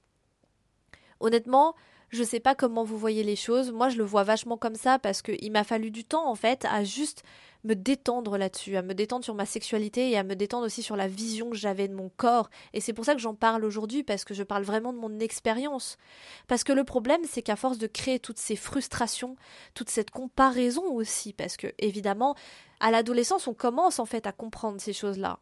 honnêtement, 1.20 1.76
je 2.10 2.22
sais 2.22 2.40
pas 2.40 2.54
comment 2.54 2.84
vous 2.84 2.98
voyez 2.98 3.22
les 3.22 3.36
choses. 3.36 3.70
Moi, 3.70 3.88
je 3.88 3.98
le 3.98 4.04
vois 4.04 4.22
vachement 4.22 4.56
comme 4.56 4.74
ça 4.74 4.98
parce 4.98 5.22
qu'il 5.22 5.52
m'a 5.52 5.64
fallu 5.64 5.90
du 5.90 6.04
temps, 6.04 6.28
en 6.28 6.34
fait, 6.34 6.64
à 6.64 6.84
juste 6.84 7.22
me 7.64 7.74
détendre 7.74 8.38
là-dessus, 8.38 8.76
à 8.76 8.82
me 8.82 8.94
détendre 8.94 9.24
sur 9.24 9.34
ma 9.34 9.44
sexualité 9.44 10.10
et 10.10 10.16
à 10.16 10.22
me 10.22 10.34
détendre 10.34 10.64
aussi 10.64 10.82
sur 10.82 10.96
la 10.96 11.08
vision 11.08 11.50
que 11.50 11.56
j'avais 11.56 11.88
de 11.88 11.94
mon 11.94 12.08
corps. 12.08 12.48
Et 12.72 12.80
c'est 12.80 12.92
pour 12.92 13.04
ça 13.04 13.14
que 13.14 13.20
j'en 13.20 13.34
parle 13.34 13.64
aujourd'hui, 13.64 14.02
parce 14.02 14.24
que 14.24 14.32
je 14.32 14.42
parle 14.42 14.62
vraiment 14.62 14.92
de 14.92 14.98
mon 14.98 15.18
expérience. 15.18 15.98
Parce 16.46 16.64
que 16.64 16.72
le 16.72 16.84
problème, 16.84 17.20
c'est 17.28 17.42
qu'à 17.42 17.56
force 17.56 17.78
de 17.78 17.86
créer 17.86 18.20
toutes 18.20 18.38
ces 18.38 18.56
frustrations, 18.56 19.36
toute 19.74 19.90
cette 19.90 20.10
comparaison 20.10 20.84
aussi, 20.84 21.32
parce 21.32 21.56
que, 21.56 21.66
évidemment, 21.78 22.36
à 22.80 22.90
l'adolescence, 22.90 23.48
on 23.48 23.54
commence 23.54 23.98
en 23.98 24.06
fait 24.06 24.26
à 24.26 24.32
comprendre 24.32 24.80
ces 24.80 24.92
choses-là. 24.92 25.40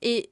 Et 0.00 0.30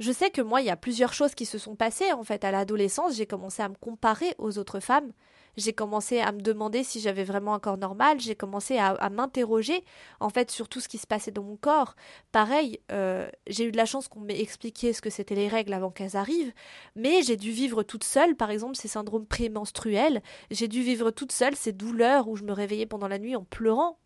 je 0.00 0.12
sais 0.12 0.30
que 0.30 0.40
moi, 0.40 0.62
il 0.62 0.66
y 0.66 0.70
a 0.70 0.76
plusieurs 0.76 1.12
choses 1.12 1.34
qui 1.34 1.44
se 1.44 1.58
sont 1.58 1.76
passées 1.76 2.12
en 2.12 2.24
fait 2.24 2.42
à 2.42 2.50
l'adolescence. 2.50 3.16
J'ai 3.16 3.26
commencé 3.26 3.62
à 3.62 3.68
me 3.68 3.74
comparer 3.74 4.34
aux 4.38 4.56
autres 4.56 4.80
femmes. 4.80 5.12
J'ai 5.58 5.74
commencé 5.74 6.20
à 6.20 6.32
me 6.32 6.40
demander 6.40 6.84
si 6.84 7.00
j'avais 7.00 7.22
vraiment 7.22 7.52
un 7.52 7.58
corps 7.58 7.76
normal. 7.76 8.18
J'ai 8.18 8.34
commencé 8.34 8.78
à, 8.78 9.10
m'interroger 9.10 9.84
en 10.18 10.30
fait 10.30 10.50
sur 10.50 10.70
tout 10.70 10.80
ce 10.80 10.88
qui 10.88 10.96
se 10.96 11.06
passait 11.06 11.32
dans 11.32 11.42
mon 11.42 11.56
corps. 11.56 11.96
Pareil, 12.32 12.80
euh, 12.90 13.28
j'ai 13.46 13.64
eu 13.64 13.72
de 13.72 13.76
la 13.76 13.84
chance 13.84 14.08
qu'on 14.08 14.20
m'ait 14.20 14.40
expliqué 14.40 14.94
ce 14.94 15.02
que 15.02 15.10
c'était 15.10 15.34
les 15.34 15.48
règles 15.48 15.74
avant 15.74 15.90
qu'elles 15.90 16.16
arrivent, 16.16 16.52
mais 16.96 17.22
j'ai 17.22 17.36
dû 17.36 17.50
vivre 17.50 17.82
toute 17.82 18.04
seule, 18.04 18.36
par 18.36 18.50
exemple, 18.50 18.76
ces 18.76 18.88
syndromes 18.88 19.26
prémenstruels. 19.26 20.22
J'ai 20.50 20.68
dû 20.68 20.80
vivre 20.80 21.10
toute 21.10 21.32
seule 21.32 21.56
ces 21.56 21.72
douleurs 21.72 22.26
où 22.26 22.36
je 22.36 22.44
me 22.44 22.52
réveillais 22.52 22.86
pendant 22.86 23.08
la 23.08 23.18
nuit 23.18 23.36
en 23.36 23.44
pleurant. 23.44 23.98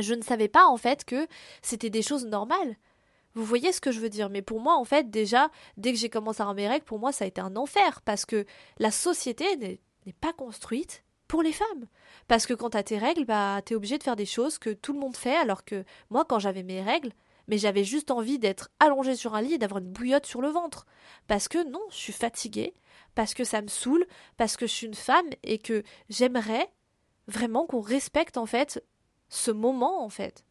Je 0.00 0.14
ne 0.14 0.22
savais 0.22 0.48
pas 0.48 0.64
en 0.68 0.78
fait 0.78 1.04
que 1.04 1.26
c'était 1.60 1.90
des 1.90 2.00
choses 2.00 2.24
normales. 2.24 2.76
Vous 3.34 3.44
voyez 3.44 3.72
ce 3.72 3.80
que 3.80 3.92
je 3.92 4.00
veux 4.00 4.10
dire 4.10 4.28
Mais 4.28 4.42
pour 4.42 4.60
moi, 4.60 4.76
en 4.76 4.84
fait, 4.84 5.10
déjà, 5.10 5.50
dès 5.76 5.92
que 5.92 5.98
j'ai 5.98 6.10
commencé 6.10 6.40
à 6.40 6.44
avoir 6.44 6.54
mes 6.54 6.68
règles, 6.68 6.84
pour 6.84 6.98
moi, 6.98 7.12
ça 7.12 7.24
a 7.24 7.28
été 7.28 7.40
un 7.40 7.56
enfer 7.56 8.02
parce 8.02 8.26
que 8.26 8.44
la 8.78 8.90
société 8.90 9.56
n'est 9.56 10.12
pas 10.20 10.32
construite 10.32 11.04
pour 11.28 11.42
les 11.42 11.52
femmes. 11.52 11.86
Parce 12.28 12.46
que 12.46 12.52
quand 12.52 12.70
t'as 12.70 12.82
tes 12.82 12.98
règles, 12.98 13.24
bah, 13.24 13.60
t'es 13.64 13.74
obligé 13.74 13.96
de 13.96 14.02
faire 14.02 14.16
des 14.16 14.26
choses 14.26 14.58
que 14.58 14.70
tout 14.70 14.92
le 14.92 14.98
monde 14.98 15.16
fait, 15.16 15.36
alors 15.36 15.64
que 15.64 15.84
moi, 16.10 16.24
quand 16.26 16.38
j'avais 16.38 16.62
mes 16.62 16.82
règles, 16.82 17.12
mais 17.48 17.58
j'avais 17.58 17.84
juste 17.84 18.10
envie 18.10 18.38
d'être 18.38 18.70
allongée 18.80 19.16
sur 19.16 19.34
un 19.34 19.42
lit 19.42 19.54
et 19.54 19.58
d'avoir 19.58 19.80
une 19.82 19.90
bouillotte 19.90 20.26
sur 20.26 20.42
le 20.42 20.48
ventre. 20.48 20.86
Parce 21.26 21.48
que 21.48 21.66
non, 21.68 21.80
je 21.90 21.96
suis 21.96 22.12
fatiguée, 22.12 22.74
parce 23.14 23.34
que 23.34 23.44
ça 23.44 23.62
me 23.62 23.68
saoule, 23.68 24.06
parce 24.36 24.56
que 24.56 24.66
je 24.66 24.72
suis 24.72 24.86
une 24.86 24.94
femme 24.94 25.28
et 25.42 25.58
que 25.58 25.82
j'aimerais 26.08 26.68
vraiment 27.28 27.66
qu'on 27.66 27.80
respecte 27.80 28.36
en 28.36 28.46
fait 28.46 28.84
ce 29.28 29.50
moment 29.50 30.04
en 30.04 30.08
fait 30.08 30.44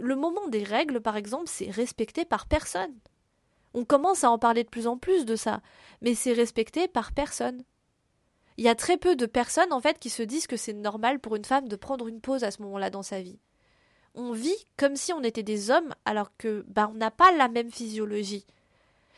le 0.00 0.16
moment 0.16 0.48
des 0.48 0.64
règles, 0.64 1.00
par 1.00 1.16
exemple, 1.16 1.48
c'est 1.48 1.70
respecté 1.70 2.24
par 2.24 2.46
personne. 2.46 2.94
On 3.74 3.84
commence 3.84 4.24
à 4.24 4.30
en 4.30 4.38
parler 4.38 4.64
de 4.64 4.68
plus 4.68 4.86
en 4.86 4.96
plus 4.96 5.26
de 5.26 5.36
ça, 5.36 5.60
mais 6.00 6.14
c'est 6.14 6.32
respecté 6.32 6.88
par 6.88 7.12
personne. 7.12 7.62
Il 8.56 8.64
y 8.64 8.68
a 8.68 8.74
très 8.74 8.96
peu 8.96 9.16
de 9.16 9.26
personnes, 9.26 9.72
en 9.72 9.80
fait, 9.80 9.98
qui 9.98 10.08
se 10.08 10.22
disent 10.22 10.46
que 10.46 10.56
c'est 10.56 10.72
normal 10.72 11.20
pour 11.20 11.36
une 11.36 11.44
femme 11.44 11.68
de 11.68 11.76
prendre 11.76 12.08
une 12.08 12.22
pause 12.22 12.42
à 12.42 12.50
ce 12.50 12.62
moment-là 12.62 12.88
dans 12.88 13.02
sa 13.02 13.20
vie. 13.20 13.38
On 14.14 14.32
vit 14.32 14.64
comme 14.78 14.96
si 14.96 15.12
on 15.12 15.22
était 15.22 15.42
des 15.42 15.70
hommes, 15.70 15.94
alors 16.06 16.34
que, 16.38 16.64
bah, 16.68 16.90
on 16.90 16.96
n'a 16.96 17.10
pas 17.10 17.32
la 17.32 17.48
même 17.48 17.70
physiologie. 17.70 18.46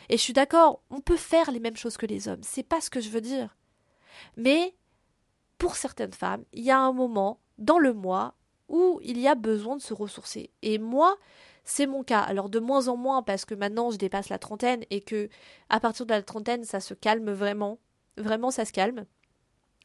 Et 0.09 0.17
je 0.17 0.23
suis 0.23 0.33
d'accord, 0.33 0.83
on 0.91 1.01
peut 1.01 1.17
faire 1.17 1.53
les 1.53 1.61
mêmes 1.61 1.77
choses 1.77 1.97
que 1.97 2.07
les 2.07 2.27
hommes, 2.27 2.43
c'est 2.43 2.65
pas 2.65 2.81
ce 2.81 2.91
que 2.91 3.01
je 3.01 3.11
veux 3.11 3.21
dire. 3.21 3.57
Mais 4.37 4.75
pour 5.57 5.77
certaines 5.77 6.13
femmes, 6.13 6.45
il 6.53 6.65
y 6.65 6.71
a 6.71 6.79
un 6.79 6.93
moment 6.93 7.41
dans 7.59 7.79
le 7.79 7.93
mois 7.93 8.35
où 8.69 9.01
il 9.03 9.19
y 9.19 9.29
a 9.29 9.35
besoin 9.35 9.77
de 9.77 9.83
se 9.83 9.95
ressourcer. 9.95 10.51
Et 10.63 10.79
moi, 10.79 11.17
c'est 11.65 11.87
mon 11.87 12.03
cas. 12.03 12.21
Alors 12.21 12.49
de 12.49 12.59
moins 12.59 12.89
en 12.89 12.97
moins 12.97 13.23
parce 13.23 13.45
que 13.45 13.55
maintenant 13.55 13.91
je 13.91 13.99
dépasse 13.99 14.31
la 14.31 14.39
trentaine 14.39 14.85
et 14.91 15.01
que 15.01 15.29
à 15.69 15.81
partir 15.81 16.07
de 16.07 16.13
la 16.13 16.23
trentaine 16.23 16.65
ça 16.65 16.81
se 16.81 16.95
calme 16.95 17.31
vraiment. 17.31 17.79
Vraiment 18.17 18.51
ça 18.51 18.65
se 18.65 18.73
calme. 18.73 19.05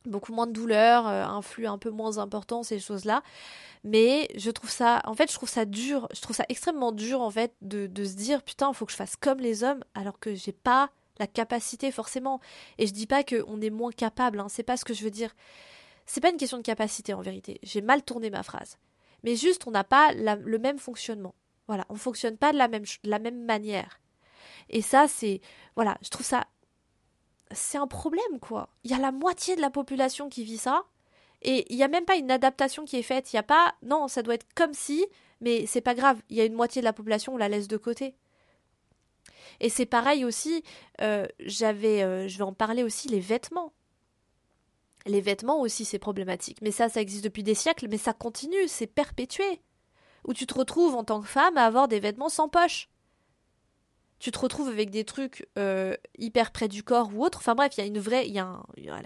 Beaucoup 0.06 0.34
moins 0.34 0.48
de 0.48 0.52
douleurs, 0.52 1.08
euh, 1.08 1.24
un 1.24 1.42
flux 1.42 1.68
un 1.68 1.78
peu 1.78 1.90
moins 1.90 2.18
important, 2.18 2.64
ces 2.64 2.80
choses-là. 2.80 3.24
Mais 3.84 4.30
je 4.36 4.50
trouve 4.50 4.70
ça, 4.70 5.02
en 5.06 5.14
fait, 5.14 5.30
je 5.30 5.36
trouve 5.36 5.50
ça 5.50 5.66
dur. 5.66 6.08
Je 6.14 6.22
trouve 6.22 6.36
ça 6.36 6.46
extrêmement 6.50 6.92
dur, 6.92 7.22
en 7.22 7.30
fait, 7.30 7.54
de, 7.62 7.88
se 8.04 8.16
dire, 8.16 8.42
putain, 8.44 8.70
il 8.70 8.76
faut 8.76 8.86
que 8.86 8.92
je 8.92 8.98
fasse 8.98 9.16
comme 9.16 9.40
les 9.40 9.64
hommes, 9.64 9.84
alors 9.94 10.20
que 10.20 10.36
j'ai 10.36 10.54
pas 10.54 10.90
la 11.20 11.28
capacité, 11.28 11.92
forcément. 11.92 12.40
Et 12.78 12.88
je 12.88 12.94
dis 12.94 13.08
pas 13.08 13.24
qu'on 13.24 13.62
est 13.62 13.70
moins 13.70 13.92
capable, 13.92 14.40
hein, 14.40 14.48
c'est 14.50 14.64
pas 14.64 14.78
ce 14.78 14.86
que 14.86 14.94
je 14.94 15.04
veux 15.04 15.12
dire. 15.12 15.34
C'est 16.06 16.22
pas 16.22 16.30
une 16.30 16.38
question 16.38 16.58
de 16.58 16.64
capacité 16.64 17.14
en 17.14 17.22
vérité. 17.22 17.60
J'ai 17.64 17.82
mal 17.82 18.04
tourné 18.04 18.30
ma 18.30 18.44
phrase. 18.44 18.78
Mais 19.24 19.36
juste, 19.36 19.68
on 19.68 19.72
n'a 19.72 19.84
pas 19.84 20.14
le 20.14 20.58
même 20.58 20.80
fonctionnement. 20.80 21.36
Voilà, 21.68 21.86
on 21.90 21.96
fonctionne 21.96 22.38
pas 22.38 22.52
de 22.52 22.58
la 22.58 22.68
même, 23.20 23.46
manière. 23.46 24.02
Et 24.70 24.82
ça, 24.82 25.08
c'est. 25.08 25.42
Voilà, 25.76 25.98
je 26.02 26.10
trouve 26.10 26.26
ça. 26.26 26.46
C'est 27.52 27.78
un 27.78 27.88
problème, 27.88 28.40
quoi. 28.42 28.70
Il 28.84 28.92
y 28.92 28.94
a 28.94 29.00
la 29.00 29.12
moitié 29.12 29.56
de 29.56 29.62
la 29.62 29.70
population 29.70 30.30
qui 30.30 30.44
vit 30.44 30.58
ça. 30.58 30.84
Et 31.42 31.66
il 31.72 31.78
n'y 31.78 31.84
a 31.84 31.88
même 31.88 32.06
pas 32.06 32.16
une 32.16 32.32
adaptation 32.32 32.86
qui 32.86 32.98
est 32.98 33.04
faite. 33.04 33.32
Il 33.32 33.36
n'y 33.36 33.40
a 33.40 33.44
pas. 33.44 33.76
Non, 33.82 34.08
ça 34.08 34.24
doit 34.24 34.36
être 34.36 34.48
comme 34.56 34.74
si. 34.74 35.06
Mais 35.42 35.66
c'est 35.66 35.82
pas 35.82 35.94
grave. 35.94 36.22
Il 36.30 36.38
y 36.38 36.42
a 36.42 36.46
une 36.46 36.54
moitié 36.54 36.82
de 36.82 36.86
la 36.86 36.94
population, 36.94 37.34
on 37.34 37.38
la 37.38 37.50
laisse 37.50 37.68
de 37.68 37.78
côté. 37.78 38.16
Et 39.60 39.70
c'est 39.70 39.86
pareil 39.86 40.26
aussi. 40.26 40.64
Euh, 41.02 41.28
j'avais. 41.40 42.04
Euh, 42.04 42.28
je 42.28 42.38
vais 42.38 42.44
en 42.44 42.54
parler 42.54 42.84
aussi, 42.84 43.08
les 43.08 43.20
vêtements. 43.20 43.74
Les 45.06 45.22
vêtements 45.22 45.60
aussi, 45.60 45.86
c'est 45.86 46.00
problématique. 46.00 46.60
Mais 46.62 46.72
ça, 46.72 46.90
ça 46.90 47.02
existe 47.02 47.24
depuis 47.24 47.44
des 47.44 47.56
siècles, 47.56 47.88
mais 47.90 47.98
ça 47.98 48.14
continue, 48.14 48.68
c'est 48.68 48.88
perpétué. 48.88 49.62
Où 50.26 50.34
tu 50.34 50.46
te 50.48 50.54
retrouves 50.54 50.96
en 50.96 51.04
tant 51.04 51.22
que 51.22 51.28
femme 51.28 51.58
à 51.58 51.66
avoir 51.66 51.88
des 51.88 52.00
vêtements 52.00 52.30
sans 52.30 52.48
poche. 52.48 52.90
Tu 54.20 54.32
te 54.32 54.40
retrouves 54.40 54.70
avec 54.70 54.90
des 54.90 55.04
trucs 55.04 55.50
euh, 55.58 55.98
hyper 56.18 56.52
près 56.52 56.70
du 56.70 56.82
corps 56.82 57.14
ou 57.14 57.26
autre. 57.26 57.40
Enfin 57.40 57.56
bref, 57.56 57.74
il 57.76 57.82
y 57.82 57.84
a 57.84 57.88
une 57.88 58.00
vraie, 58.00 58.26
il 58.26 58.34
y 58.34 58.40
a, 58.40 58.64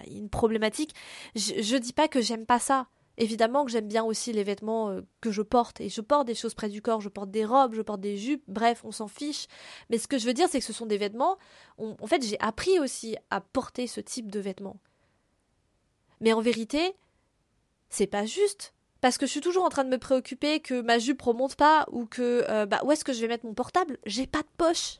une 0.08 0.28
problématique. 0.28 0.94
Je, 1.34 1.60
je 1.60 1.76
dis 1.76 1.92
pas 1.92 2.06
que 2.06 2.20
j'aime 2.20 2.46
pas 2.46 2.60
ça. 2.60 2.86
Évidemment 3.16 3.64
que 3.64 3.72
j'aime 3.72 3.88
bien 3.88 4.04
aussi 4.04 4.32
les 4.32 4.44
vêtements 4.44 4.90
euh, 4.90 5.00
que 5.20 5.32
je 5.32 5.42
porte. 5.42 5.80
Et 5.80 5.88
je 5.88 6.00
porte 6.00 6.28
des 6.28 6.36
choses 6.36 6.54
près 6.54 6.68
du 6.68 6.80
corps, 6.80 7.00
je 7.00 7.08
porte 7.08 7.32
des 7.32 7.44
robes, 7.44 7.74
je 7.74 7.82
porte 7.82 8.00
des 8.00 8.16
jupes, 8.16 8.44
bref, 8.46 8.82
on 8.84 8.92
s'en 8.92 9.08
fiche. 9.08 9.48
Mais 9.90 9.98
ce 9.98 10.06
que 10.06 10.18
je 10.18 10.26
veux 10.26 10.34
dire, 10.34 10.46
c'est 10.48 10.60
que 10.60 10.64
ce 10.64 10.72
sont 10.72 10.86
des 10.86 10.98
vêtements. 10.98 11.36
en 11.78 12.06
fait, 12.06 12.24
j'ai 12.24 12.38
appris 12.38 12.78
aussi 12.78 13.16
à 13.30 13.40
porter 13.40 13.88
ce 13.88 14.00
type 14.00 14.30
de 14.30 14.38
vêtements. 14.38 14.76
Mais 16.20 16.32
en 16.32 16.40
vérité, 16.40 16.94
c'est 17.88 18.06
pas 18.06 18.26
juste. 18.26 18.74
Parce 19.00 19.16
que 19.16 19.26
je 19.26 19.30
suis 19.30 19.40
toujours 19.40 19.64
en 19.64 19.68
train 19.68 19.84
de 19.84 19.90
me 19.90 19.98
préoccuper 19.98 20.60
que 20.60 20.80
ma 20.80 20.98
jupe 20.98 21.22
remonte 21.22 21.54
pas 21.54 21.86
ou 21.92 22.06
que 22.06 22.44
euh, 22.48 22.66
bah 22.66 22.80
où 22.84 22.90
est-ce 22.90 23.04
que 23.04 23.12
je 23.12 23.20
vais 23.20 23.28
mettre 23.28 23.46
mon 23.46 23.54
portable? 23.54 23.98
J'ai 24.06 24.26
pas 24.26 24.42
de 24.42 24.48
poche. 24.56 24.98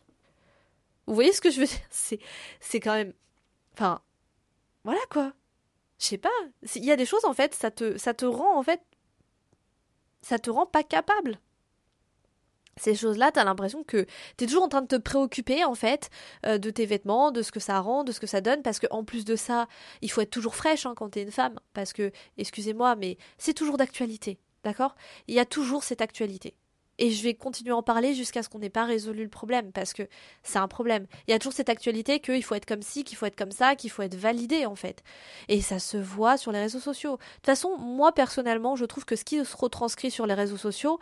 Vous 1.06 1.14
voyez 1.14 1.32
ce 1.32 1.40
que 1.40 1.50
je 1.50 1.60
veux 1.60 1.66
dire? 1.66 1.78
C'est 1.90 2.20
c'est 2.60 2.80
quand 2.80 2.94
même 2.94 3.12
enfin 3.72 4.00
voilà 4.84 5.00
quoi. 5.10 5.32
Je 5.98 6.06
sais 6.06 6.18
pas, 6.18 6.30
il 6.76 6.84
y 6.84 6.92
a 6.92 6.96
des 6.96 7.06
choses 7.06 7.24
en 7.24 7.34
fait, 7.34 7.54
ça 7.54 7.72
te 7.72 7.98
ça 7.98 8.14
te 8.14 8.24
rend 8.24 8.56
en 8.56 8.62
fait 8.62 8.80
ça 10.22 10.38
te 10.38 10.48
rend 10.50 10.66
pas 10.66 10.84
capable 10.84 11.38
ces 12.78 12.94
choses-là, 12.94 13.30
t'as 13.32 13.44
l'impression 13.44 13.84
que 13.84 14.06
t'es 14.36 14.46
toujours 14.46 14.64
en 14.64 14.68
train 14.68 14.82
de 14.82 14.86
te 14.86 14.96
préoccuper 14.96 15.64
en 15.64 15.74
fait 15.74 16.10
euh, 16.46 16.58
de 16.58 16.70
tes 16.70 16.86
vêtements, 16.86 17.30
de 17.30 17.42
ce 17.42 17.52
que 17.52 17.60
ça 17.60 17.80
rend, 17.80 18.04
de 18.04 18.12
ce 18.12 18.20
que 18.20 18.26
ça 18.26 18.40
donne, 18.40 18.62
parce 18.62 18.80
qu'en 18.80 19.04
plus 19.04 19.24
de 19.24 19.36
ça, 19.36 19.68
il 20.02 20.10
faut 20.10 20.20
être 20.20 20.30
toujours 20.30 20.54
fraîche 20.54 20.86
hein, 20.86 20.94
quand 20.96 21.10
t'es 21.10 21.22
une 21.22 21.32
femme, 21.32 21.58
parce 21.74 21.92
que, 21.92 22.12
excusez-moi, 22.36 22.96
mais 22.96 23.18
c'est 23.38 23.54
toujours 23.54 23.76
d'actualité, 23.76 24.38
d'accord? 24.64 24.94
Il 25.26 25.34
y 25.34 25.40
a 25.40 25.44
toujours 25.44 25.84
cette 25.84 26.00
actualité. 26.00 26.54
Et 27.00 27.10
je 27.12 27.22
vais 27.22 27.34
continuer 27.34 27.70
à 27.70 27.76
en 27.76 27.82
parler 27.82 28.12
jusqu'à 28.12 28.42
ce 28.42 28.48
qu'on 28.48 28.58
n'ait 28.58 28.70
pas 28.70 28.84
résolu 28.84 29.22
le 29.22 29.28
problème, 29.28 29.70
parce 29.72 29.92
que 29.92 30.02
c'est 30.42 30.58
un 30.58 30.66
problème. 30.66 31.06
Il 31.26 31.30
y 31.30 31.34
a 31.34 31.38
toujours 31.38 31.52
cette 31.52 31.68
actualité 31.68 32.18
qu'il 32.18 32.42
faut 32.42 32.56
être 32.56 32.66
comme 32.66 32.82
ci, 32.82 33.04
qu'il 33.04 33.16
faut 33.16 33.26
être 33.26 33.36
comme 33.36 33.52
ça, 33.52 33.76
qu'il 33.76 33.90
faut 33.90 34.02
être 34.02 34.16
validé 34.16 34.66
en 34.66 34.74
fait. 34.74 35.04
Et 35.48 35.60
ça 35.60 35.78
se 35.78 35.96
voit 35.96 36.36
sur 36.36 36.50
les 36.50 36.58
réseaux 36.58 36.80
sociaux. 36.80 37.12
De 37.12 37.34
toute 37.36 37.46
façon, 37.46 37.76
moi 37.78 38.12
personnellement, 38.12 38.74
je 38.74 38.84
trouve 38.84 39.04
que 39.04 39.14
ce 39.14 39.24
qui 39.24 39.44
se 39.44 39.56
retranscrit 39.56 40.10
sur 40.10 40.26
les 40.26 40.34
réseaux 40.34 40.56
sociaux, 40.56 40.98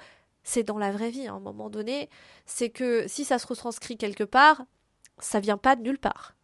c'est 0.46 0.62
dans 0.62 0.78
la 0.78 0.92
vraie 0.92 1.10
vie 1.10 1.26
à 1.26 1.32
un 1.32 1.40
moment 1.40 1.68
donné, 1.68 2.08
c'est 2.46 2.70
que 2.70 3.06
si 3.08 3.24
ça 3.24 3.38
se 3.38 3.48
retranscrit 3.48 3.98
quelque 3.98 4.24
part, 4.24 4.64
ça 5.18 5.40
vient 5.40 5.58
pas 5.58 5.74
de 5.74 5.82
nulle 5.82 5.98
part. 5.98 6.36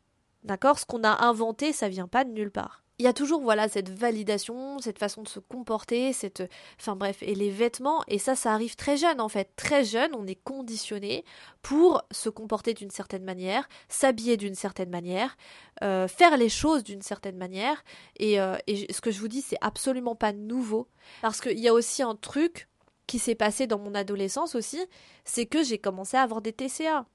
D'accord? 0.43 0.81
Ce 0.81 0.85
qu'on 0.85 1.05
a 1.05 1.25
inventé, 1.25 1.73
ça 1.73 1.89
vient 1.89 2.09
pas 2.09 2.25
de 2.25 2.31
nulle 2.31 2.51
part. 2.51 2.83
Il 2.99 3.05
y 3.05 3.09
a 3.09 3.13
toujours 3.13 3.41
voilà 3.41 3.69
cette 3.69 3.89
validation, 3.89 4.79
cette 4.79 4.99
façon 4.99 5.23
de 5.23 5.29
se 5.29 5.39
comporter, 5.41 6.13
cette 6.13 6.43
enfin 6.79 6.95
bref, 6.95 7.23
et 7.23 7.35
les 7.35 7.51
vêtements 7.51 8.03
et 8.07 8.19
ça 8.19 8.37
ça 8.37 8.53
arrive 8.53 8.77
très 8.77 8.97
jeune 8.97 9.21
en 9.21 9.29
fait, 9.29 9.51
très 9.57 9.83
jeune, 9.83 10.11
on 10.15 10.27
est 10.27 10.37
conditionné 10.37 11.25
pour 11.63 12.03
se 12.11 12.29
comporter 12.29 12.75
d'une 12.75 12.91
certaine 12.91 13.25
manière, 13.25 13.69
s'habiller 13.89 14.37
d'une 14.37 14.55
certaine 14.55 14.91
manière, 14.91 15.37
euh, 15.83 16.07
faire 16.07 16.37
les 16.37 16.51
choses 16.51 16.85
d'une 16.85 17.03
certaine 17.03 17.39
manière 17.39 17.83
et, 18.19 18.41
euh, 18.41 18.57
et 18.67 18.93
ce 18.93 19.01
que 19.01 19.11
je 19.11 19.19
vous 19.19 19.29
dis 19.29 19.43
c'est 19.43 19.59
absolument 19.63 20.15
pas 20.15 20.33
nouveau 20.33 20.87
parce 21.23 21.41
qu'il 21.41 21.59
y 21.59 21.69
a 21.69 21.73
aussi 21.73 22.03
un 22.03 22.15
truc 22.15 22.69
s'est 23.19 23.35
passé 23.35 23.67
dans 23.67 23.79
mon 23.79 23.95
adolescence 23.95 24.55
aussi, 24.55 24.81
c'est 25.25 25.47
que 25.47 25.63
j'ai 25.63 25.79
commencé 25.79 26.17
à 26.17 26.23
avoir 26.23 26.43
des 26.43 26.53
TCA. 26.53 27.07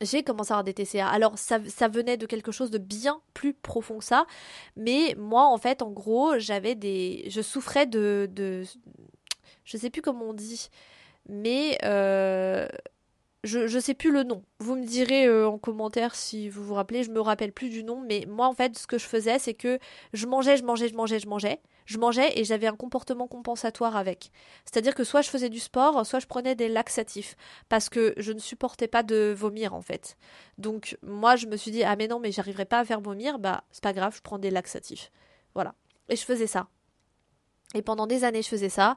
J'ai 0.00 0.24
commencé 0.24 0.50
à 0.52 0.58
avoir 0.58 0.64
des 0.64 0.74
TCA. 0.74 1.08
Alors 1.08 1.38
ça, 1.38 1.58
ça, 1.68 1.88
venait 1.88 2.16
de 2.16 2.26
quelque 2.26 2.50
chose 2.50 2.70
de 2.70 2.78
bien 2.78 3.20
plus 3.32 3.54
profond 3.54 3.98
que 3.98 4.04
ça, 4.04 4.26
mais 4.76 5.14
moi 5.16 5.44
en 5.44 5.56
fait 5.56 5.82
en 5.82 5.90
gros 5.90 6.38
j'avais 6.38 6.74
des, 6.74 7.24
je 7.28 7.40
souffrais 7.40 7.86
de, 7.86 8.28
de, 8.32 8.64
je 9.64 9.76
sais 9.76 9.90
plus 9.90 10.02
comment 10.02 10.26
on 10.26 10.34
dit, 10.34 10.68
mais 11.28 11.78
euh, 11.84 12.66
je, 13.44 13.68
je 13.68 13.78
sais 13.78 13.94
plus 13.94 14.10
le 14.10 14.24
nom. 14.24 14.42
Vous 14.58 14.74
me 14.74 14.84
direz 14.84 15.26
euh, 15.26 15.48
en 15.48 15.58
commentaire 15.58 16.14
si 16.14 16.48
vous 16.48 16.64
vous 16.64 16.74
rappelez, 16.74 17.04
je 17.04 17.10
me 17.10 17.20
rappelle 17.20 17.52
plus 17.52 17.68
du 17.68 17.84
nom, 17.84 18.00
mais 18.00 18.26
moi 18.28 18.48
en 18.48 18.54
fait 18.54 18.76
ce 18.76 18.86
que 18.86 18.98
je 18.98 19.06
faisais 19.06 19.38
c'est 19.38 19.54
que 19.54 19.78
je 20.12 20.26
mangeais, 20.26 20.56
je 20.56 20.64
mangeais, 20.64 20.88
je 20.88 20.94
mangeais, 20.94 21.20
je 21.20 21.28
mangeais 21.28 21.60
je 21.86 21.98
mangeais 21.98 22.38
et 22.38 22.44
j'avais 22.44 22.66
un 22.66 22.76
comportement 22.76 23.26
compensatoire 23.26 23.96
avec. 23.96 24.30
C'est-à-dire 24.64 24.94
que 24.94 25.04
soit 25.04 25.22
je 25.22 25.30
faisais 25.30 25.48
du 25.48 25.60
sport, 25.60 26.04
soit 26.06 26.20
je 26.20 26.26
prenais 26.26 26.54
des 26.54 26.68
laxatifs 26.68 27.36
parce 27.68 27.88
que 27.88 28.14
je 28.16 28.32
ne 28.32 28.38
supportais 28.38 28.88
pas 28.88 29.02
de 29.02 29.34
vomir 29.36 29.74
en 29.74 29.82
fait. 29.82 30.16
Donc 30.58 30.96
moi 31.02 31.36
je 31.36 31.46
me 31.46 31.56
suis 31.56 31.70
dit 31.70 31.84
ah 31.84 31.96
mais 31.96 32.08
non 32.08 32.20
mais 32.20 32.32
j'arriverai 32.32 32.64
pas 32.64 32.80
à 32.80 32.84
faire 32.84 33.00
vomir, 33.00 33.38
bah 33.38 33.64
c'est 33.70 33.82
pas 33.82 33.92
grave, 33.92 34.14
je 34.16 34.22
prends 34.22 34.38
des 34.38 34.50
laxatifs. 34.50 35.10
Voilà. 35.54 35.74
Et 36.08 36.16
je 36.16 36.24
faisais 36.24 36.46
ça. 36.46 36.68
Et 37.74 37.82
pendant 37.82 38.06
des 38.06 38.24
années 38.24 38.42
je 38.42 38.48
faisais 38.48 38.68
ça. 38.68 38.96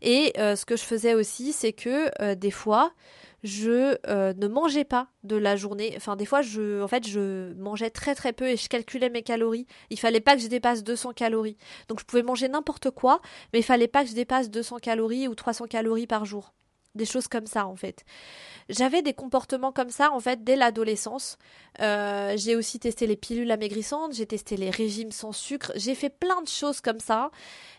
Et 0.00 0.32
euh, 0.38 0.54
ce 0.54 0.64
que 0.64 0.76
je 0.76 0.84
faisais 0.84 1.14
aussi 1.14 1.52
c'est 1.52 1.72
que 1.72 2.10
euh, 2.22 2.34
des 2.34 2.50
fois 2.50 2.92
je 3.44 3.96
euh, 4.08 4.32
ne 4.34 4.48
mangeais 4.48 4.84
pas 4.84 5.08
de 5.22 5.36
la 5.36 5.56
journée. 5.56 5.94
Enfin, 5.96 6.16
des 6.16 6.26
fois, 6.26 6.42
je, 6.42 6.82
en 6.82 6.88
fait, 6.88 7.06
je 7.06 7.52
mangeais 7.54 7.90
très 7.90 8.14
très 8.14 8.32
peu 8.32 8.48
et 8.48 8.56
je 8.56 8.68
calculais 8.68 9.10
mes 9.10 9.22
calories. 9.22 9.66
Il 9.90 9.98
fallait 9.98 10.20
pas 10.20 10.34
que 10.36 10.42
je 10.42 10.48
dépasse 10.48 10.82
200 10.82 11.12
calories. 11.12 11.56
Donc, 11.88 12.00
je 12.00 12.04
pouvais 12.04 12.22
manger 12.22 12.48
n'importe 12.48 12.90
quoi, 12.90 13.20
mais 13.52 13.60
il 13.60 13.64
fallait 13.64 13.88
pas 13.88 14.02
que 14.02 14.10
je 14.10 14.14
dépasse 14.14 14.50
200 14.50 14.78
calories 14.78 15.28
ou 15.28 15.34
300 15.34 15.66
calories 15.66 16.06
par 16.06 16.24
jour. 16.24 16.52
Des 16.94 17.04
choses 17.04 17.28
comme 17.28 17.46
ça, 17.46 17.66
en 17.66 17.76
fait. 17.76 18.04
J'avais 18.68 19.02
des 19.02 19.14
comportements 19.14 19.72
comme 19.72 19.90
ça, 19.90 20.10
en 20.12 20.20
fait, 20.20 20.42
dès 20.42 20.56
l'adolescence. 20.56 21.38
Euh, 21.80 22.34
j'ai 22.36 22.56
aussi 22.56 22.80
testé 22.80 23.06
les 23.06 23.16
pilules 23.16 23.50
amaigrissantes, 23.50 24.14
j'ai 24.14 24.26
testé 24.26 24.56
les 24.56 24.70
régimes 24.70 25.12
sans 25.12 25.32
sucre, 25.32 25.70
j'ai 25.76 25.94
fait 25.94 26.10
plein 26.10 26.42
de 26.42 26.48
choses 26.48 26.80
comme 26.80 26.98
ça. 26.98 27.30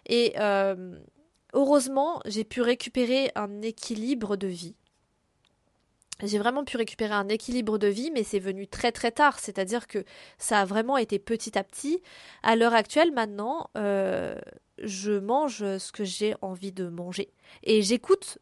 Et 0.07 0.33
euh, 0.39 0.97
heureusement, 1.53 2.21
j'ai 2.25 2.45
pu 2.45 2.61
récupérer 2.61 3.31
un 3.35 3.61
équilibre 3.61 4.37
de 4.37 4.47
vie 4.47 4.75
j'ai 6.27 6.39
vraiment 6.39 6.63
pu 6.63 6.77
récupérer 6.77 7.13
un 7.13 7.29
équilibre 7.29 7.77
de 7.77 7.87
vie, 7.87 8.11
mais 8.11 8.23
c'est 8.23 8.39
venu 8.39 8.67
très 8.67 8.91
très 8.91 9.11
tard. 9.11 9.39
C'est-à-dire 9.39 9.87
que 9.87 10.03
ça 10.37 10.61
a 10.61 10.65
vraiment 10.65 10.97
été 10.97 11.19
petit 11.19 11.57
à 11.57 11.63
petit. 11.63 12.01
À 12.43 12.55
l'heure 12.55 12.73
actuelle, 12.73 13.11
maintenant, 13.11 13.69
euh, 13.77 14.35
je 14.83 15.13
mange 15.13 15.59
ce 15.77 15.91
que 15.91 16.03
j'ai 16.03 16.35
envie 16.41 16.71
de 16.71 16.87
manger. 16.87 17.31
Et 17.63 17.81
j'écoute 17.81 18.39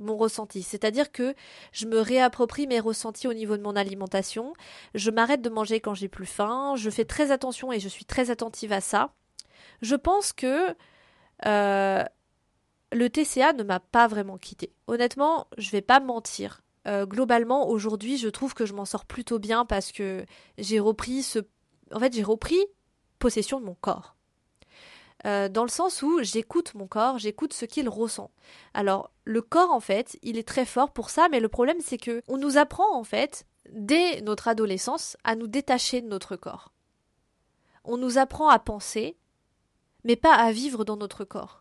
mon 0.00 0.16
ressenti. 0.16 0.62
C'est-à-dire 0.62 1.12
que 1.12 1.34
je 1.72 1.86
me 1.86 2.00
réapproprie 2.00 2.66
mes 2.66 2.80
ressentis 2.80 3.28
au 3.28 3.34
niveau 3.34 3.56
de 3.56 3.62
mon 3.62 3.76
alimentation. 3.76 4.54
Je 4.94 5.10
m'arrête 5.10 5.42
de 5.42 5.50
manger 5.50 5.80
quand 5.80 5.94
j'ai 5.94 6.08
plus 6.08 6.26
faim. 6.26 6.74
Je 6.76 6.90
fais 6.90 7.04
très 7.04 7.30
attention 7.30 7.72
et 7.72 7.80
je 7.80 7.88
suis 7.88 8.04
très 8.04 8.30
attentive 8.30 8.72
à 8.72 8.80
ça. 8.80 9.12
Je 9.82 9.94
pense 9.94 10.32
que 10.32 10.74
euh, 11.46 12.04
le 12.92 13.10
TCA 13.10 13.52
ne 13.52 13.62
m'a 13.62 13.80
pas 13.80 14.08
vraiment 14.08 14.38
quitté. 14.38 14.72
Honnêtement, 14.86 15.46
je 15.58 15.70
vais 15.70 15.82
pas 15.82 16.00
mentir. 16.00 16.62
Euh, 16.86 17.06
globalement, 17.06 17.68
aujourd'hui, 17.68 18.16
je 18.16 18.28
trouve 18.28 18.54
que 18.54 18.66
je 18.66 18.72
m'en 18.72 18.84
sors 18.84 19.04
plutôt 19.04 19.38
bien 19.38 19.64
parce 19.64 19.92
que 19.92 20.24
j'ai 20.58 20.80
repris 20.80 21.22
ce. 21.22 21.40
En 21.92 22.00
fait, 22.00 22.14
j'ai 22.14 22.22
repris 22.22 22.58
possession 23.18 23.60
de 23.60 23.66
mon 23.66 23.74
corps. 23.74 24.16
Euh, 25.26 25.48
dans 25.50 25.64
le 25.64 25.68
sens 25.68 26.02
où 26.02 26.22
j'écoute 26.22 26.74
mon 26.74 26.86
corps, 26.86 27.18
j'écoute 27.18 27.52
ce 27.52 27.66
qu'il 27.66 27.88
ressent. 27.88 28.30
Alors, 28.72 29.10
le 29.24 29.42
corps, 29.42 29.70
en 29.70 29.80
fait, 29.80 30.18
il 30.22 30.38
est 30.38 30.48
très 30.48 30.64
fort 30.64 30.92
pour 30.92 31.10
ça, 31.10 31.28
mais 31.30 31.40
le 31.40 31.48
problème, 31.48 31.80
c'est 31.80 31.98
que 31.98 32.22
on 32.26 32.38
nous 32.38 32.56
apprend, 32.56 32.96
en 32.96 33.04
fait, 33.04 33.46
dès 33.70 34.22
notre 34.22 34.48
adolescence, 34.48 35.16
à 35.24 35.36
nous 35.36 35.46
détacher 35.46 36.00
de 36.00 36.08
notre 36.08 36.36
corps. 36.36 36.72
On 37.84 37.98
nous 37.98 38.16
apprend 38.16 38.48
à 38.48 38.58
penser, 38.58 39.18
mais 40.04 40.16
pas 40.16 40.34
à 40.34 40.52
vivre 40.52 40.84
dans 40.84 40.96
notre 40.96 41.24
corps. 41.24 41.59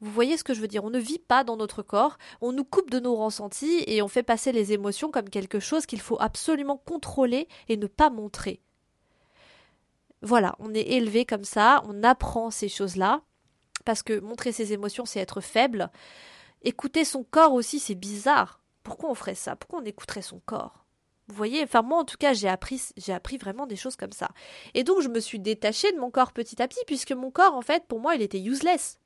Vous 0.00 0.10
voyez 0.10 0.36
ce 0.36 0.44
que 0.44 0.54
je 0.54 0.60
veux 0.60 0.68
dire 0.68 0.84
On 0.84 0.90
ne 0.90 0.98
vit 0.98 1.18
pas 1.18 1.44
dans 1.44 1.56
notre 1.56 1.82
corps, 1.82 2.16
on 2.40 2.52
nous 2.52 2.64
coupe 2.64 2.90
de 2.90 3.00
nos 3.00 3.16
ressentis 3.16 3.84
et 3.86 4.00
on 4.00 4.08
fait 4.08 4.22
passer 4.22 4.50
les 4.52 4.72
émotions 4.72 5.10
comme 5.10 5.28
quelque 5.28 5.60
chose 5.60 5.84
qu'il 5.86 6.00
faut 6.00 6.20
absolument 6.20 6.78
contrôler 6.78 7.48
et 7.68 7.76
ne 7.76 7.86
pas 7.86 8.08
montrer. 8.08 8.60
Voilà, 10.22 10.54
on 10.58 10.74
est 10.74 10.92
élevé 10.92 11.24
comme 11.24 11.44
ça, 11.44 11.82
on 11.86 12.02
apprend 12.02 12.50
ces 12.50 12.68
choses-là, 12.68 13.22
parce 13.84 14.02
que 14.02 14.20
montrer 14.20 14.52
ses 14.52 14.72
émotions, 14.72 15.06
c'est 15.06 15.20
être 15.20 15.40
faible. 15.40 15.90
Écouter 16.62 17.04
son 17.04 17.24
corps 17.24 17.54
aussi, 17.54 17.78
c'est 17.78 17.94
bizarre. 17.94 18.60
Pourquoi 18.82 19.10
on 19.10 19.14
ferait 19.14 19.34
ça? 19.34 19.56
Pourquoi 19.56 19.80
on 19.80 19.84
écouterait 19.84 20.22
son 20.22 20.40
corps? 20.40 20.84
Vous 21.28 21.36
voyez, 21.36 21.62
enfin 21.62 21.82
moi 21.82 21.98
en 21.98 22.04
tout 22.04 22.16
cas, 22.18 22.32
j'ai 22.32 22.48
appris 22.48 22.82
j'ai 22.96 23.12
appris 23.12 23.38
vraiment 23.38 23.66
des 23.66 23.76
choses 23.76 23.96
comme 23.96 24.12
ça. 24.12 24.30
Et 24.74 24.82
donc 24.82 25.00
je 25.00 25.08
me 25.08 25.20
suis 25.20 25.38
détachée 25.38 25.92
de 25.92 25.98
mon 25.98 26.10
corps 26.10 26.32
petit 26.32 26.60
à 26.60 26.66
petit 26.66 26.84
puisque 26.86 27.12
mon 27.12 27.30
corps 27.30 27.54
en 27.54 27.62
fait, 27.62 27.84
pour 27.86 28.00
moi, 28.00 28.14
il 28.14 28.22
était 28.22 28.40
useless. 28.40 28.99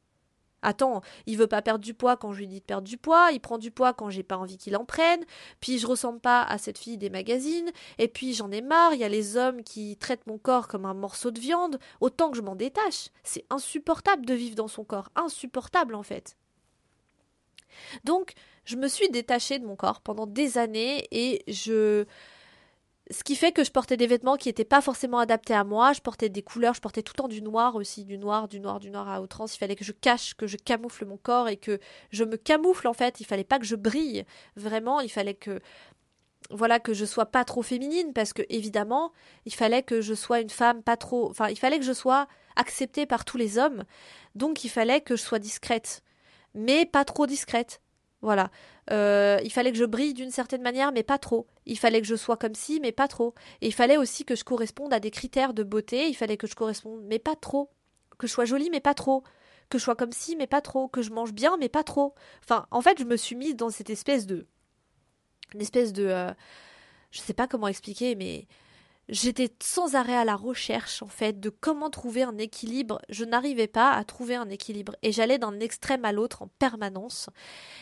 Attends, 0.64 1.02
il 1.26 1.36
veut 1.36 1.46
pas 1.46 1.62
perdre 1.62 1.84
du 1.84 1.94
poids 1.94 2.16
quand 2.16 2.32
je 2.32 2.40
lui 2.40 2.48
dis 2.48 2.60
de 2.60 2.64
perdre 2.64 2.88
du 2.88 2.96
poids, 2.96 3.30
il 3.32 3.40
prend 3.40 3.58
du 3.58 3.70
poids 3.70 3.92
quand 3.92 4.08
j'ai 4.08 4.22
pas 4.22 4.38
envie 4.38 4.56
qu'il 4.56 4.76
en 4.76 4.84
prenne, 4.84 5.22
puis 5.60 5.78
je 5.78 5.86
ressemble 5.86 6.20
pas 6.20 6.42
à 6.42 6.58
cette 6.58 6.78
fille 6.78 6.96
des 6.96 7.10
magazines, 7.10 7.70
et 7.98 8.08
puis 8.08 8.32
j'en 8.32 8.50
ai 8.50 8.62
marre, 8.62 8.94
il 8.94 9.00
y 9.00 9.04
a 9.04 9.08
les 9.08 9.36
hommes 9.36 9.62
qui 9.62 9.96
traitent 9.98 10.26
mon 10.26 10.38
corps 10.38 10.66
comme 10.66 10.86
un 10.86 10.94
morceau 10.94 11.30
de 11.30 11.38
viande, 11.38 11.78
autant 12.00 12.30
que 12.30 12.38
je 12.38 12.42
m'en 12.42 12.56
détache. 12.56 13.10
C'est 13.22 13.44
insupportable 13.50 14.24
de 14.24 14.34
vivre 14.34 14.56
dans 14.56 14.68
son 14.68 14.84
corps, 14.84 15.10
insupportable 15.16 15.94
en 15.94 16.02
fait. 16.02 16.36
Donc, 18.04 18.32
je 18.64 18.76
me 18.76 18.88
suis 18.88 19.10
détachée 19.10 19.58
de 19.58 19.66
mon 19.66 19.76
corps 19.76 20.00
pendant 20.00 20.26
des 20.26 20.58
années 20.58 21.06
et 21.10 21.42
je 21.52 22.06
ce 23.10 23.22
qui 23.22 23.36
fait 23.36 23.52
que 23.52 23.64
je 23.64 23.70
portais 23.70 23.96
des 23.96 24.06
vêtements 24.06 24.36
qui 24.36 24.48
n'étaient 24.48 24.64
pas 24.64 24.80
forcément 24.80 25.18
adaptés 25.18 25.52
à 25.54 25.62
moi. 25.64 25.92
Je 25.92 26.00
portais 26.00 26.30
des 26.30 26.42
couleurs, 26.42 26.74
je 26.74 26.80
portais 26.80 27.02
tout 27.02 27.12
le 27.14 27.22
temps 27.22 27.28
du 27.28 27.42
noir 27.42 27.76
aussi, 27.76 28.04
du 28.04 28.16
noir, 28.16 28.48
du 28.48 28.60
noir, 28.60 28.80
du 28.80 28.90
noir 28.90 29.08
à 29.08 29.20
outrance. 29.20 29.54
Il 29.54 29.58
fallait 29.58 29.76
que 29.76 29.84
je 29.84 29.92
cache, 29.92 30.34
que 30.34 30.46
je 30.46 30.56
camoufle 30.56 31.04
mon 31.04 31.18
corps 31.18 31.48
et 31.48 31.58
que 31.58 31.78
je 32.10 32.24
me 32.24 32.36
camoufle 32.36 32.88
en 32.88 32.94
fait. 32.94 33.20
Il 33.20 33.26
fallait 33.26 33.44
pas 33.44 33.58
que 33.58 33.66
je 33.66 33.76
brille. 33.76 34.24
Vraiment, 34.56 35.00
il 35.00 35.10
fallait 35.10 35.34
que 35.34 35.60
voilà 36.50 36.78
que 36.80 36.94
je 36.94 37.04
sois 37.04 37.26
pas 37.26 37.44
trop 37.44 37.62
féminine 37.62 38.12
parce 38.14 38.32
que 38.32 38.42
évidemment, 38.48 39.12
il 39.44 39.54
fallait 39.54 39.82
que 39.82 40.00
je 40.00 40.14
sois 40.14 40.40
une 40.40 40.50
femme 40.50 40.82
pas 40.82 40.96
trop 40.96 41.30
enfin, 41.30 41.48
il 41.48 41.58
fallait 41.58 41.78
que 41.78 41.84
je 41.84 41.92
sois 41.92 42.26
acceptée 42.56 43.04
par 43.06 43.26
tous 43.26 43.36
les 43.36 43.58
hommes. 43.58 43.84
Donc 44.34 44.64
il 44.64 44.70
fallait 44.70 45.02
que 45.02 45.16
je 45.16 45.22
sois 45.22 45.38
discrète, 45.38 46.02
mais 46.54 46.86
pas 46.86 47.04
trop 47.04 47.26
discrète. 47.26 47.80
Voilà. 48.24 48.50
Euh, 48.90 49.38
il 49.44 49.52
fallait 49.52 49.70
que 49.70 49.76
je 49.76 49.84
brille 49.84 50.14
d'une 50.14 50.30
certaine 50.30 50.62
manière, 50.62 50.92
mais 50.92 51.02
pas 51.02 51.18
trop. 51.18 51.46
Il 51.66 51.78
fallait 51.78 52.00
que 52.00 52.06
je 52.06 52.16
sois 52.16 52.38
comme 52.38 52.54
ci, 52.54 52.80
mais 52.80 52.90
pas 52.90 53.06
trop. 53.06 53.34
Et 53.60 53.66
il 53.66 53.74
fallait 53.74 53.98
aussi 53.98 54.24
que 54.24 54.34
je 54.34 54.44
corresponde 54.44 54.94
à 54.94 54.98
des 54.98 55.10
critères 55.10 55.52
de 55.52 55.62
beauté. 55.62 56.08
Il 56.08 56.14
fallait 56.14 56.38
que 56.38 56.46
je 56.46 56.54
corresponde, 56.54 57.02
mais 57.04 57.18
pas 57.18 57.36
trop. 57.36 57.68
Que 58.16 58.26
je 58.26 58.32
sois 58.32 58.46
jolie, 58.46 58.70
mais 58.70 58.80
pas 58.80 58.94
trop. 58.94 59.24
Que 59.68 59.76
je 59.76 59.84
sois 59.84 59.94
comme 59.94 60.12
ci, 60.12 60.36
mais 60.36 60.46
pas 60.46 60.62
trop. 60.62 60.88
Que 60.88 61.02
je 61.02 61.10
mange 61.10 61.34
bien, 61.34 61.58
mais 61.58 61.68
pas 61.68 61.84
trop. 61.84 62.14
Enfin, 62.42 62.66
en 62.70 62.80
fait, 62.80 62.98
je 62.98 63.04
me 63.04 63.18
suis 63.18 63.36
mise 63.36 63.56
dans 63.56 63.68
cette 63.68 63.90
espèce 63.90 64.26
de. 64.26 64.46
Une 65.52 65.60
espèce 65.60 65.92
de. 65.92 66.06
Euh, 66.06 66.32
je 67.10 67.20
sais 67.20 67.34
pas 67.34 67.46
comment 67.46 67.68
expliquer, 67.68 68.14
mais 68.14 68.46
J'étais 69.10 69.50
sans 69.62 69.96
arrêt 69.96 70.16
à 70.16 70.24
la 70.24 70.34
recherche, 70.34 71.02
en 71.02 71.08
fait, 71.08 71.38
de 71.38 71.50
comment 71.50 71.90
trouver 71.90 72.22
un 72.22 72.38
équilibre. 72.38 73.02
Je 73.10 73.24
n'arrivais 73.24 73.66
pas 73.66 73.92
à 73.92 74.02
trouver 74.02 74.34
un 74.34 74.48
équilibre. 74.48 74.96
Et 75.02 75.12
j'allais 75.12 75.36
d'un 75.36 75.60
extrême 75.60 76.06
à 76.06 76.12
l'autre 76.12 76.40
en 76.40 76.48
permanence. 76.58 77.28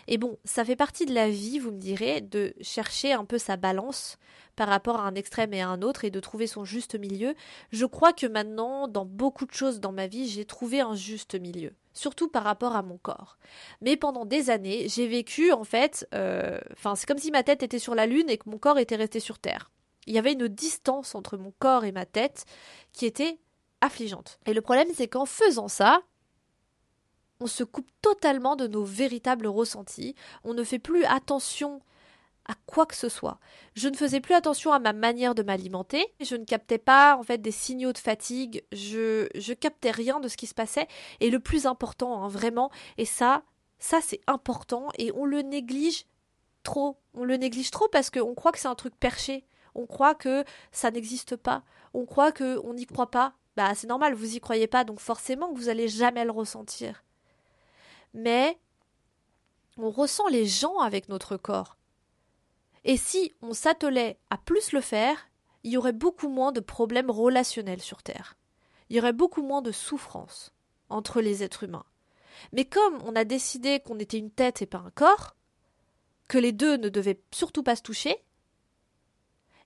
Et 0.09 0.19
bon, 0.19 0.37
ça 0.45 0.65
fait 0.65 0.75
partie 0.75 1.07
de 1.07 1.15
la 1.15 1.31
vie, 1.31 1.61
vous 1.61 1.71
me 1.71 1.79
direz, 1.79 2.23
de 2.23 2.55
chercher 2.61 3.13
un 3.13 3.25
peu 3.25 3.39
sa 3.39 3.57
balance 3.57 4.19
par 4.57 4.69
rapport 4.69 5.01
à 5.01 5.07
un 5.07 5.15
extrême 5.15 5.55
et 5.55 5.63
à 5.63 5.69
un 5.69 5.81
autre 5.81 6.05
et 6.05 6.11
de 6.11 6.19
trouver 6.19 6.49
son 6.49 6.65
juste 6.65 6.99
milieu. 6.99 7.35
Je 7.71 7.87
crois 7.87 8.13
que 8.13 8.27
maintenant, 8.27 8.89
dans 8.89 9.07
beaucoup 9.07 9.47
de 9.47 9.55
choses 9.55 9.79
dans 9.79 9.93
ma 9.93 10.09
vie, 10.09 10.29
j'ai 10.29 10.45
trouvé 10.45 10.81
un 10.81 10.97
juste 10.97 11.41
milieu. 11.41 11.73
Surtout 11.95 12.29
par 12.29 12.43
rapport 12.43 12.75
à 12.75 12.83
mon 12.83 12.99
corps. 12.99 13.39
Mais 13.81 13.97
pendant 13.97 14.25
des 14.25 14.51
années, 14.51 14.89
j'ai 14.89 15.07
vécu, 15.07 15.53
en 15.53 15.63
fait, 15.63 16.09
euh, 16.15 16.59
enfin, 16.73 16.97
c'est 16.97 17.07
comme 17.07 17.19
si 17.19 17.31
ma 17.31 17.45
tête 17.45 17.63
était 17.63 17.79
sur 17.79 17.95
la 17.95 18.07
lune 18.07 18.29
et 18.29 18.39
que 18.39 18.51
mon 18.51 18.59
corps 18.59 18.79
était 18.79 18.97
resté 18.97 19.21
sur 19.21 19.39
terre 19.39 19.71
il 20.07 20.15
y 20.15 20.19
avait 20.19 20.33
une 20.33 20.49
distance 20.49 21.15
entre 21.15 21.37
mon 21.37 21.53
corps 21.59 21.85
et 21.85 21.93
ma 21.93 22.07
tête 22.07 22.45
qui 22.93 23.07
était 23.07 23.39
affligeante. 23.81 24.39
Et 24.47 24.55
le 24.55 24.61
problème, 24.61 24.89
c'est 24.95 25.09
qu'en 25.09 25.27
faisant 25.27 25.69
ça, 25.69 26.03
on 27.41 27.47
se 27.47 27.65
coupe 27.65 27.91
totalement 28.01 28.57
de 28.57 28.67
nos 28.67 28.85
véritables 28.85 29.47
ressentis, 29.47 30.15
on 30.45 30.55
ne 30.55 30.65
fait 30.65 30.79
plus 30.79 31.05
attention 31.05 31.83
à 32.47 32.55
quoi 32.67 32.87
que 32.87 32.95
ce 32.95 33.09
soit. 33.09 33.39
Je 33.75 33.89
ne 33.89 33.97
faisais 33.97 34.21
plus 34.21 34.35
attention 34.35 34.73
à 34.73 34.79
ma 34.79 34.93
manière 34.93 35.35
de 35.35 35.43
m'alimenter, 35.43 36.05
je 36.21 36.37
ne 36.37 36.45
captais 36.45 36.79
pas 36.79 37.17
en 37.17 37.23
fait 37.23 37.39
des 37.39 37.51
signaux 37.51 37.93
de 37.93 37.99
fatigue, 37.99 38.65
je 38.73 39.29
je 39.35 39.53
captais 39.53 39.91
rien 39.91 40.21
de 40.21 40.29
ce 40.29 40.37
qui 40.37 40.47
se 40.47 40.55
passait. 40.55 40.89
Et 41.21 41.31
le 41.31 41.41
plus 41.41 41.67
important 41.67 42.23
hein, 42.23 42.29
vraiment 42.29 42.71
et 42.99 43.05
ça 43.05 43.43
ça 43.79 44.01
c'est 44.01 44.21
important 44.27 44.89
et 44.99 45.13
on 45.15 45.25
le 45.25 45.43
néglige 45.43 46.07
trop, 46.63 46.99
on 47.15 47.25
le 47.25 47.37
néglige 47.37 47.71
trop 47.71 47.89
parce 47.89 48.11
qu'on 48.11 48.35
croit 48.35 48.53
que 48.53 48.59
c'est 48.59 48.69
un 48.69 48.75
truc 48.75 48.95
perché 48.99 49.45
on 49.75 49.87
croit 49.87 50.15
que 50.15 50.45
ça 50.71 50.91
n'existe 50.91 51.37
pas, 51.37 51.63
on 51.95 52.05
croit 52.07 52.33
que 52.33 52.59
on 52.65 52.75
n'y 52.75 52.87
croit 52.87 53.11
pas. 53.11 53.35
Bah 53.57 53.75
c'est 53.75 53.87
normal, 53.87 54.15
vous 54.15 54.37
y 54.37 54.41
croyez 54.41 54.67
pas, 54.67 54.85
donc 54.85 55.01
forcément 55.01 55.53
que 55.53 55.59
vous 55.59 55.69
allez 55.69 55.89
jamais 55.89 56.25
le 56.25 56.31
ressentir. 56.31 57.05
Mais 58.15 58.59
on 59.77 59.91
ressent 59.91 60.29
les 60.29 60.47
gens 60.47 60.79
avec 60.79 61.09
notre 61.09 61.37
corps. 61.37 61.77
Et 62.85 62.97
si 62.97 63.33
on 63.43 63.53
s'attelait 63.53 64.19
à 64.31 64.39
plus 64.39 64.73
le 64.73 64.81
faire, 64.81 65.29
il 65.65 65.73
y 65.73 65.77
aurait 65.77 65.93
beaucoup 65.93 66.29
moins 66.29 66.53
de 66.53 66.61
problèmes 66.61 67.11
relationnels 67.11 67.81
sur 67.81 68.03
Terre. 68.03 68.37
Il 68.91 68.97
y 68.97 68.99
aurait 68.99 69.13
beaucoup 69.13 69.43
moins 69.43 69.63
de 69.63 69.73
souffrances 69.73 70.53
entre 70.89 71.21
les 71.21 71.43
êtres 71.43 71.63
humains. 71.63 71.87
Mais 72.53 72.65
comme 72.65 73.01
on 73.05 73.15
a 73.15 73.25
décidé 73.25 73.81
qu'on 73.81 73.99
était 73.99 74.19
une 74.19 74.31
tête 74.31 74.63
et 74.63 74.67
pas 74.67 74.79
un 74.79 74.91
corps, 74.91 75.37
que 76.29 76.39
les 76.39 76.53
deux 76.53 76.77
ne 76.77 76.89
devaient 76.89 77.21
surtout 77.31 77.63
pas 77.63 77.77
se 77.77 77.83
toucher, 77.83 78.17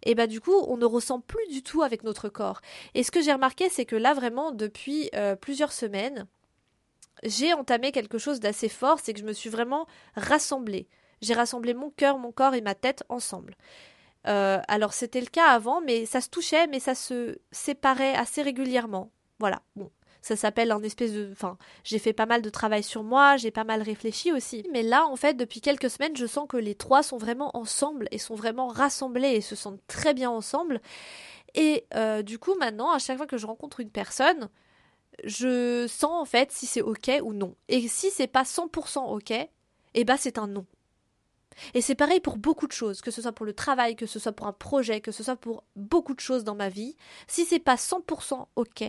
et 0.02 0.14
bah 0.14 0.26
du 0.26 0.40
coup 0.40 0.54
on 0.68 0.76
ne 0.76 0.84
ressent 0.84 1.20
plus 1.20 1.46
du 1.48 1.62
tout 1.62 1.82
avec 1.82 2.04
notre 2.04 2.28
corps. 2.28 2.60
Et 2.94 3.02
ce 3.02 3.10
que 3.10 3.20
j'ai 3.20 3.32
remarqué 3.32 3.68
c'est 3.68 3.84
que 3.84 3.96
là 3.96 4.14
vraiment 4.14 4.52
depuis 4.52 5.10
euh, 5.14 5.36
plusieurs 5.36 5.72
semaines 5.72 6.26
j'ai 7.22 7.54
entamé 7.54 7.92
quelque 7.92 8.18
chose 8.18 8.40
d'assez 8.40 8.68
fort, 8.68 8.98
c'est 9.02 9.14
que 9.14 9.20
je 9.20 9.24
me 9.24 9.32
suis 9.32 9.50
vraiment 9.50 9.86
rassemblée. 10.16 10.86
J'ai 11.22 11.34
rassemblé 11.34 11.74
mon 11.74 11.90
cœur, 11.90 12.18
mon 12.18 12.32
corps 12.32 12.54
et 12.54 12.60
ma 12.60 12.74
tête 12.74 13.04
ensemble. 13.08 13.56
Euh, 14.26 14.60
alors 14.68 14.92
c'était 14.92 15.20
le 15.20 15.26
cas 15.26 15.46
avant, 15.46 15.80
mais 15.80 16.04
ça 16.04 16.20
se 16.20 16.28
touchait, 16.28 16.66
mais 16.66 16.80
ça 16.80 16.94
se 16.94 17.38
séparait 17.52 18.14
assez 18.14 18.42
régulièrement. 18.42 19.10
Voilà. 19.38 19.62
Bon, 19.76 19.90
ça 20.26 20.34
s'appelle 20.34 20.72
un 20.72 20.82
espèce 20.82 21.12
de. 21.12 21.28
Enfin, 21.30 21.56
j'ai 21.84 22.00
fait 22.00 22.12
pas 22.12 22.26
mal 22.26 22.42
de 22.42 22.50
travail 22.50 22.82
sur 22.82 23.04
moi, 23.04 23.36
j'ai 23.36 23.52
pas 23.52 23.62
mal 23.62 23.80
réfléchi 23.80 24.32
aussi. 24.32 24.66
Mais 24.72 24.82
là, 24.82 25.06
en 25.06 25.14
fait, 25.14 25.34
depuis 25.34 25.60
quelques 25.60 25.88
semaines, 25.88 26.16
je 26.16 26.26
sens 26.26 26.48
que 26.48 26.56
les 26.56 26.74
trois 26.74 27.04
sont 27.04 27.16
vraiment 27.16 27.56
ensemble 27.56 28.08
et 28.10 28.18
sont 28.18 28.34
vraiment 28.34 28.66
rassemblés 28.66 29.28
et 29.28 29.40
se 29.40 29.54
sentent 29.54 29.86
très 29.86 30.14
bien 30.14 30.28
ensemble. 30.28 30.80
Et 31.54 31.86
euh, 31.94 32.22
du 32.22 32.40
coup, 32.40 32.56
maintenant, 32.56 32.90
à 32.90 32.98
chaque 32.98 33.18
fois 33.18 33.28
que 33.28 33.38
je 33.38 33.46
rencontre 33.46 33.78
une 33.78 33.90
personne, 33.90 34.48
je 35.22 35.86
sens 35.86 36.10
en 36.10 36.24
fait 36.24 36.50
si 36.50 36.66
c'est 36.66 36.82
ok 36.82 37.20
ou 37.22 37.32
non. 37.32 37.54
Et 37.68 37.86
si 37.86 38.10
c'est 38.10 38.26
pas 38.26 38.42
100% 38.42 38.98
ok, 39.14 39.32
eh 39.94 40.04
ben 40.04 40.16
c'est 40.16 40.38
un 40.38 40.48
non. 40.48 40.66
Et 41.72 41.80
c'est 41.80 41.94
pareil 41.94 42.18
pour 42.18 42.36
beaucoup 42.36 42.66
de 42.66 42.72
choses, 42.72 43.00
que 43.00 43.12
ce 43.12 43.22
soit 43.22 43.32
pour 43.32 43.46
le 43.46 43.54
travail, 43.54 43.94
que 43.94 44.06
ce 44.06 44.18
soit 44.18 44.32
pour 44.32 44.48
un 44.48 44.52
projet, 44.52 45.00
que 45.00 45.12
ce 45.12 45.22
soit 45.22 45.36
pour 45.36 45.62
beaucoup 45.76 46.14
de 46.14 46.20
choses 46.20 46.42
dans 46.42 46.56
ma 46.56 46.68
vie. 46.68 46.96
Si 47.28 47.44
c'est 47.44 47.60
pas 47.60 47.76
100% 47.76 48.46
ok, 48.56 48.84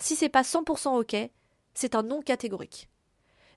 si 0.00 0.16
c'est 0.16 0.28
pas 0.28 0.42
100% 0.42 1.00
ok, 1.00 1.30
c'est 1.74 1.94
un 1.94 2.02
non 2.02 2.22
catégorique. 2.22 2.88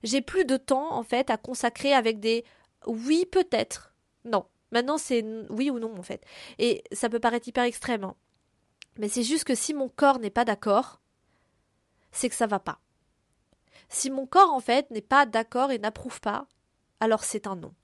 J'ai 0.02 0.20
plus 0.20 0.44
de 0.44 0.56
temps 0.56 0.92
en 0.92 1.02
fait 1.02 1.30
à 1.30 1.36
consacrer 1.36 1.92
avec 1.92 2.20
des 2.20 2.44
oui 2.86 3.26
peut-être. 3.26 3.94
Non. 4.24 4.46
Maintenant 4.70 4.98
c'est 4.98 5.24
oui 5.50 5.70
ou 5.70 5.78
non 5.78 5.96
en 5.98 6.02
fait. 6.02 6.24
Et 6.58 6.84
ça 6.92 7.08
peut 7.08 7.20
paraître 7.20 7.48
hyper 7.48 7.64
extrême. 7.64 8.04
Hein. 8.04 8.14
Mais 8.98 9.08
c'est 9.08 9.22
juste 9.22 9.44
que 9.44 9.54
si 9.54 9.74
mon 9.74 9.88
corps 9.88 10.18
n'est 10.18 10.30
pas 10.30 10.44
d'accord, 10.44 11.00
c'est 12.12 12.28
que 12.28 12.34
ça 12.34 12.46
va 12.46 12.58
pas. 12.58 12.80
Si 13.88 14.10
mon 14.10 14.26
corps 14.26 14.52
en 14.52 14.60
fait 14.60 14.90
n'est 14.90 15.00
pas 15.00 15.26
d'accord 15.26 15.70
et 15.70 15.78
n'approuve 15.78 16.20
pas, 16.20 16.46
alors 17.00 17.24
c'est 17.24 17.46
un 17.46 17.56
non 17.56 17.74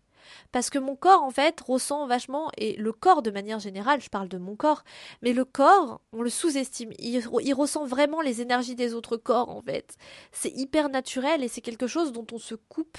parce 0.52 0.70
que 0.70 0.78
mon 0.78 0.96
corps 0.96 1.22
en 1.22 1.30
fait 1.30 1.60
ressent 1.60 2.06
vachement 2.06 2.50
et 2.56 2.76
le 2.76 2.92
corps 2.92 3.22
de 3.22 3.30
manière 3.30 3.58
générale, 3.58 4.00
je 4.00 4.08
parle 4.08 4.28
de 4.28 4.38
mon 4.38 4.56
corps, 4.56 4.84
mais 5.22 5.32
le 5.32 5.44
corps, 5.44 6.00
on 6.12 6.22
le 6.22 6.30
sous-estime, 6.30 6.92
il, 6.98 7.54
ressent 7.54 7.86
vraiment 7.86 8.20
les 8.20 8.40
énergies 8.40 8.74
des 8.74 8.94
autres 8.94 9.16
corps 9.16 9.50
en 9.50 9.60
fait. 9.60 9.96
C'est 10.32 10.52
hyper 10.54 10.88
naturel 10.88 11.42
et 11.42 11.48
c'est 11.48 11.60
quelque 11.60 11.86
chose 11.86 12.12
dont 12.12 12.26
on 12.32 12.38
se 12.38 12.54
coupe 12.54 12.98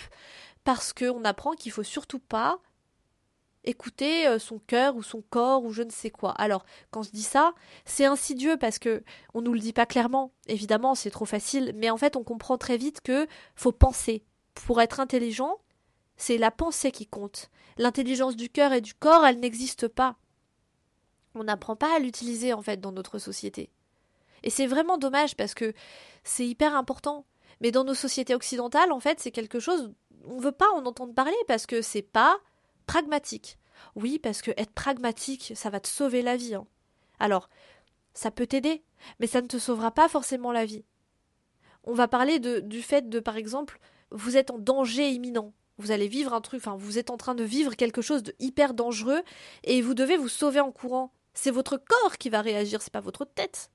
parce 0.63 0.93
qu'on 0.93 1.23
apprend 1.23 1.53
qu'il 1.53 1.71
faut 1.71 1.83
surtout 1.83 2.19
pas 2.19 2.59
écouter 3.65 4.27
euh, 4.27 4.39
son 4.39 4.59
cœur 4.59 4.95
ou 4.95 5.03
son 5.03 5.21
corps 5.21 5.63
ou 5.63 5.71
je 5.71 5.83
ne 5.83 5.89
sais 5.89 6.09
quoi. 6.09 6.31
Alors, 6.31 6.65
quand 6.91 7.03
je 7.03 7.11
dis 7.11 7.23
ça, 7.23 7.53
c'est 7.83 8.05
insidieux 8.05 8.57
parce 8.57 8.79
que 8.79 9.03
on 9.33 9.41
nous 9.41 9.53
le 9.53 9.59
dit 9.59 9.73
pas 9.73 9.85
clairement. 9.85 10.31
Évidemment, 10.47 10.95
c'est 10.95 11.09
trop 11.09 11.25
facile, 11.25 11.73
mais 11.75 11.89
en 11.89 11.97
fait, 11.97 12.15
on 12.15 12.23
comprend 12.23 12.57
très 12.57 12.77
vite 12.77 13.01
que 13.01 13.27
faut 13.55 13.71
penser. 13.71 14.23
Pour 14.53 14.81
être 14.81 15.01
intelligent, 15.01 15.57
c'est 16.17 16.37
la 16.37 16.51
pensée 16.51 16.91
qui 16.91 17.07
compte. 17.07 17.49
L'intelligence 17.77 18.35
du 18.35 18.49
cœur 18.49 18.73
et 18.73 18.81
du 18.81 18.93
corps, 18.93 19.25
elle 19.25 19.39
n'existe 19.39 19.87
pas. 19.87 20.15
on 21.33 21.43
n'apprend 21.43 21.75
pas 21.75 21.95
à 21.95 21.99
l'utiliser 21.99 22.53
en 22.53 22.61
fait 22.61 22.79
dans 22.79 22.93
notre 22.93 23.19
société. 23.19 23.69
Et 24.43 24.49
c'est 24.49 24.67
vraiment 24.67 24.97
dommage 24.97 25.35
parce 25.35 25.53
que 25.53 25.73
c'est 26.23 26.47
hyper 26.47 26.75
important. 26.75 27.25
Mais 27.61 27.71
dans 27.71 27.83
nos 27.83 27.93
sociétés 27.93 28.35
occidentales, 28.35 28.91
en 28.91 28.99
fait, 28.99 29.19
c'est 29.19 29.31
quelque 29.31 29.59
chose 29.59 29.93
on 30.27 30.39
veut 30.39 30.51
pas 30.51 30.71
en 30.71 30.85
entendre 30.85 31.13
parler 31.13 31.35
parce 31.47 31.65
que 31.65 31.81
c'est 31.81 32.01
pas 32.01 32.39
pragmatique. 32.85 33.57
Oui, 33.95 34.19
parce 34.19 34.41
que 34.41 34.51
être 34.57 34.71
pragmatique, 34.71 35.53
ça 35.55 35.69
va 35.69 35.79
te 35.79 35.87
sauver 35.87 36.21
la 36.21 36.37
vie. 36.37 36.55
Hein. 36.55 36.67
Alors, 37.19 37.49
ça 38.13 38.31
peut 38.31 38.47
t'aider, 38.47 38.83
mais 39.19 39.27
ça 39.27 39.41
ne 39.41 39.47
te 39.47 39.57
sauvera 39.57 39.91
pas 39.91 40.07
forcément 40.07 40.51
la 40.51 40.65
vie. 40.65 40.83
On 41.83 41.93
va 41.93 42.07
parler 42.07 42.39
de, 42.39 42.59
du 42.59 42.81
fait 42.81 43.09
de, 43.09 43.19
par 43.19 43.37
exemple, 43.37 43.79
vous 44.11 44.37
êtes 44.37 44.51
en 44.51 44.57
danger 44.57 45.09
imminent. 45.09 45.53
Vous 45.77 45.91
allez 45.91 46.07
vivre 46.07 46.33
un 46.33 46.41
truc, 46.41 46.61
enfin, 46.61 46.77
vous 46.77 46.97
êtes 46.97 47.09
en 47.09 47.17
train 47.17 47.35
de 47.35 47.43
vivre 47.43 47.75
quelque 47.75 48.01
chose 48.01 48.23
de 48.23 48.33
hyper 48.39 48.73
dangereux 48.73 49.21
et 49.63 49.81
vous 49.81 49.93
devez 49.93 50.17
vous 50.17 50.29
sauver 50.29 50.61
en 50.61 50.71
courant. 50.71 51.11
C'est 51.33 51.51
votre 51.51 51.77
corps 51.77 52.17
qui 52.17 52.29
va 52.29 52.41
réagir, 52.41 52.81
c'est 52.81 52.93
pas 52.93 53.01
votre 53.01 53.25
tête. 53.25 53.69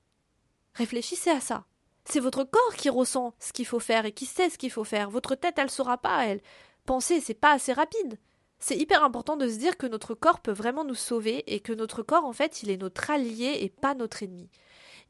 Réfléchissez 0.73 1.29
à 1.29 1.39
ça. 1.39 1.65
C'est 2.05 2.19
votre 2.19 2.43
corps 2.43 2.75
qui 2.75 2.89
ressent 2.89 3.35
ce 3.39 3.53
qu'il 3.53 3.67
faut 3.67 3.79
faire 3.79 4.05
et 4.05 4.11
qui 4.11 4.25
sait 4.25 4.49
ce 4.49 4.57
qu'il 4.57 4.71
faut 4.71 4.83
faire. 4.83 5.11
Votre 5.11 5.35
tête, 5.35 5.59
elle 5.59 5.69
saura 5.69 5.99
pas, 5.99 6.25
elle. 6.25 6.41
Penser, 6.85 7.21
c'est 7.21 7.35
pas 7.35 7.51
assez 7.51 7.73
rapide. 7.73 8.17
C'est 8.57 8.77
hyper 8.77 9.03
important 9.03 9.37
de 9.37 9.47
se 9.47 9.57
dire 9.57 9.77
que 9.77 9.87
notre 9.87 10.15
corps 10.15 10.39
peut 10.39 10.51
vraiment 10.51 10.83
nous 10.83 10.95
sauver 10.95 11.43
et 11.53 11.59
que 11.59 11.73
notre 11.73 12.03
corps, 12.03 12.25
en 12.25 12.33
fait, 12.33 12.63
il 12.63 12.71
est 12.71 12.77
notre 12.77 13.09
allié 13.11 13.59
et 13.61 13.69
pas 13.69 13.93
notre 13.93 14.23
ennemi. 14.23 14.49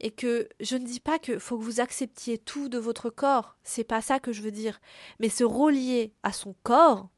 Et 0.02 0.10
que 0.10 0.48
je 0.60 0.76
ne 0.76 0.84
dis 0.84 1.00
pas 1.00 1.18
que 1.18 1.38
faut 1.38 1.56
que 1.56 1.62
vous 1.62 1.80
acceptiez 1.80 2.36
tout 2.36 2.68
de 2.68 2.78
votre 2.78 3.08
corps, 3.08 3.56
c'est 3.62 3.84
pas 3.84 4.02
ça 4.02 4.18
que 4.18 4.32
je 4.32 4.42
veux 4.42 4.50
dire. 4.50 4.80
Mais 5.20 5.28
se 5.28 5.44
relier 5.44 6.12
à 6.24 6.32
son 6.32 6.54
corps, 6.64 7.08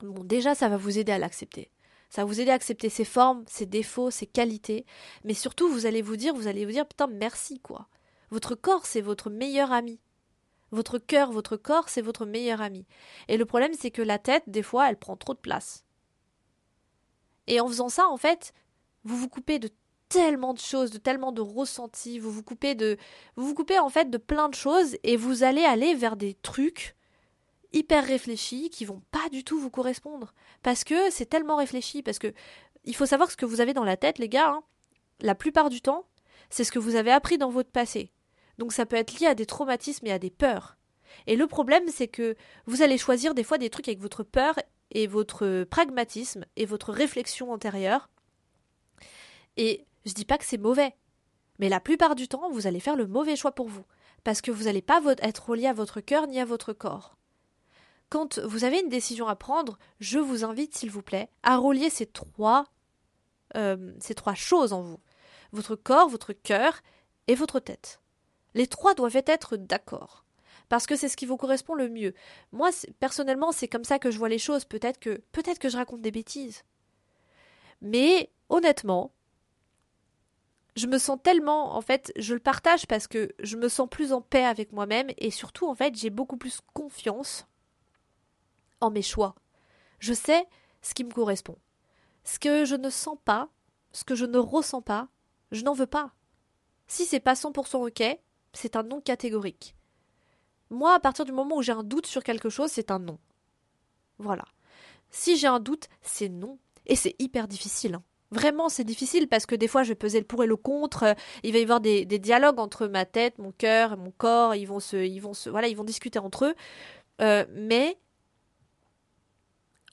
bon, 0.00 0.24
déjà, 0.24 0.54
ça 0.54 0.68
va 0.68 0.76
vous 0.76 0.98
aider 0.98 1.12
à 1.12 1.18
l'accepter. 1.18 1.70
Ça 2.10 2.22
va 2.22 2.26
vous 2.26 2.40
aider 2.40 2.50
à 2.50 2.54
accepter 2.54 2.88
ses 2.88 3.04
formes, 3.04 3.44
ses 3.46 3.66
défauts, 3.66 4.10
ses 4.10 4.26
qualités. 4.26 4.84
Mais 5.24 5.34
surtout, 5.34 5.68
vous 5.68 5.86
allez 5.86 6.02
vous 6.02 6.16
dire, 6.16 6.34
vous 6.34 6.48
allez 6.48 6.64
vous 6.64 6.72
dire, 6.72 6.86
putain, 6.86 7.06
merci, 7.06 7.60
quoi. 7.60 7.88
Votre 8.30 8.54
corps, 8.54 8.86
c'est 8.86 9.00
votre 9.00 9.30
meilleur 9.30 9.72
ami. 9.72 10.00
Votre 10.72 10.98
cœur, 10.98 11.30
votre 11.30 11.56
corps, 11.56 11.88
c'est 11.88 12.02
votre 12.02 12.26
meilleur 12.26 12.60
ami. 12.60 12.86
Et 13.28 13.36
le 13.36 13.44
problème, 13.44 13.74
c'est 13.78 13.90
que 13.90 14.02
la 14.02 14.18
tête, 14.18 14.44
des 14.48 14.62
fois, 14.62 14.88
elle 14.88 14.98
prend 14.98 15.16
trop 15.16 15.34
de 15.34 15.38
place. 15.38 15.84
Et 17.46 17.60
en 17.60 17.68
faisant 17.68 17.88
ça, 17.88 18.08
en 18.08 18.16
fait, 18.16 18.52
vous 19.04 19.16
vous 19.16 19.28
coupez 19.28 19.58
de 19.58 19.70
tellement 20.08 20.54
de 20.54 20.58
choses, 20.58 20.90
de 20.90 20.98
tellement 20.98 21.32
de 21.32 21.40
ressentis, 21.40 22.18
vous 22.18 22.30
vous 22.30 22.42
coupez 22.42 22.74
de 22.74 22.96
vous 23.36 23.46
vous 23.46 23.54
coupez 23.54 23.78
en 23.78 23.88
fait 23.88 24.10
de 24.10 24.18
plein 24.18 24.48
de 24.48 24.54
choses 24.54 24.96
et 25.02 25.16
vous 25.16 25.42
allez 25.42 25.64
aller 25.64 25.94
vers 25.94 26.16
des 26.16 26.34
trucs 26.34 26.96
hyper 27.72 28.04
réfléchis 28.04 28.70
qui 28.70 28.84
vont 28.84 29.02
pas 29.10 29.28
du 29.30 29.44
tout 29.44 29.58
vous 29.58 29.70
correspondre 29.70 30.32
parce 30.62 30.84
que 30.84 31.10
c'est 31.10 31.26
tellement 31.26 31.56
réfléchi 31.56 32.02
parce 32.02 32.18
que 32.18 32.32
il 32.84 32.94
faut 32.94 33.06
savoir 33.06 33.30
ce 33.30 33.36
que 33.36 33.44
vous 33.44 33.60
avez 33.60 33.74
dans 33.74 33.84
la 33.84 33.96
tête 33.96 34.18
les 34.18 34.28
gars 34.28 34.50
hein. 34.50 34.62
la 35.20 35.34
plupart 35.34 35.68
du 35.68 35.80
temps 35.82 36.06
c'est 36.48 36.64
ce 36.64 36.72
que 36.72 36.78
vous 36.78 36.94
avez 36.94 37.10
appris 37.10 37.38
dans 37.38 37.50
votre 37.50 37.70
passé 37.70 38.12
donc 38.58 38.72
ça 38.72 38.86
peut 38.86 38.96
être 38.96 39.18
lié 39.18 39.26
à 39.26 39.34
des 39.34 39.46
traumatismes 39.46 40.06
et 40.06 40.12
à 40.12 40.18
des 40.18 40.30
peurs. 40.30 40.76
Et 41.26 41.36
le 41.36 41.46
problème, 41.46 41.84
c'est 41.88 42.08
que 42.08 42.36
vous 42.66 42.82
allez 42.82 42.98
choisir 42.98 43.34
des 43.34 43.44
fois 43.44 43.58
des 43.58 43.70
trucs 43.70 43.88
avec 43.88 44.00
votre 44.00 44.22
peur 44.22 44.58
et 44.90 45.06
votre 45.06 45.64
pragmatisme 45.64 46.44
et 46.56 46.66
votre 46.66 46.92
réflexion 46.92 47.52
antérieure. 47.52 48.08
Et 49.56 49.84
je 50.06 50.14
dis 50.14 50.24
pas 50.24 50.38
que 50.38 50.44
c'est 50.46 50.56
mauvais, 50.58 50.96
mais 51.58 51.68
la 51.68 51.80
plupart 51.80 52.14
du 52.14 52.28
temps, 52.28 52.50
vous 52.50 52.66
allez 52.66 52.80
faire 52.80 52.96
le 52.96 53.06
mauvais 53.06 53.36
choix 53.36 53.52
pour 53.52 53.68
vous, 53.68 53.84
parce 54.24 54.40
que 54.40 54.50
vous 54.50 54.64
n'allez 54.64 54.82
pas 54.82 55.02
être 55.18 55.50
relié 55.50 55.66
à 55.66 55.72
votre 55.74 56.00
cœur 56.00 56.26
ni 56.26 56.40
à 56.40 56.44
votre 56.44 56.72
corps. 56.72 57.16
Quand 58.08 58.38
vous 58.38 58.64
avez 58.64 58.80
une 58.80 58.88
décision 58.88 59.26
à 59.28 59.36
prendre, 59.36 59.78
je 60.00 60.18
vous 60.18 60.44
invite, 60.44 60.76
s'il 60.76 60.90
vous 60.90 61.02
plaît, 61.02 61.28
à 61.42 61.56
relier 61.56 61.90
ces 61.90 62.06
trois, 62.06 62.66
euh, 63.56 63.92
ces 64.00 64.14
trois 64.14 64.34
choses 64.34 64.72
en 64.72 64.80
vous 64.80 65.00
votre 65.52 65.76
corps, 65.76 66.08
votre 66.08 66.32
cœur 66.32 66.82
et 67.26 67.34
votre 67.34 67.58
tête. 67.60 68.00
Les 68.54 68.66
trois 68.66 68.94
doivent 68.94 69.22
être 69.26 69.56
d'accord. 69.56 70.24
Parce 70.68 70.86
que 70.86 70.96
c'est 70.96 71.08
ce 71.08 71.16
qui 71.16 71.26
vous 71.26 71.36
correspond 71.36 71.74
le 71.74 71.88
mieux. 71.88 72.14
Moi, 72.52 72.70
personnellement, 72.98 73.52
c'est 73.52 73.68
comme 73.68 73.84
ça 73.84 73.98
que 73.98 74.10
je 74.10 74.18
vois 74.18 74.28
les 74.28 74.38
choses. 74.38 74.64
Peut-être 74.64 74.98
que 74.98 75.68
je 75.68 75.76
raconte 75.76 76.02
des 76.02 76.10
bêtises. 76.10 76.64
Mais, 77.80 78.32
honnêtement, 78.48 79.12
je 80.76 80.86
me 80.86 80.98
sens 80.98 81.18
tellement, 81.22 81.74
en 81.74 81.80
fait, 81.80 82.12
je 82.16 82.34
le 82.34 82.40
partage 82.40 82.86
parce 82.86 83.06
que 83.06 83.34
je 83.40 83.56
me 83.56 83.68
sens 83.68 83.88
plus 83.88 84.12
en 84.12 84.20
paix 84.20 84.44
avec 84.44 84.72
moi-même 84.72 85.08
et 85.16 85.30
surtout, 85.30 85.66
en 85.66 85.74
fait, 85.74 85.96
j'ai 85.96 86.10
beaucoup 86.10 86.36
plus 86.36 86.60
confiance 86.74 87.46
en 88.80 88.90
mes 88.90 89.02
choix. 89.02 89.34
Je 89.98 90.12
sais 90.12 90.46
ce 90.82 90.92
qui 90.92 91.04
me 91.04 91.12
correspond. 91.12 91.56
Ce 92.24 92.38
que 92.38 92.64
je 92.66 92.74
ne 92.74 92.90
sens 92.90 93.16
pas, 93.24 93.48
ce 93.92 94.04
que 94.04 94.14
je 94.14 94.26
ne 94.26 94.38
ressens 94.38 94.82
pas, 94.82 95.08
je 95.50 95.64
n'en 95.64 95.72
veux 95.72 95.86
pas. 95.86 96.12
Si 96.86 97.06
c'est 97.06 97.20
pas 97.20 97.34
100% 97.34 97.88
ok, 97.88 98.20
c'est 98.52 98.76
un 98.76 98.82
non 98.82 99.00
catégorique. 99.00 99.74
Moi, 100.68 100.92
à 100.94 101.00
partir 101.00 101.24
du 101.24 101.32
moment 101.32 101.56
où 101.56 101.62
j'ai 101.62 101.72
un 101.72 101.84
doute 101.84 102.06
sur 102.06 102.22
quelque 102.22 102.50
chose, 102.50 102.70
c'est 102.70 102.90
un 102.90 102.98
non. 102.98 103.18
Voilà. 104.18 104.44
Si 105.10 105.36
j'ai 105.36 105.46
un 105.46 105.60
doute, 105.60 105.88
c'est 106.02 106.28
non. 106.28 106.58
Et 106.84 106.96
c'est 106.96 107.16
hyper 107.18 107.48
difficile. 107.48 107.94
Hein. 107.94 108.02
Vraiment, 108.30 108.68
c'est 108.68 108.84
difficile 108.84 109.28
parce 109.28 109.46
que 109.46 109.54
des 109.54 109.68
fois, 109.68 109.82
je 109.82 109.90
vais 109.90 109.94
peser 109.94 110.18
le 110.18 110.26
pour 110.26 110.42
et 110.42 110.46
le 110.46 110.56
contre. 110.56 111.14
Il 111.42 111.52
va 111.52 111.58
y 111.58 111.62
avoir 111.62 111.80
des, 111.80 112.04
dialogues 112.04 112.58
entre 112.58 112.86
ma 112.86 113.04
tête, 113.04 113.38
mon 113.38 113.52
cœur 113.52 113.92
et 113.92 113.96
mon 113.96 114.10
corps. 114.10 114.54
Ils 114.54 114.66
vont 114.66 114.80
se, 114.80 114.96
ils 114.96 115.20
vont 115.20 115.34
se, 115.34 115.48
voilà, 115.48 115.68
ils 115.68 115.76
vont 115.76 115.84
discuter 115.84 116.18
entre 116.18 116.46
eux. 116.46 116.54
Euh, 117.20 117.44
mais 117.52 117.98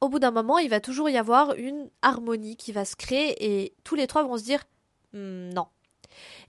au 0.02 0.10
bout 0.10 0.20
d'un 0.20 0.32
moment, 0.32 0.58
il 0.58 0.70
va 0.70 0.80
toujours 0.80 1.10
y 1.10 1.18
avoir 1.18 1.54
une 1.56 1.90
harmonie 2.02 2.58
qui 2.58 2.72
va 2.72 2.86
se 2.86 2.96
créer 2.96 3.64
et 3.64 3.74
tous 3.84 3.96
les 3.96 4.08
trois 4.08 4.24
vont 4.24 4.38
se 4.38 4.44
dire 4.44 4.64
hmm, 5.14 5.50
non, 5.54 5.68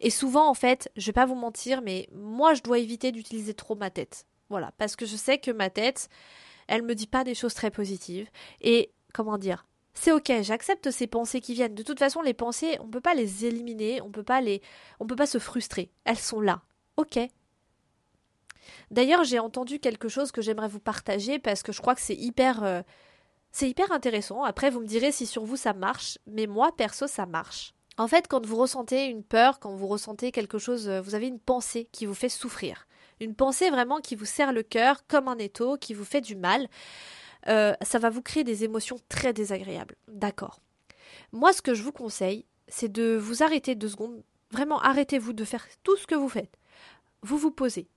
et 0.00 0.10
souvent, 0.10 0.48
en 0.48 0.54
fait, 0.54 0.90
je 0.96 1.06
vais 1.06 1.12
pas 1.12 1.26
vous 1.26 1.34
mentir, 1.34 1.82
mais 1.82 2.08
moi, 2.12 2.54
je 2.54 2.62
dois 2.62 2.78
éviter 2.78 3.12
d'utiliser 3.12 3.54
trop 3.54 3.74
ma 3.74 3.90
tête. 3.90 4.26
Voilà, 4.50 4.72
parce 4.78 4.96
que 4.96 5.06
je 5.06 5.16
sais 5.16 5.38
que 5.38 5.50
ma 5.50 5.70
tête, 5.70 6.08
elle 6.68 6.82
me 6.82 6.94
dit 6.94 7.06
pas 7.06 7.24
des 7.24 7.34
choses 7.34 7.54
très 7.54 7.70
positives. 7.70 8.28
Et 8.60 8.92
comment 9.12 9.38
dire 9.38 9.66
c'est 9.94 10.12
ok, 10.12 10.32
j'accepte 10.42 10.90
ces 10.90 11.06
pensées 11.06 11.40
qui 11.40 11.54
viennent. 11.54 11.74
De 11.74 11.82
toute 11.82 11.98
façon, 11.98 12.20
les 12.20 12.34
pensées, 12.34 12.76
on 12.80 12.88
peut 12.88 13.00
pas 13.00 13.14
les 13.14 13.46
éliminer, 13.46 14.00
on 14.02 14.10
peut 14.10 14.24
pas 14.24 14.40
les, 14.40 14.60
on 15.00 15.06
peut 15.06 15.16
pas 15.16 15.26
se 15.26 15.38
frustrer. 15.38 15.90
Elles 16.04 16.18
sont 16.18 16.40
là. 16.40 16.62
Ok. 16.96 17.18
D'ailleurs, 18.90 19.24
j'ai 19.24 19.38
entendu 19.38 19.78
quelque 19.78 20.08
chose 20.08 20.32
que 20.32 20.42
j'aimerais 20.42 20.68
vous 20.68 20.80
partager 20.80 21.38
parce 21.38 21.62
que 21.62 21.72
je 21.72 21.80
crois 21.80 21.94
que 21.94 22.00
c'est 22.00 22.16
hyper, 22.16 22.64
euh, 22.64 22.82
c'est 23.52 23.68
hyper 23.68 23.92
intéressant. 23.92 24.42
Après, 24.42 24.70
vous 24.70 24.80
me 24.80 24.86
direz 24.86 25.12
si 25.12 25.26
sur 25.26 25.44
vous 25.44 25.56
ça 25.56 25.72
marche, 25.72 26.18
mais 26.26 26.46
moi 26.46 26.74
perso 26.76 27.06
ça 27.06 27.26
marche. 27.26 27.74
En 27.96 28.08
fait, 28.08 28.26
quand 28.26 28.44
vous 28.44 28.56
ressentez 28.56 29.04
une 29.04 29.22
peur, 29.22 29.60
quand 29.60 29.76
vous 29.76 29.86
ressentez 29.86 30.32
quelque 30.32 30.58
chose, 30.58 30.88
euh, 30.88 31.00
vous 31.00 31.14
avez 31.14 31.28
une 31.28 31.38
pensée 31.38 31.88
qui 31.92 32.06
vous 32.06 32.14
fait 32.14 32.28
souffrir. 32.28 32.88
Une 33.20 33.36
pensée 33.36 33.70
vraiment 33.70 34.00
qui 34.00 34.16
vous 34.16 34.24
serre 34.24 34.52
le 34.52 34.64
cœur 34.64 35.06
comme 35.06 35.28
un 35.28 35.38
étau, 35.38 35.76
qui 35.76 35.94
vous 35.94 36.04
fait 36.04 36.20
du 36.20 36.34
mal. 36.34 36.68
Euh, 37.48 37.74
ça 37.82 37.98
va 37.98 38.10
vous 38.10 38.22
créer 38.22 38.44
des 38.44 38.64
émotions 38.64 38.98
très 39.08 39.32
désagréables. 39.32 39.96
D'accord. 40.08 40.60
Moi, 41.32 41.52
ce 41.52 41.62
que 41.62 41.74
je 41.74 41.82
vous 41.82 41.92
conseille, 41.92 42.46
c'est 42.68 42.90
de 42.90 43.16
vous 43.16 43.42
arrêter 43.42 43.74
deux 43.74 43.88
secondes. 43.88 44.22
Vraiment, 44.50 44.80
arrêtez-vous 44.80 45.32
de 45.32 45.44
faire 45.44 45.66
tout 45.82 45.96
ce 45.96 46.06
que 46.06 46.14
vous 46.14 46.28
faites. 46.28 46.56
Vous 47.22 47.38
vous 47.38 47.50
posez. 47.50 47.88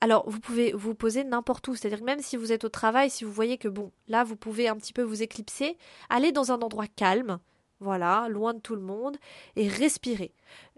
Alors, 0.00 0.28
vous 0.30 0.38
pouvez 0.38 0.72
vous 0.72 0.94
poser 0.94 1.24
n'importe 1.24 1.66
où. 1.68 1.74
C'est-à-dire 1.74 2.04
même 2.04 2.20
si 2.20 2.36
vous 2.36 2.52
êtes 2.52 2.64
au 2.64 2.68
travail, 2.68 3.10
si 3.10 3.24
vous 3.24 3.32
voyez 3.32 3.58
que 3.58 3.68
bon, 3.68 3.90
là, 4.06 4.22
vous 4.22 4.36
pouvez 4.36 4.68
un 4.68 4.76
petit 4.76 4.92
peu 4.92 5.02
vous 5.02 5.22
éclipser, 5.22 5.76
allez 6.08 6.30
dans 6.30 6.52
un 6.52 6.60
endroit 6.60 6.86
calme, 6.86 7.38
voilà, 7.80 8.28
loin 8.28 8.54
de 8.54 8.60
tout 8.60 8.76
le 8.76 8.82
monde, 8.82 9.16
et 9.56 9.68
respirer. 9.68 10.32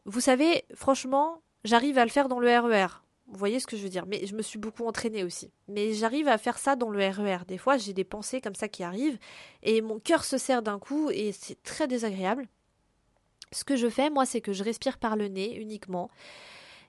Vous 0.06 0.20
savez, 0.20 0.64
franchement, 0.74 1.42
j'arrive 1.64 1.98
à 1.98 2.04
le 2.04 2.10
faire 2.10 2.28
dans 2.28 2.40
le 2.40 2.48
RER. 2.48 3.02
Vous 3.30 3.38
voyez 3.38 3.60
ce 3.60 3.66
que 3.66 3.76
je 3.76 3.82
veux 3.82 3.88
dire 3.88 4.06
Mais 4.06 4.26
je 4.26 4.34
me 4.34 4.42
suis 4.42 4.58
beaucoup 4.58 4.84
entraînée 4.86 5.24
aussi. 5.24 5.50
Mais 5.68 5.92
j'arrive 5.92 6.28
à 6.28 6.38
faire 6.38 6.58
ça 6.58 6.76
dans 6.76 6.90
le 6.90 6.98
RER. 6.98 7.38
E 7.42 7.44
Des 7.46 7.58
fois, 7.58 7.76
j'ai 7.76 7.92
des 7.92 8.04
pensées 8.04 8.40
comme 8.40 8.54
ça 8.54 8.68
qui 8.68 8.82
arrivent, 8.82 9.18
et 9.62 9.80
mon 9.80 9.98
cœur 9.98 10.24
se 10.24 10.38
serre 10.38 10.62
d'un 10.62 10.78
coup, 10.78 11.10
et 11.10 11.32
c'est 11.32 11.62
très 11.62 11.86
désagréable. 11.86 12.48
Ce 13.52 13.64
que 13.64 13.76
je 13.76 13.88
fais, 13.88 14.10
moi, 14.10 14.26
c'est 14.26 14.40
que 14.40 14.52
je 14.52 14.64
respire 14.64 14.98
par 14.98 15.16
le 15.16 15.28
nez 15.28 15.54
uniquement, 15.56 16.10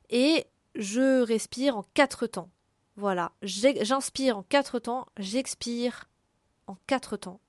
et 0.09 0.45
je 0.75 1.21
respire 1.21 1.77
en 1.77 1.85
quatre 1.93 2.27
temps. 2.27 2.49
Voilà, 2.97 3.31
j'inspire 3.41 4.37
en 4.37 4.43
quatre 4.43 4.79
temps, 4.79 5.07
j'expire 5.17 6.09
en 6.67 6.75
quatre 6.87 7.17
temps 7.17 7.39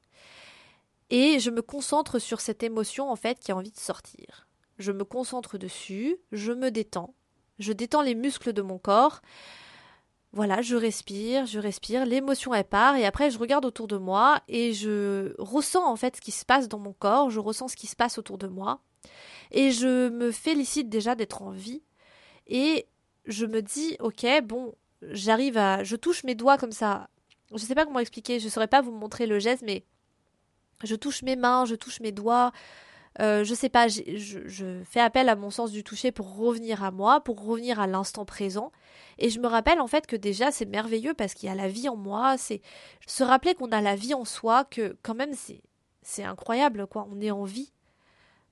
et 1.12 1.38
je 1.40 1.50
me 1.50 1.60
concentre 1.60 2.18
sur 2.18 2.40
cette 2.40 2.62
émotion 2.62 3.10
en 3.10 3.16
fait 3.16 3.38
qui 3.38 3.52
a 3.52 3.56
envie 3.56 3.70
de 3.70 3.78
sortir. 3.78 4.48
Je 4.78 4.92
me 4.92 5.04
concentre 5.04 5.58
dessus, 5.58 6.16
je 6.32 6.52
me 6.52 6.70
détends, 6.70 7.14
je 7.58 7.72
détends 7.72 8.02
les 8.02 8.14
muscles 8.14 8.52
de 8.52 8.62
mon 8.62 8.78
corps. 8.78 9.20
Voilà, 10.34 10.62
je 10.62 10.76
respire, 10.76 11.44
je 11.44 11.58
respire, 11.58 12.06
l'émotion 12.06 12.54
elle 12.54 12.64
part 12.64 12.96
et 12.96 13.04
après 13.04 13.30
je 13.30 13.38
regarde 13.38 13.66
autour 13.66 13.86
de 13.86 13.98
moi 13.98 14.40
et 14.48 14.72
je 14.72 15.34
ressens 15.38 15.86
en 15.86 15.96
fait 15.96 16.16
ce 16.16 16.20
qui 16.22 16.30
se 16.30 16.46
passe 16.46 16.68
dans 16.68 16.78
mon 16.78 16.94
corps, 16.94 17.28
je 17.28 17.38
ressens 17.38 17.68
ce 17.68 17.76
qui 17.76 17.86
se 17.86 17.96
passe 17.96 18.16
autour 18.16 18.38
de 18.38 18.46
moi 18.46 18.80
et 19.50 19.72
je 19.72 20.08
me 20.08 20.30
félicite 20.30 20.88
déjà 20.88 21.14
d'être 21.14 21.42
en 21.42 21.50
vie 21.50 21.82
et 22.46 22.86
je 23.26 23.44
me 23.44 23.60
dis 23.60 23.96
OK, 24.00 24.26
bon, 24.44 24.74
j'arrive 25.02 25.58
à 25.58 25.84
je 25.84 25.96
touche 25.96 26.24
mes 26.24 26.34
doigts 26.34 26.56
comme 26.56 26.72
ça. 26.72 27.10
Je 27.54 27.58
sais 27.58 27.74
pas 27.74 27.84
comment 27.84 27.98
expliquer, 27.98 28.40
je 28.40 28.48
saurais 28.48 28.68
pas 28.68 28.80
vous 28.80 28.92
montrer 28.92 29.26
le 29.26 29.38
geste 29.38 29.62
mais 29.62 29.84
je 30.82 30.96
touche 30.96 31.20
mes 31.22 31.36
mains, 31.36 31.66
je 31.66 31.74
touche 31.74 32.00
mes 32.00 32.12
doigts. 32.12 32.52
Euh, 33.20 33.44
je 33.44 33.54
sais 33.54 33.68
pas, 33.68 33.88
je, 33.88 34.02
je, 34.46 34.82
fais 34.84 35.00
appel 35.00 35.28
à 35.28 35.36
mon 35.36 35.50
sens 35.50 35.70
du 35.70 35.84
toucher 35.84 36.12
pour 36.12 36.36
revenir 36.36 36.82
à 36.82 36.90
moi, 36.90 37.20
pour 37.20 37.44
revenir 37.44 37.78
à 37.78 37.86
l'instant 37.86 38.24
présent. 38.24 38.72
Et 39.18 39.28
je 39.28 39.38
me 39.38 39.46
rappelle 39.46 39.80
en 39.80 39.86
fait 39.86 40.06
que 40.06 40.16
déjà 40.16 40.50
c'est 40.50 40.64
merveilleux 40.64 41.14
parce 41.14 41.34
qu'il 41.34 41.48
y 41.48 41.52
a 41.52 41.54
la 41.54 41.68
vie 41.68 41.88
en 41.88 41.96
moi, 41.96 42.38
c'est 42.38 42.62
se 43.06 43.22
rappeler 43.22 43.54
qu'on 43.54 43.70
a 43.70 43.80
la 43.80 43.96
vie 43.96 44.14
en 44.14 44.24
soi, 44.24 44.64
que 44.64 44.96
quand 45.02 45.14
même 45.14 45.34
c'est 45.34 45.62
c'est 46.02 46.24
incroyable 46.24 46.86
quoi, 46.86 47.06
on 47.10 47.20
est 47.20 47.30
en 47.30 47.44
vie, 47.44 47.72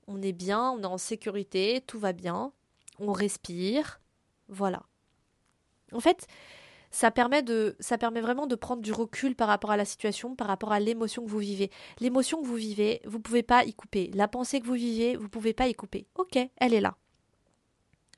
on 0.07 0.21
est 0.21 0.31
bien, 0.31 0.71
on 0.71 0.83
est 0.83 0.85
en 0.85 0.97
sécurité, 0.97 1.83
tout 1.85 1.99
va 1.99 2.13
bien, 2.13 2.53
on 2.99 3.11
respire, 3.11 3.99
voilà. 4.47 4.83
En 5.91 5.99
fait, 5.99 6.27
ça 6.91 7.09
permet 7.09 7.41
de 7.41 7.75
ça 7.79 7.97
permet 7.97 8.21
vraiment 8.21 8.47
de 8.47 8.55
prendre 8.55 8.81
du 8.81 8.91
recul 8.91 9.35
par 9.35 9.47
rapport 9.47 9.71
à 9.71 9.77
la 9.77 9.85
situation, 9.85 10.35
par 10.35 10.47
rapport 10.47 10.71
à 10.71 10.79
l'émotion 10.79 11.23
que 11.23 11.29
vous 11.29 11.39
vivez. 11.39 11.71
L'émotion 11.99 12.41
que 12.41 12.47
vous 12.47 12.55
vivez, 12.55 13.01
vous 13.05 13.19
pouvez 13.19 13.43
pas 13.43 13.63
y 13.63 13.73
couper. 13.73 14.11
La 14.13 14.27
pensée 14.27 14.59
que 14.59 14.67
vous 14.67 14.73
vivez, 14.73 15.15
vous 15.15 15.29
pouvez 15.29 15.53
pas 15.53 15.67
y 15.67 15.73
couper. 15.73 16.05
OK, 16.15 16.37
elle 16.57 16.73
est 16.73 16.81
là. 16.81 16.97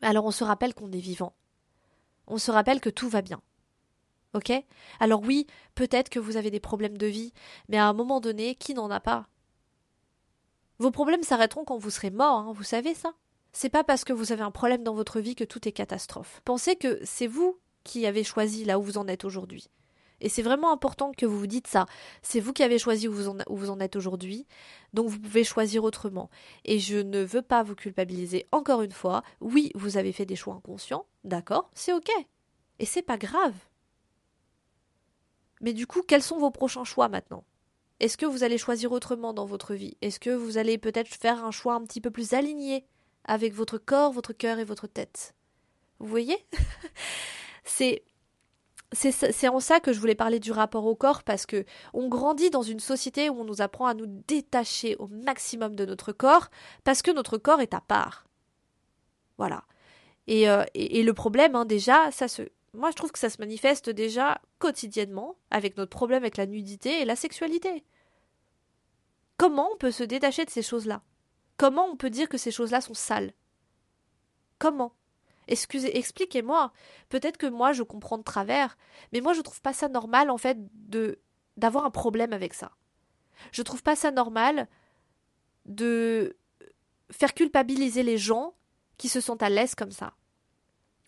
Alors 0.01 0.25
on 0.25 0.31
se 0.31 0.43
rappelle 0.43 0.73
qu'on 0.73 0.91
est 0.91 0.99
vivant. 0.99 1.33
On 2.27 2.37
se 2.37 2.51
rappelle 2.51 2.81
que 2.81 2.89
tout 2.89 3.09
va 3.09 3.21
bien. 3.21 3.41
OK? 4.33 4.51
Alors 4.99 5.21
oui, 5.21 5.45
peut-être 5.75 6.09
que 6.09 6.19
vous 6.19 6.37
avez 6.37 6.49
des 6.49 6.59
problèmes 6.59 6.97
de 6.97 7.07
vie, 7.07 7.33
mais 7.69 7.77
à 7.77 7.87
un 7.87 7.93
moment 7.93 8.19
donné, 8.19 8.55
qui 8.55 8.73
n'en 8.73 8.89
a 8.89 8.99
pas? 8.99 9.27
Vos 10.79 10.89
problèmes 10.89 11.23
s'arrêteront 11.23 11.63
quand 11.63 11.77
vous 11.77 11.91
serez 11.91 12.09
mort, 12.09 12.39
hein, 12.39 12.53
vous 12.53 12.63
savez 12.63 12.95
ça? 12.95 13.13
C'est 13.51 13.69
pas 13.69 13.83
parce 13.83 14.03
que 14.03 14.13
vous 14.13 14.31
avez 14.31 14.41
un 14.41 14.49
problème 14.49 14.83
dans 14.83 14.95
votre 14.95 15.19
vie 15.19 15.35
que 15.35 15.43
tout 15.43 15.67
est 15.67 15.71
catastrophe. 15.71 16.41
Pensez 16.43 16.75
que 16.75 16.99
c'est 17.03 17.27
vous 17.27 17.59
qui 17.83 18.05
avez 18.05 18.23
choisi 18.23 18.65
là 18.65 18.79
où 18.79 18.83
vous 18.83 18.97
en 18.97 19.07
êtes 19.07 19.25
aujourd'hui. 19.25 19.69
Et 20.21 20.29
c'est 20.29 20.41
vraiment 20.41 20.71
important 20.71 21.11
que 21.11 21.25
vous 21.25 21.37
vous 21.37 21.47
dites 21.47 21.67
ça. 21.67 21.85
C'est 22.21 22.39
vous 22.39 22.53
qui 22.53 22.63
avez 22.63 22.79
choisi 22.79 23.07
où 23.07 23.13
vous 23.13 23.27
en, 23.27 23.37
où 23.49 23.57
vous 23.57 23.69
en 23.69 23.79
êtes 23.79 23.97
aujourd'hui, 23.97 24.47
donc 24.93 25.09
vous 25.09 25.19
pouvez 25.19 25.43
choisir 25.43 25.83
autrement. 25.83 26.29
Et 26.63 26.79
je 26.79 26.97
ne 26.97 27.21
veux 27.21 27.41
pas 27.41 27.61
vous 27.61 27.75
culpabiliser 27.75 28.47
encore 28.51 28.81
une 28.81 28.91
fois. 28.91 29.23
Oui, 29.41 29.71
vous 29.75 29.97
avez 29.97 30.13
fait 30.13 30.25
des 30.25 30.37
choix 30.37 30.55
inconscients, 30.55 31.05
d'accord, 31.25 31.69
c'est 31.73 31.93
ok. 31.93 32.09
Et 32.79 32.85
c'est 32.85 33.01
pas 33.01 33.17
grave. 33.17 33.53
Mais 35.61 35.73
du 35.73 35.87
coup, 35.87 36.01
quels 36.01 36.23
sont 36.23 36.37
vos 36.37 36.51
prochains 36.51 36.85
choix 36.85 37.09
maintenant? 37.09 37.43
Est-ce 37.99 38.17
que 38.17 38.25
vous 38.25 38.43
allez 38.43 38.57
choisir 38.57 38.91
autrement 38.91 39.33
dans 39.33 39.45
votre 39.45 39.73
vie? 39.73 39.97
Est-ce 40.01 40.19
que 40.19 40.29
vous 40.29 40.57
allez 40.57 40.77
peut-être 40.77 41.07
faire 41.07 41.43
un 41.43 41.51
choix 41.51 41.75
un 41.75 41.83
petit 41.83 42.01
peu 42.01 42.11
plus 42.11 42.33
aligné 42.33 42.85
avec 43.25 43.53
votre 43.53 43.77
corps, 43.77 44.11
votre 44.11 44.33
cœur 44.33 44.59
et 44.59 44.65
votre 44.65 44.87
tête? 44.87 45.35
Vous 45.99 46.07
voyez? 46.07 46.37
C'est 47.63 48.03
en 49.47 49.59
ça 49.59 49.79
que 49.79 49.93
je 49.93 49.99
voulais 49.99 50.15
parler 50.15 50.39
du 50.39 50.51
rapport 50.51 50.85
au 50.85 50.95
corps 50.95 51.23
parce 51.23 51.45
que 51.45 51.65
on 51.93 52.07
grandit 52.07 52.49
dans 52.49 52.61
une 52.61 52.79
société 52.79 53.29
où 53.29 53.39
on 53.39 53.45
nous 53.45 53.61
apprend 53.61 53.87
à 53.87 53.93
nous 53.93 54.05
détacher 54.27 54.95
au 54.97 55.07
maximum 55.07 55.75
de 55.75 55.85
notre 55.85 56.11
corps 56.11 56.49
parce 56.83 57.01
que 57.01 57.11
notre 57.11 57.37
corps 57.37 57.61
est 57.61 57.73
à 57.73 57.81
part. 57.81 58.25
Voilà. 59.37 59.63
Et, 60.27 60.49
euh, 60.49 60.63
le 60.75 61.11
problème, 61.11 61.55
hein, 61.55 61.65
déjà, 61.65 62.11
ça 62.11 62.27
se, 62.27 62.43
moi 62.73 62.91
je 62.91 62.95
trouve 62.95 63.11
que 63.11 63.19
ça 63.19 63.29
se 63.29 63.39
manifeste 63.39 63.89
déjà 63.89 64.41
quotidiennement 64.59 65.35
avec 65.51 65.77
notre 65.77 65.89
problème 65.89 66.23
avec 66.23 66.37
la 66.37 66.45
nudité 66.45 67.01
et 67.01 67.05
la 67.05 67.15
sexualité. 67.15 67.83
Comment 69.37 69.69
on 69.73 69.77
peut 69.77 69.91
se 69.91 70.03
détacher 70.03 70.45
de 70.45 70.49
ces 70.49 70.61
choses-là? 70.61 71.01
Comment 71.57 71.85
on 71.85 71.95
peut 71.95 72.09
dire 72.09 72.29
que 72.29 72.37
ces 72.37 72.51
choses-là 72.51 72.81
sont 72.81 72.93
sales? 72.93 73.33
Comment? 74.59 74.93
Excusez, 75.47 75.97
expliquez-moi. 75.97 76.71
Peut-être 77.09 77.37
que 77.37 77.47
moi 77.47 77.73
je 77.73 77.83
comprends 77.83 78.17
de 78.17 78.23
travers, 78.23 78.77
mais 79.11 79.21
moi 79.21 79.33
je 79.33 79.41
trouve 79.41 79.61
pas 79.61 79.73
ça 79.73 79.89
normal 79.89 80.29
en 80.29 80.37
fait 80.37 80.57
de 80.89 81.19
d'avoir 81.57 81.85
un 81.85 81.91
problème 81.91 82.33
avec 82.33 82.53
ça. 82.53 82.71
Je 83.51 83.61
trouve 83.61 83.83
pas 83.83 83.95
ça 83.95 84.11
normal 84.11 84.67
de 85.65 86.35
faire 87.11 87.33
culpabiliser 87.33 88.03
les 88.03 88.17
gens 88.17 88.55
qui 88.97 89.09
se 89.09 89.21
sentent 89.21 89.43
à 89.43 89.49
l'aise 89.49 89.75
comme 89.75 89.91
ça. 89.91 90.13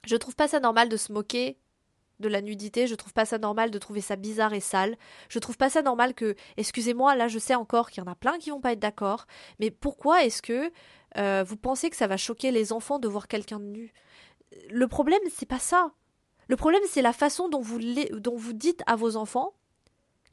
Je 0.06 0.16
trouve 0.16 0.36
pas 0.36 0.48
ça 0.48 0.60
normal 0.60 0.90
de 0.90 0.98
se 0.98 1.12
moquer 1.12 1.58
de 2.20 2.30
la 2.30 2.42
nudité, 2.42 2.88
je 2.88 2.96
trouve 2.96 3.14
pas 3.14 3.26
ça 3.26 3.38
normal 3.38 3.72
de 3.72 3.78
trouver 3.78 4.02
ça 4.02 4.16
bizarre 4.16 4.54
et 4.54 4.60
sale. 4.60 4.98
Je 5.30 5.40
trouve 5.40 5.58
pas 5.58 5.70
ça 5.70 5.82
normal 5.82 6.14
que, 6.14 6.36
excusez-moi, 6.58 7.16
là 7.16 7.28
je 7.28 7.40
sais 7.40 7.56
encore 7.56 7.90
qu'il 7.90 8.04
y 8.04 8.08
en 8.08 8.12
a 8.12 8.16
plein 8.16 8.38
qui 8.38 8.52
vont 8.52 8.62
pas 8.62 8.72
être 8.72 8.80
d'accord, 8.80 9.26
mais 9.60 9.72
pourquoi 9.72 10.24
est-ce 10.24 10.42
que 10.42 10.72
euh, 11.18 11.44
vous 11.44 11.58
pensez 11.58 11.90
que 11.90 11.96
ça 11.96 12.08
va 12.08 12.18
choquer 12.18 12.52
les 12.52 12.72
enfants 12.72 13.00
de 13.00 13.08
voir 13.08 13.28
quelqu'un 13.28 13.60
de 13.60 13.66
nu? 13.66 13.94
Le 14.70 14.88
problème, 14.88 15.22
c'est 15.34 15.46
pas 15.46 15.60
ça. 15.60 15.92
Le 16.48 16.56
problème, 16.56 16.82
c'est 16.88 17.02
la 17.02 17.14
façon 17.14 17.50
dont 17.50 17.62
vous, 17.62 18.54
dites 18.54 18.84
à 18.86 18.96
vos 18.96 19.16
enfants 19.16 19.54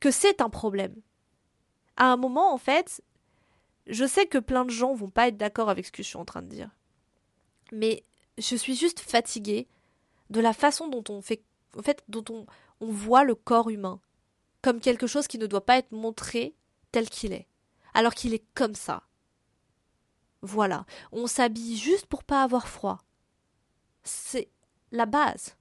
que 0.01 0.11
c'est 0.11 0.41
un 0.41 0.51
problème. 0.51 0.95
À 1.97 2.07
un 2.07 2.17
moment, 2.17 2.53
en 2.53 2.59
fait, 2.59 3.03
je 3.87 4.07
sais 4.07 4.27
que 4.27 4.39
plein 4.39 4.65
de 4.65 4.71
gens 4.71 4.95
vont 4.95 5.11
pas 5.11 5.29
être 5.29 5.37
d'accord 5.37 5.71
avec 5.71 5.87
ce 5.87 5.93
que 5.93 6.03
je 6.03 6.09
suis 6.09 6.17
en 6.17 6.25
train 6.25 6.43
de 6.43 6.49
dire. 6.49 6.71
Mais 7.73 8.05
je 8.39 8.57
suis 8.57 8.77
juste 8.77 9.01
fatiguée 9.01 9.69
de 10.31 10.41
la 10.41 10.53
façon 10.53 10.89
dont 10.89 11.05
on 11.09 11.23
fait 11.23 11.43
on 12.81 12.91
voit 12.91 13.25
le 13.25 13.35
corps 13.35 13.71
humain 13.71 14.01
comme 14.63 14.81
quelque 14.81 15.07
chose 15.07 15.27
qui 15.27 15.39
ne 15.39 15.47
doit 15.47 15.67
pas 15.67 15.79
être 15.79 15.93
montré 15.93 16.55
tel 16.93 17.11
qu'il 17.11 17.33
est, 17.33 17.49
alors 17.95 18.15
qu'il 18.15 18.33
est 18.33 18.45
comme 18.55 18.75
ça. 18.75 19.03
Voilà, 20.41 20.87
on 21.11 21.27
s'habille 21.27 21.77
juste 21.77 22.07
pour 22.07 22.25
pas 22.25 22.43
avoir 22.43 22.69
froid. 22.69 22.99
C'est 24.05 24.49
la 24.91 25.07
base. 25.07 25.57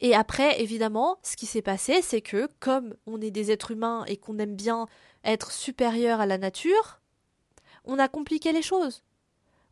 Et 0.00 0.14
après, 0.14 0.60
évidemment, 0.62 1.18
ce 1.22 1.36
qui 1.36 1.46
s'est 1.46 1.62
passé, 1.62 2.00
c'est 2.00 2.22
que, 2.22 2.48
comme 2.58 2.94
on 3.06 3.20
est 3.20 3.30
des 3.30 3.50
êtres 3.50 3.72
humains 3.72 4.04
et 4.06 4.16
qu'on 4.16 4.38
aime 4.38 4.56
bien 4.56 4.86
être 5.24 5.52
supérieur 5.52 6.20
à 6.20 6.26
la 6.26 6.38
nature, 6.38 7.00
on 7.84 7.98
a 7.98 8.08
compliqué 8.08 8.52
les 8.52 8.62
choses. 8.62 9.02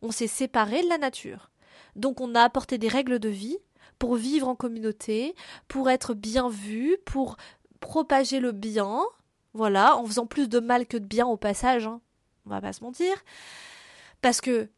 On 0.03 0.11
s'est 0.11 0.27
séparé 0.27 0.83
de 0.83 0.89
la 0.89 0.99
nature. 0.99 1.51
Donc 1.97 2.21
on 2.21 2.35
a 2.35 2.43
apporté 2.43 2.79
des 2.79 2.89
règles 2.89 3.19
de 3.19 3.29
vie 3.29 3.59
pour 3.99 4.15
vivre 4.17 4.49
en 4.49 4.55
communauté, 4.55 5.35
pour 5.67 5.91
être 5.91 6.15
bien 6.15 6.49
vu, 6.49 6.99
pour 7.05 7.37
propager 7.81 8.39
le 8.39 8.53
bien, 8.53 9.03
voilà, 9.55 9.97
en 9.97 10.05
faisant 10.05 10.27
plus 10.27 10.49
de 10.49 10.61
mal 10.61 10.87
que 10.87 10.97
de 10.97 11.05
bien 11.05 11.27
au 11.27 11.37
passage, 11.37 11.87
hein. 11.87 12.01
on 12.47 12.51
va 12.51 12.61
pas 12.61 12.73
se 12.73 12.85
mentir, 12.85 13.13
parce 14.21 14.41
que 14.41 14.69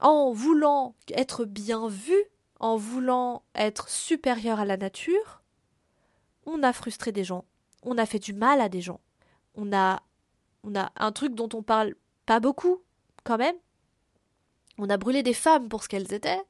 en 0.00 0.32
voulant 0.32 0.94
être 1.08 1.44
bien 1.44 1.88
vu, 1.88 2.16
en 2.60 2.76
voulant 2.76 3.42
être 3.54 3.88
supérieur 3.88 4.60
à 4.60 4.64
la 4.64 4.76
nature, 4.76 5.42
on 6.46 6.62
a 6.62 6.72
frustré 6.72 7.12
des 7.12 7.24
gens, 7.24 7.44
on 7.82 7.98
a 7.98 8.06
fait 8.06 8.18
du 8.18 8.32
mal 8.32 8.60
à 8.60 8.68
des 8.68 8.80
gens, 8.80 9.00
on 9.54 9.72
a, 9.72 10.02
on 10.62 10.74
a 10.74 10.92
un 10.96 11.12
truc 11.12 11.34
dont 11.34 11.48
on 11.54 11.62
parle 11.62 11.94
pas 12.26 12.40
beaucoup, 12.40 12.82
quand 13.22 13.38
même, 13.38 13.56
on 14.78 14.90
a 14.90 14.96
brûlé 14.96 15.22
des 15.22 15.34
femmes 15.34 15.68
pour 15.68 15.82
ce 15.82 15.88
qu'elles 15.88 16.12
étaient, 16.12 16.42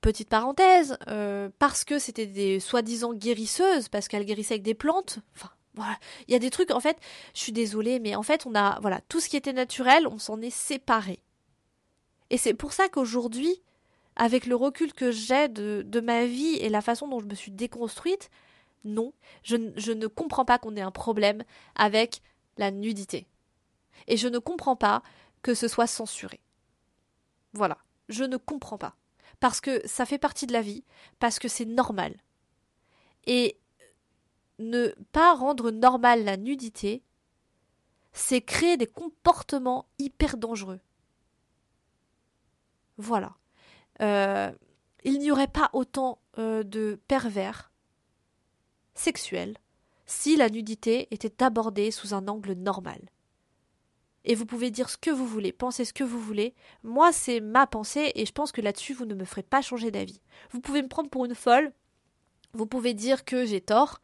Petite 0.00 0.30
parenthèse, 0.30 0.96
euh, 1.08 1.50
parce 1.58 1.84
que 1.84 1.98
c'était 1.98 2.26
des 2.26 2.58
soi-disant 2.58 3.12
guérisseuses, 3.12 3.90
parce 3.90 4.08
qu'elles 4.08 4.24
guérissaient 4.24 4.54
avec 4.54 4.62
des 4.62 4.72
plantes. 4.72 5.18
Enfin, 5.36 5.50
voilà. 5.74 5.98
Il 6.26 6.32
y 6.32 6.34
a 6.34 6.38
des 6.38 6.48
trucs, 6.48 6.70
en 6.70 6.80
fait, 6.80 6.96
je 7.34 7.40
suis 7.40 7.52
désolée, 7.52 8.00
mais 8.00 8.16
en 8.16 8.22
fait, 8.22 8.46
on 8.46 8.54
a, 8.54 8.80
voilà, 8.80 9.02
tout 9.10 9.20
ce 9.20 9.28
qui 9.28 9.36
était 9.36 9.52
naturel, 9.52 10.06
on 10.06 10.18
s'en 10.18 10.40
est 10.40 10.48
séparé. 10.48 11.20
Et 12.30 12.38
c'est 12.38 12.54
pour 12.54 12.72
ça 12.72 12.88
qu'aujourd'hui, 12.88 13.62
avec 14.16 14.46
le 14.46 14.54
recul 14.54 14.92
que 14.92 15.10
j'ai 15.10 15.48
de, 15.48 16.00
ma 16.00 16.26
vie 16.26 16.56
et 16.56 16.68
la 16.68 16.80
façon 16.80 17.08
dont 17.08 17.20
je 17.20 17.26
me 17.26 17.34
suis 17.34 17.50
déconstruite, 17.50 18.30
non, 18.84 19.12
je, 19.42 19.56
je 19.76 19.92
ne 19.92 20.06
comprends 20.06 20.44
pas 20.44 20.58
qu'on 20.58 20.76
ait 20.76 20.80
un 20.80 20.90
problème 20.90 21.44
avec 21.74 22.22
la 22.56 22.70
nudité. 22.70 23.26
Et 24.06 24.16
je 24.16 24.28
ne 24.28 24.38
comprends 24.38 24.76
pas 24.76 25.02
que 25.42 25.54
ce 25.54 25.68
soit 25.68 25.86
censuré. 25.86 26.40
Voilà, 27.52 27.78
je 28.08 28.24
ne 28.24 28.36
comprends 28.36 28.78
pas 28.78 28.96
parce 29.40 29.60
que 29.60 29.86
ça 29.86 30.06
fait 30.06 30.18
partie 30.18 30.46
de 30.46 30.52
la 30.52 30.62
vie, 30.62 30.84
parce 31.18 31.38
que 31.38 31.48
c'est 31.48 31.64
normal. 31.64 32.14
Et 33.26 33.58
ne 34.58 34.88
pas 35.12 35.34
rendre 35.34 35.70
normal 35.70 36.24
la 36.24 36.36
nudité, 36.36 37.02
c'est 38.12 38.42
créer 38.42 38.76
des 38.76 38.86
comportements 38.86 39.86
hyper 39.98 40.36
dangereux. 40.36 40.80
Voilà. 43.00 43.34
Euh, 44.00 44.52
il 45.04 45.18
n'y 45.18 45.30
aurait 45.30 45.48
pas 45.48 45.70
autant 45.72 46.18
euh, 46.38 46.62
de 46.62 47.00
pervers 47.08 47.72
sexuels 48.94 49.56
si 50.06 50.36
la 50.36 50.48
nudité 50.48 51.08
était 51.10 51.42
abordée 51.42 51.90
sous 51.90 52.14
un 52.14 52.28
angle 52.28 52.52
normal 52.52 53.00
et 54.24 54.34
vous 54.34 54.46
pouvez 54.46 54.70
dire 54.70 54.90
ce 54.90 54.98
que 54.98 55.10
vous 55.10 55.26
voulez, 55.26 55.52
penser 55.52 55.84
ce 55.84 55.92
que 55.92 56.04
vous 56.04 56.20
voulez. 56.20 56.54
Moi, 56.82 57.12
c'est 57.12 57.40
ma 57.40 57.66
pensée 57.66 58.12
et 58.14 58.26
je 58.26 58.32
pense 58.32 58.52
que 58.52 58.60
là-dessus, 58.60 58.92
vous 58.92 59.06
ne 59.06 59.14
me 59.14 59.24
ferez 59.24 59.42
pas 59.42 59.62
changer 59.62 59.90
d'avis. 59.90 60.20
Vous 60.50 60.60
pouvez 60.60 60.82
me 60.82 60.88
prendre 60.88 61.08
pour 61.08 61.24
une 61.24 61.34
folle, 61.34 61.72
vous 62.52 62.66
pouvez 62.66 62.94
dire 62.94 63.24
que 63.24 63.46
j'ai 63.46 63.60
tort, 63.60 64.00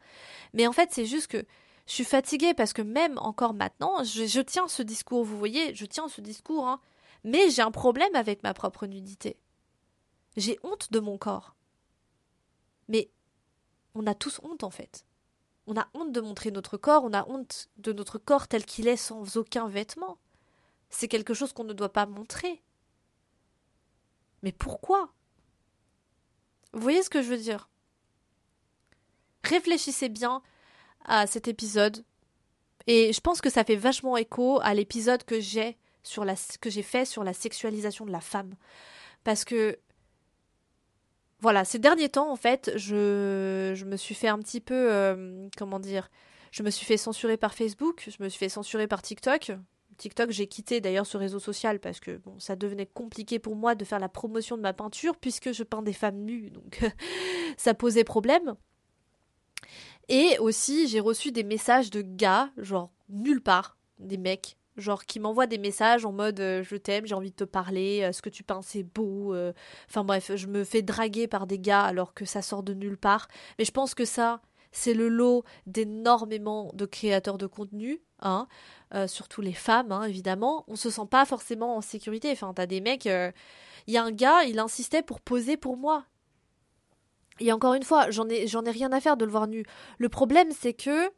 mais 0.53 0.65
en 0.67 0.71
fait, 0.71 0.89
c'est 0.91 1.05
juste 1.05 1.27
que 1.27 1.45
je 1.85 1.93
suis 1.93 2.03
fatiguée 2.03 2.53
parce 2.53 2.73
que 2.73 2.81
même 2.81 3.17
encore 3.19 3.53
maintenant, 3.53 4.03
je, 4.03 4.41
tiens 4.41 4.67
ce 4.67 4.81
discours, 4.81 5.23
vous 5.23 5.37
voyez, 5.37 5.73
je 5.75 5.85
tiens 5.85 6.07
ce 6.07 6.21
discours, 6.21 6.67
hein, 6.67 6.81
mais 7.23 7.49
j'ai 7.49 7.61
un 7.61 7.71
problème 7.71 8.15
avec 8.15 8.43
ma 8.43 8.53
propre 8.53 8.85
nudité. 8.85 9.37
J'ai 10.35 10.59
honte 10.63 10.91
de 10.91 10.99
mon 10.99 11.17
corps. 11.17 11.55
Mais 12.87 13.09
on 13.95 14.05
a 14.07 14.13
tous 14.13 14.39
honte 14.43 14.63
en 14.63 14.69
fait. 14.69 15.05
On 15.65 15.75
a 15.75 15.89
honte 15.93 16.13
de 16.13 16.21
montrer 16.21 16.51
notre 16.51 16.77
corps, 16.77 17.03
on 17.03 17.13
a 17.13 17.27
honte 17.27 17.69
de 17.77 17.91
notre 17.91 18.17
corps 18.17 18.47
tel 18.47 18.65
qu'il 18.65 18.87
est 18.87 18.95
sans 18.95 19.35
aucun 19.35 19.67
vêtement. 19.67 20.17
C'est 20.89 21.09
quelque 21.09 21.33
chose 21.33 21.51
qu'on 21.51 21.65
ne 21.65 21.73
doit 21.73 21.91
pas 21.91 22.05
montrer. 22.05 22.63
Mais 24.43 24.53
pourquoi? 24.53 25.11
Vous 26.71 26.79
voyez 26.81 27.03
ce 27.03 27.09
que 27.09 27.21
je 27.21 27.29
veux 27.29 27.37
dire? 27.37 27.69
Réfléchissez 29.43 30.09
bien 30.09 30.41
à 31.03 31.27
cet 31.27 31.47
épisode. 31.47 32.05
Et 32.85 33.11
je 33.11 33.19
pense 33.19 33.41
que 33.41 33.49
ça 33.49 33.63
fait 33.63 33.75
vachement 33.75 34.15
écho 34.15 34.59
à 34.61 34.73
l'épisode 34.73 35.23
que 35.23 35.41
j'ai 35.41 35.77
sur 36.07 36.25
la 36.25 36.35
que 36.61 36.69
j'ai 36.69 36.83
fait 36.83 37.05
sur 37.05 37.23
la 37.23 37.33
sexualisation 37.33 38.05
de 38.05 38.11
la 38.11 38.21
femme 38.21 38.55
parce 39.23 39.43
que 39.45 39.77
voilà, 41.39 41.65
ces 41.65 41.77
derniers 41.77 42.09
temps, 42.09 42.31
en 42.31 42.35
fait, 42.35 42.71
je, 42.75 43.73
je 43.75 43.85
me 43.85 43.95
suis 43.95 44.15
fait 44.15 44.27
un 44.27 44.39
petit 44.39 44.59
peu, 44.59 44.91
euh, 44.91 45.47
comment 45.55 45.79
dire, 45.79 46.09
je 46.51 46.63
me 46.63 46.71
suis 46.71 46.85
fait 46.85 46.97
censurer 46.97 47.37
par 47.37 47.53
Facebook, 47.53 48.07
je 48.09 48.23
me 48.23 48.29
suis 48.29 48.39
fait 48.39 48.49
censurer 48.49 48.87
par 48.87 49.01
TikTok. 49.01 49.51
TikTok, 49.97 50.31
j'ai 50.31 50.47
quitté 50.47 50.81
d'ailleurs 50.81 51.05
ce 51.05 51.17
réseau 51.17 51.39
social 51.39 51.79
parce 51.79 51.99
que 51.99 52.19
ça 52.39 52.55
devenait 52.55 52.85
compliqué 52.85 53.39
pour 53.39 53.55
moi 53.55 53.75
de 53.75 53.83
faire 53.83 53.99
la 53.99 54.09
promotion 54.09 54.57
de 54.57 54.61
ma 54.61 54.73
peinture 54.73 55.17
puisque 55.17 55.51
je 55.51 55.63
peins 55.63 55.81
des 55.81 55.93
femmes 55.93 56.19
nues, 56.19 56.49
donc 56.49 56.79
ça 57.57 57.73
posait 57.73 58.03
problème. 58.03 58.55
Et 60.09 60.37
aussi, 60.39 60.87
j'ai 60.87 60.99
reçu 60.99 61.31
des 61.31 61.43
messages 61.43 61.89
de 61.89 62.01
gars, 62.01 62.49
genre 62.57 62.91
nulle 63.09 63.41
part, 63.41 63.77
des 63.99 64.17
mecs, 64.17 64.56
genre 64.77 65.05
qui 65.05 65.19
m'envoient 65.19 65.47
des 65.47 65.57
messages 65.57 66.05
en 66.05 66.11
mode 66.11 66.39
euh, 66.39 66.63
je 66.63 66.75
t'aime, 66.75 67.05
j'ai 67.05 67.15
envie 67.15 67.31
de 67.31 67.35
te 67.35 67.43
parler, 67.43 68.03
euh, 68.03 68.11
ce 68.11 68.21
que 68.21 68.29
tu 68.29 68.43
peins 68.43 68.61
c'est 68.61 68.83
beau. 68.83 69.33
Euh. 69.33 69.53
Enfin 69.89 70.03
bref, 70.03 70.31
je 70.35 70.47
me 70.47 70.63
fais 70.63 70.81
draguer 70.81 71.27
par 71.27 71.47
des 71.47 71.59
gars 71.59 71.83
alors 71.83 72.13
que 72.13 72.25
ça 72.25 72.41
sort 72.41 72.63
de 72.63 72.73
nulle 72.73 72.97
part. 72.97 73.27
Mais 73.57 73.65
je 73.65 73.71
pense 73.71 73.95
que 73.95 74.05
ça, 74.05 74.41
c'est 74.71 74.93
le 74.93 75.09
lot 75.09 75.43
d'énormément 75.65 76.71
de 76.73 76.85
créateurs 76.85 77.37
de 77.37 77.47
contenu, 77.47 78.01
hein, 78.21 78.47
surtout 79.07 79.41
les 79.41 79.53
femmes, 79.53 79.91
hein, 79.91 80.03
évidemment. 80.03 80.65
On 80.67 80.75
se 80.75 80.89
sent 80.89 81.07
pas 81.09 81.25
forcément 81.25 81.77
en 81.77 81.81
sécurité. 81.81 82.31
Enfin, 82.31 82.53
t'as 82.53 82.65
des 82.67 82.81
mecs. 82.81 83.05
Il 83.05 83.93
y 83.93 83.97
a 83.97 84.03
un 84.03 84.11
gars, 84.11 84.43
il 84.43 84.59
insistait 84.59 85.01
pour 85.01 85.21
poser 85.21 85.57
pour 85.57 85.77
moi. 85.77 86.05
Et 87.39 87.51
encore 87.51 87.73
une 87.73 87.83
fois, 87.83 88.09
j'en 88.11 88.27
ai, 88.29 88.47
j'en 88.47 88.65
ai 88.65 88.71
rien 88.71 88.91
à 88.91 88.99
faire 88.99 89.17
de 89.17 89.25
le 89.25 89.31
voir 89.31 89.47
nu. 89.47 89.63
Le 89.97 90.09
problème, 90.09 90.49
c'est 90.51 90.73
que 90.73 91.11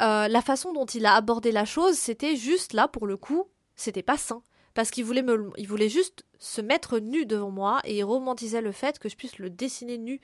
euh, 0.00 0.28
la 0.28 0.42
façon 0.42 0.72
dont 0.72 0.86
il 0.86 1.06
a 1.06 1.14
abordé 1.14 1.52
la 1.52 1.64
chose, 1.64 1.96
c'était 1.96 2.36
juste 2.36 2.72
là, 2.72 2.88
pour 2.88 3.06
le 3.06 3.16
coup, 3.16 3.48
c'était 3.76 4.02
pas 4.02 4.16
sain. 4.16 4.42
Parce 4.74 4.90
qu'il 4.90 5.04
voulait, 5.04 5.24
il 5.56 5.66
voulait 5.66 5.88
juste 5.88 6.24
se 6.38 6.60
mettre 6.60 6.98
nu 6.98 7.26
devant 7.26 7.50
moi 7.50 7.80
et 7.84 7.98
il 7.98 8.04
romantisait 8.04 8.60
le 8.60 8.72
fait 8.72 8.98
que 8.98 9.08
je 9.08 9.16
puisse 9.16 9.38
le 9.38 9.50
dessiner 9.50 9.98
nu. 9.98 10.20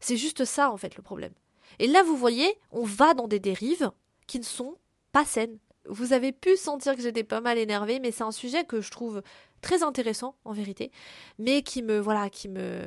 C'est 0.00 0.16
juste 0.16 0.44
ça, 0.44 0.70
en 0.70 0.76
fait, 0.76 0.96
le 0.96 1.02
problème. 1.02 1.32
Et 1.78 1.86
là, 1.86 2.02
vous 2.02 2.16
voyez, 2.16 2.58
on 2.72 2.84
va 2.84 3.14
dans 3.14 3.28
des 3.28 3.38
dérives 3.38 3.90
qui 4.26 4.38
ne 4.38 4.44
sont 4.44 4.76
pas 5.12 5.24
saines. 5.24 5.58
Vous 5.88 6.12
avez 6.12 6.32
pu 6.32 6.56
sentir 6.56 6.96
que 6.96 7.02
j'étais 7.02 7.24
pas 7.24 7.40
mal 7.40 7.58
énervée, 7.58 8.00
mais 8.00 8.10
c'est 8.10 8.24
un 8.24 8.32
sujet 8.32 8.64
que 8.64 8.80
je 8.80 8.90
trouve 8.90 9.22
très 9.62 9.82
intéressant, 9.82 10.36
en 10.44 10.52
vérité, 10.52 10.90
mais 11.38 11.62
qui 11.62 11.82
me, 11.82 11.98
voilà, 11.98 12.28
qui 12.28 12.48
me, 12.48 12.82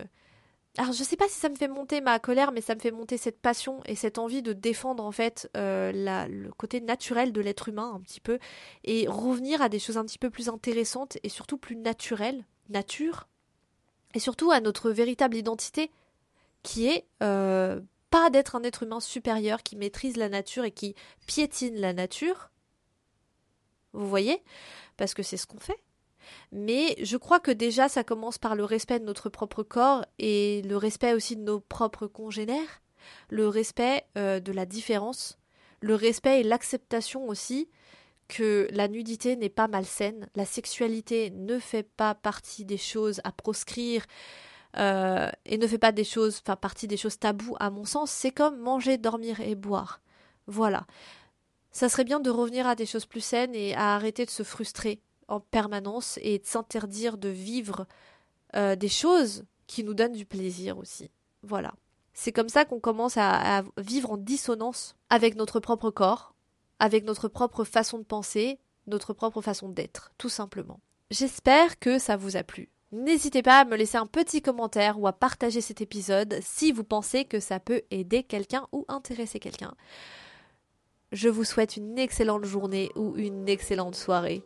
alors 0.77 0.93
je 0.93 1.03
sais 1.03 1.17
pas 1.17 1.27
si 1.27 1.35
ça 1.35 1.49
me 1.49 1.55
fait 1.55 1.67
monter 1.67 1.99
ma 1.99 2.19
colère, 2.19 2.51
mais 2.51 2.61
ça 2.61 2.75
me 2.75 2.79
fait 2.79 2.91
monter 2.91 3.17
cette 3.17 3.41
passion 3.41 3.81
et 3.85 3.95
cette 3.95 4.17
envie 4.17 4.41
de 4.41 4.53
défendre 4.53 5.03
en 5.03 5.11
fait 5.11 5.49
euh, 5.57 5.91
le 6.27 6.51
côté 6.51 6.79
naturel 6.79 7.33
de 7.33 7.41
l'être 7.41 7.69
humain 7.69 7.91
un 7.95 7.99
petit 7.99 8.21
peu 8.21 8.39
et 8.83 9.07
revenir 9.07 9.61
à 9.61 9.69
des 9.69 9.79
choses 9.79 9.97
un 9.97 10.05
petit 10.05 10.19
peu 10.19 10.29
plus 10.29 10.47
intéressantes 10.47 11.17
et 11.23 11.29
surtout 11.29 11.57
plus 11.57 11.75
naturelles, 11.75 12.45
nature, 12.69 13.27
et 14.13 14.19
surtout 14.19 14.51
à 14.51 14.61
notre 14.61 14.91
véritable 14.91 15.35
identité 15.35 15.91
qui 16.63 16.87
est 16.87 17.05
euh, 17.23 17.81
pas 18.09 18.29
d'être 18.29 18.55
un 18.55 18.63
être 18.63 18.83
humain 18.83 18.99
supérieur 18.99 19.63
qui 19.63 19.75
maîtrise 19.75 20.17
la 20.17 20.29
nature 20.29 20.65
et 20.65 20.71
qui 20.71 20.95
piétine 21.25 21.75
la 21.75 21.93
nature. 21.93 22.51
Vous 23.93 24.07
voyez? 24.07 24.41
Parce 24.97 25.13
que 25.13 25.23
c'est 25.23 25.37
ce 25.37 25.47
qu'on 25.47 25.59
fait. 25.59 25.79
Mais 26.51 26.95
je 27.01 27.17
crois 27.17 27.39
que 27.39 27.51
déjà 27.51 27.89
ça 27.89 28.03
commence 28.03 28.37
par 28.37 28.55
le 28.55 28.63
respect 28.63 28.99
de 28.99 29.05
notre 29.05 29.29
propre 29.29 29.63
corps 29.63 30.05
et 30.17 30.61
le 30.63 30.77
respect 30.77 31.13
aussi 31.13 31.35
de 31.35 31.43
nos 31.43 31.59
propres 31.59 32.07
congénères, 32.07 32.81
le 33.29 33.47
respect 33.47 34.05
euh, 34.17 34.39
de 34.39 34.51
la 34.51 34.65
différence, 34.65 35.37
le 35.81 35.95
respect 35.95 36.41
et 36.41 36.43
l'acceptation 36.43 37.27
aussi 37.27 37.69
que 38.27 38.67
la 38.71 38.87
nudité 38.87 39.35
n'est 39.35 39.49
pas 39.49 39.67
malsaine, 39.67 40.29
la 40.35 40.45
sexualité 40.45 41.31
ne 41.31 41.57
fait 41.59 41.83
pas 41.83 42.13
partie 42.13 42.63
des 42.63 42.77
choses 42.77 43.21
à 43.23 43.31
proscrire 43.31 44.05
euh, 44.77 45.29
et 45.45 45.57
ne 45.57 45.65
fait 45.65 45.79
pas 45.79 45.91
des 45.91 46.03
choses, 46.03 46.41
enfin 46.43 46.55
partie 46.55 46.87
des 46.87 46.97
choses 46.97 47.17
taboues 47.17 47.55
à 47.59 47.71
mon 47.71 47.85
sens, 47.85 48.11
c'est 48.11 48.31
comme 48.31 48.59
manger, 48.59 48.97
dormir 48.97 49.39
et 49.41 49.55
boire. 49.55 49.99
Voilà. 50.45 50.85
Ça 51.71 51.89
serait 51.89 52.03
bien 52.03 52.19
de 52.19 52.29
revenir 52.29 52.67
à 52.67 52.75
des 52.75 52.85
choses 52.85 53.05
plus 53.05 53.21
saines 53.21 53.55
et 53.55 53.73
à 53.73 53.95
arrêter 53.95 54.25
de 54.25 54.29
se 54.31 54.43
frustrer 54.43 55.01
en 55.29 55.39
permanence 55.39 56.19
et 56.21 56.39
de 56.39 56.45
s'interdire 56.45 57.17
de 57.17 57.29
vivre 57.29 57.85
euh, 58.55 58.75
des 58.75 58.89
choses 58.89 59.45
qui 59.67 59.83
nous 59.83 59.93
donnent 59.93 60.13
du 60.13 60.25
plaisir 60.25 60.77
aussi. 60.77 61.11
Voilà. 61.43 61.73
C'est 62.13 62.31
comme 62.31 62.49
ça 62.49 62.65
qu'on 62.65 62.79
commence 62.79 63.15
à, 63.17 63.63
vivre 63.77 64.11
en 64.11 64.17
dissonance 64.17 64.95
avec 65.09 65.35
notre 65.35 65.59
propre 65.59 65.89
corps, 65.89 66.33
avec 66.79 67.05
notre 67.05 67.27
propre 67.27 67.63
façon 67.63 67.99
de 67.99 68.03
penser, 68.03 68.59
notre 68.87 69.13
propre 69.13 69.41
façon 69.41 69.69
d'être, 69.69 70.11
tout 70.17 70.29
simplement. 70.29 70.81
J'espère 71.11 71.79
que 71.79 71.97
ça 71.97 72.17
vous 72.17 72.35
a 72.35 72.43
plu. 72.43 72.69
N'hésitez 72.91 73.43
pas 73.43 73.59
à 73.59 73.65
me 73.65 73.77
laisser 73.77 73.97
un 73.97 74.07
petit 74.07 74.41
commentaire 74.41 74.99
ou 74.99 75.07
à 75.07 75.13
partager 75.13 75.61
cet 75.61 75.79
épisode 75.79 76.39
si 76.41 76.71
vous 76.71 76.83
pensez 76.83 77.23
que 77.23 77.39
ça 77.39 77.59
peut 77.59 77.83
aider 77.91 78.23
quelqu'un 78.23 78.67
ou 78.71 78.85
intéresser 78.87 79.39
quelqu'un. 79.39 79.75
Je 81.11 81.29
vous 81.29 81.43
souhaite 81.43 81.77
une 81.77 81.97
excellente 81.97 82.45
journée 82.45 82.89
ou 82.95 83.15
une 83.15 83.47
excellente 83.47 83.95
soirée 83.95 84.43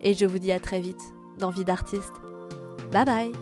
et 0.00 0.14
je 0.14 0.26
vous 0.26 0.38
dis 0.38 0.52
à 0.52 0.60
très 0.60 0.80
vite 0.80 1.02
dans 1.38 1.50
Vie 1.50 1.64
d'artiste. 1.64 2.12
Bye 2.92 3.04
bye 3.04 3.32